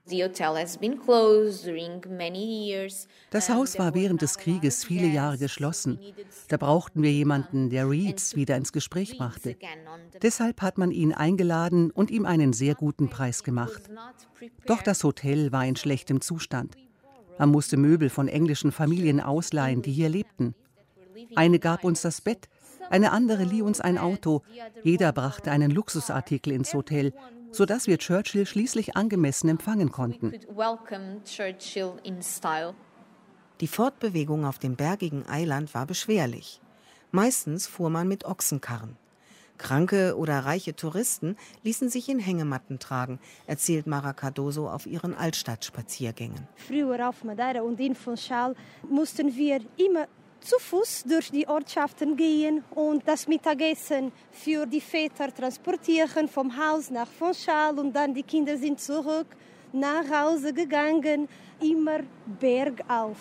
Das 3.31 3.49
Haus 3.49 3.77
war 3.77 3.93
während 3.93 4.21
des 4.21 4.37
Krieges 4.37 4.85
viele 4.85 5.07
Jahre 5.07 5.37
geschlossen. 5.37 5.99
Da 6.47 6.55
brauchten 6.55 7.03
wir 7.03 7.11
jemanden, 7.11 7.69
der 7.69 7.89
Reeds 7.89 8.37
wieder 8.37 8.55
ins 8.55 8.71
Gespräch 8.71 9.17
brachte. 9.17 9.57
Deshalb 10.21 10.61
hat 10.61 10.77
man 10.77 10.91
ihn 10.91 11.13
eingeladen 11.13 11.91
und 11.91 12.11
ihm 12.11 12.25
einen 12.25 12.53
sehr 12.53 12.75
guten 12.75 13.09
Preis 13.09 13.43
gemacht. 13.43 13.89
Doch 14.65 14.81
das 14.81 15.03
Hotel 15.03 15.51
war 15.51 15.65
in 15.65 15.75
schlechtem 15.75 16.21
Zustand. 16.21 16.75
Man 17.37 17.49
musste 17.49 17.75
Möbel 17.75 18.09
von 18.09 18.29
englischen 18.29 18.71
Familien 18.71 19.19
ausleihen, 19.19 19.81
die 19.81 19.91
hier 19.91 20.07
lebten. 20.07 20.55
Eine 21.35 21.59
gab 21.59 21.83
uns 21.83 22.01
das 22.01 22.21
Bett, 22.21 22.47
eine 22.89 23.11
andere 23.11 23.43
lieh 23.43 23.61
uns 23.61 23.81
ein 23.81 23.97
Auto. 23.97 24.41
Jeder 24.83 25.11
brachte 25.11 25.51
einen 25.51 25.71
Luxusartikel 25.71 26.53
ins 26.53 26.73
Hotel, 26.73 27.13
sodass 27.51 27.87
wir 27.87 27.97
Churchill 27.97 28.45
schließlich 28.45 28.95
angemessen 28.95 29.49
empfangen 29.49 29.91
konnten. 29.91 30.33
Die 33.61 33.67
Fortbewegung 33.67 34.45
auf 34.45 34.59
dem 34.59 34.75
bergigen 34.75 35.25
Eiland 35.29 35.73
war 35.73 35.85
beschwerlich. 35.85 36.59
Meistens 37.11 37.67
fuhr 37.67 37.89
man 37.89 38.07
mit 38.07 38.25
Ochsenkarren. 38.25 38.97
Kranke 39.57 40.17
oder 40.17 40.39
reiche 40.39 40.75
Touristen 40.75 41.37
ließen 41.63 41.89
sich 41.89 42.09
in 42.09 42.19
Hängematten 42.19 42.79
tragen, 42.79 43.19
erzählt 43.47 43.87
Mara 43.87 44.11
Cardoso 44.11 44.69
auf 44.69 44.85
ihren 44.85 45.15
Altstadtspaziergängen. 45.15 46.47
Früher 46.55 47.07
auf 47.07 47.23
Madeira 47.23 47.61
und 47.61 47.79
in 47.79 47.95
Funchal 47.95 48.55
mussten 48.89 49.33
wir 49.35 49.61
immer 49.77 50.07
zu 50.45 50.59
Fuß 50.59 51.05
durch 51.07 51.31
die 51.31 51.47
Ortschaften 51.47 52.15
gehen 52.15 52.63
und 52.75 53.07
das 53.07 53.27
Mittagessen 53.27 54.11
für 54.31 54.65
die 54.65 54.81
Väter 54.81 55.33
transportieren 55.33 56.27
vom 56.27 56.55
Haus 56.55 56.91
nach 56.91 57.07
Funchal 57.07 57.79
und 57.79 57.93
dann 57.93 58.13
die 58.13 58.23
Kinder 58.23 58.55
sind 58.57 58.79
zurück 58.79 59.27
nach 59.73 60.05
Hause 60.09 60.53
gegangen, 60.53 61.27
immer 61.59 61.99
bergauf. 62.39 63.17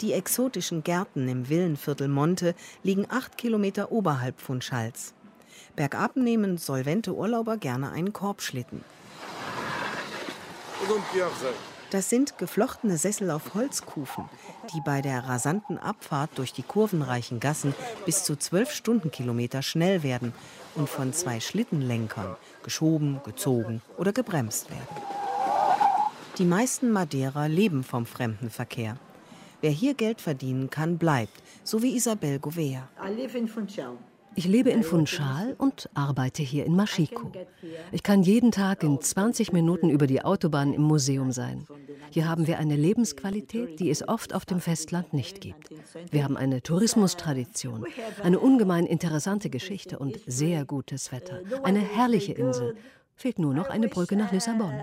Die 0.00 0.12
exotischen 0.12 0.82
Gärten 0.82 1.28
im 1.28 1.48
Villenviertel 1.48 2.08
Monte 2.08 2.54
liegen 2.82 3.06
acht 3.10 3.36
Kilometer 3.36 3.92
oberhalb 3.92 4.40
von 4.40 4.62
Schals. 4.62 5.14
Bergab 5.76 6.16
nehmen 6.16 6.56
solvente 6.56 7.14
Urlauber 7.14 7.56
gerne 7.56 7.90
einen 7.90 8.12
Korbschlitten. 8.12 8.84
Das 11.94 12.10
sind 12.10 12.38
geflochtene 12.38 12.98
Sessel 12.98 13.30
auf 13.30 13.54
Holzkufen, 13.54 14.24
die 14.74 14.80
bei 14.84 15.00
der 15.00 15.28
rasanten 15.28 15.78
Abfahrt 15.78 16.30
durch 16.34 16.52
die 16.52 16.64
kurvenreichen 16.64 17.38
Gassen 17.38 17.72
bis 18.04 18.24
zu 18.24 18.34
zwölf 18.34 18.72
Stundenkilometer 18.72 19.62
schnell 19.62 20.02
werden 20.02 20.32
und 20.74 20.88
von 20.88 21.12
zwei 21.12 21.38
Schlittenlenkern 21.38 22.34
geschoben, 22.64 23.20
gezogen 23.24 23.80
oder 23.96 24.12
gebremst 24.12 24.70
werden. 24.70 24.88
Die 26.36 26.44
meisten 26.44 26.90
Madeira 26.90 27.46
leben 27.46 27.84
vom 27.84 28.06
Fremdenverkehr. 28.06 28.96
Wer 29.60 29.70
hier 29.70 29.94
Geld 29.94 30.20
verdienen 30.20 30.70
kann, 30.70 30.98
bleibt, 30.98 31.44
so 31.62 31.80
wie 31.80 31.94
Isabel 31.94 32.40
Gouveia. 32.40 32.88
Ich 34.36 34.46
lebe 34.46 34.70
in 34.70 34.82
Funchal 34.82 35.54
und 35.58 35.88
arbeite 35.94 36.42
hier 36.42 36.66
in 36.66 36.74
Maschiko. 36.74 37.30
Ich 37.92 38.02
kann 38.02 38.22
jeden 38.24 38.50
Tag 38.50 38.82
in 38.82 39.00
20 39.00 39.52
Minuten 39.52 39.90
über 39.90 40.08
die 40.08 40.24
Autobahn 40.24 40.72
im 40.72 40.82
Museum 40.82 41.30
sein. 41.30 41.66
Hier 42.14 42.28
haben 42.28 42.46
wir 42.46 42.60
eine 42.60 42.76
Lebensqualität, 42.76 43.80
die 43.80 43.90
es 43.90 44.06
oft 44.06 44.34
auf 44.34 44.44
dem 44.44 44.60
Festland 44.60 45.12
nicht 45.12 45.40
gibt. 45.40 45.70
Wir 46.12 46.22
haben 46.22 46.36
eine 46.36 46.62
Tourismustradition, 46.62 47.86
eine 48.22 48.38
ungemein 48.38 48.86
interessante 48.86 49.50
Geschichte 49.50 49.98
und 49.98 50.20
sehr 50.24 50.64
gutes 50.64 51.10
Wetter. 51.10 51.40
Eine 51.64 51.80
herrliche 51.80 52.32
Insel. 52.34 52.76
Fehlt 53.16 53.40
nur 53.40 53.52
noch 53.52 53.68
eine 53.68 53.88
Brücke 53.88 54.14
nach 54.14 54.30
Lissabon. 54.30 54.74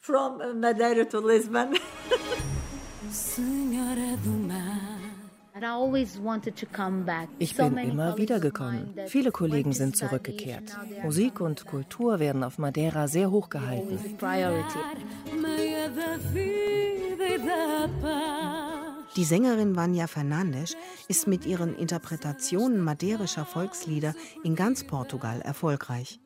From 0.00 0.38
Madeira 0.58 1.04
to 1.04 1.20
Lisbon. 1.20 1.74
Mar. 7.04 7.28
Ich 7.38 7.56
bin 7.56 7.76
immer 7.76 8.16
wieder 8.16 8.40
gekommen. 8.40 8.94
Viele 9.08 9.30
Kollegen 9.30 9.72
sind 9.72 9.96
zurückgekehrt. 9.96 10.74
Musik 11.02 11.40
und 11.40 11.66
Kultur 11.66 12.18
werden 12.18 12.44
auf 12.44 12.58
Madeira 12.58 13.08
sehr 13.08 13.30
hoch 13.30 13.50
gehalten. 13.50 13.98
Die 19.16 19.24
Sängerin 19.24 19.74
Vanya 19.74 20.06
Fernandes 20.06 20.76
ist 21.08 21.26
mit 21.26 21.46
ihren 21.46 21.74
Interpretationen 21.76 22.80
madeirischer 22.80 23.44
Volkslieder 23.44 24.14
in 24.44 24.54
ganz 24.54 24.84
Portugal 24.84 25.40
erfolgreich. 25.40 26.20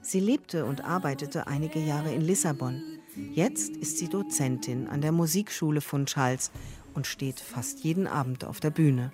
Sie 0.00 0.20
lebte 0.20 0.64
und 0.64 0.84
arbeitete 0.84 1.46
einige 1.46 1.78
Jahre 1.78 2.12
in 2.12 2.22
Lissabon. 2.22 2.82
Jetzt 3.34 3.76
ist 3.76 3.98
sie 3.98 4.08
Dozentin 4.08 4.86
an 4.86 5.00
der 5.00 5.12
Musikschule 5.12 5.80
von 5.80 6.06
Charles 6.06 6.50
und 6.94 7.06
steht 7.06 7.40
fast 7.40 7.80
jeden 7.80 8.06
Abend 8.06 8.44
auf 8.44 8.60
der 8.60 8.70
Bühne. 8.70 9.12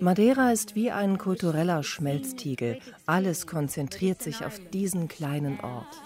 Madeira 0.00 0.50
ist 0.50 0.74
wie 0.74 0.90
ein 0.90 1.18
kultureller 1.18 1.82
Schmelztiegel. 1.82 2.78
Alles 3.04 3.46
konzentriert 3.46 4.22
sich 4.22 4.44
auf 4.44 4.58
diesen 4.70 5.08
kleinen 5.08 5.60
Ort. 5.60 6.00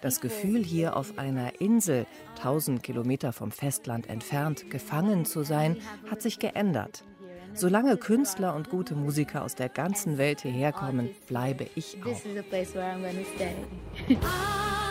Das 0.00 0.20
Gefühl, 0.20 0.64
hier 0.64 0.96
auf 0.96 1.18
einer 1.18 1.60
Insel, 1.60 2.06
1000 2.36 2.82
Kilometer 2.82 3.32
vom 3.32 3.50
Festland 3.50 4.08
entfernt, 4.08 4.70
gefangen 4.70 5.26
zu 5.26 5.42
sein, 5.42 5.76
hat 6.10 6.22
sich 6.22 6.38
geändert. 6.38 7.04
Solange 7.52 7.96
Künstler 7.96 8.54
und 8.54 8.70
gute 8.70 8.94
Musiker 8.94 9.42
aus 9.42 9.54
der 9.54 9.68
ganzen 9.68 10.16
Welt 10.16 10.40
hierher 10.40 10.72
kommen, 10.72 11.10
bleibe 11.26 11.66
ich 11.74 11.98
auch. 12.04 12.20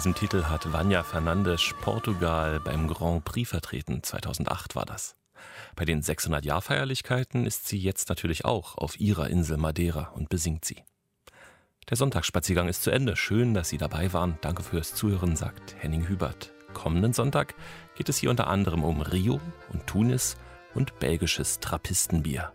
diesem 0.00 0.14
Titel 0.14 0.44
hat 0.44 0.72
Vanya 0.72 1.02
Fernandes 1.02 1.74
Portugal 1.82 2.58
beim 2.58 2.88
Grand 2.88 3.22
Prix 3.22 3.50
vertreten. 3.50 4.02
2008 4.02 4.74
war 4.74 4.86
das. 4.86 5.14
Bei 5.76 5.84
den 5.84 6.00
600-Jahr-Feierlichkeiten 6.00 7.44
ist 7.44 7.68
sie 7.68 7.76
jetzt 7.76 8.08
natürlich 8.08 8.46
auch 8.46 8.78
auf 8.78 8.98
ihrer 8.98 9.28
Insel 9.28 9.58
Madeira 9.58 10.04
und 10.14 10.30
besingt 10.30 10.64
sie. 10.64 10.84
Der 11.90 11.98
Sonntagsspaziergang 11.98 12.66
ist 12.66 12.82
zu 12.82 12.90
Ende. 12.90 13.14
Schön, 13.14 13.52
dass 13.52 13.68
Sie 13.68 13.76
dabei 13.76 14.10
waren. 14.14 14.38
Danke 14.40 14.62
fürs 14.62 14.94
Zuhören, 14.94 15.36
sagt 15.36 15.76
Henning 15.78 16.08
Hubert. 16.08 16.50
Kommenden 16.72 17.12
Sonntag 17.12 17.54
geht 17.94 18.08
es 18.08 18.16
hier 18.16 18.30
unter 18.30 18.46
anderem 18.46 18.84
um 18.84 19.02
Rio 19.02 19.38
und 19.70 19.86
Tunis 19.86 20.38
und 20.72 20.98
belgisches 20.98 21.60
Trappistenbier. 21.60 22.54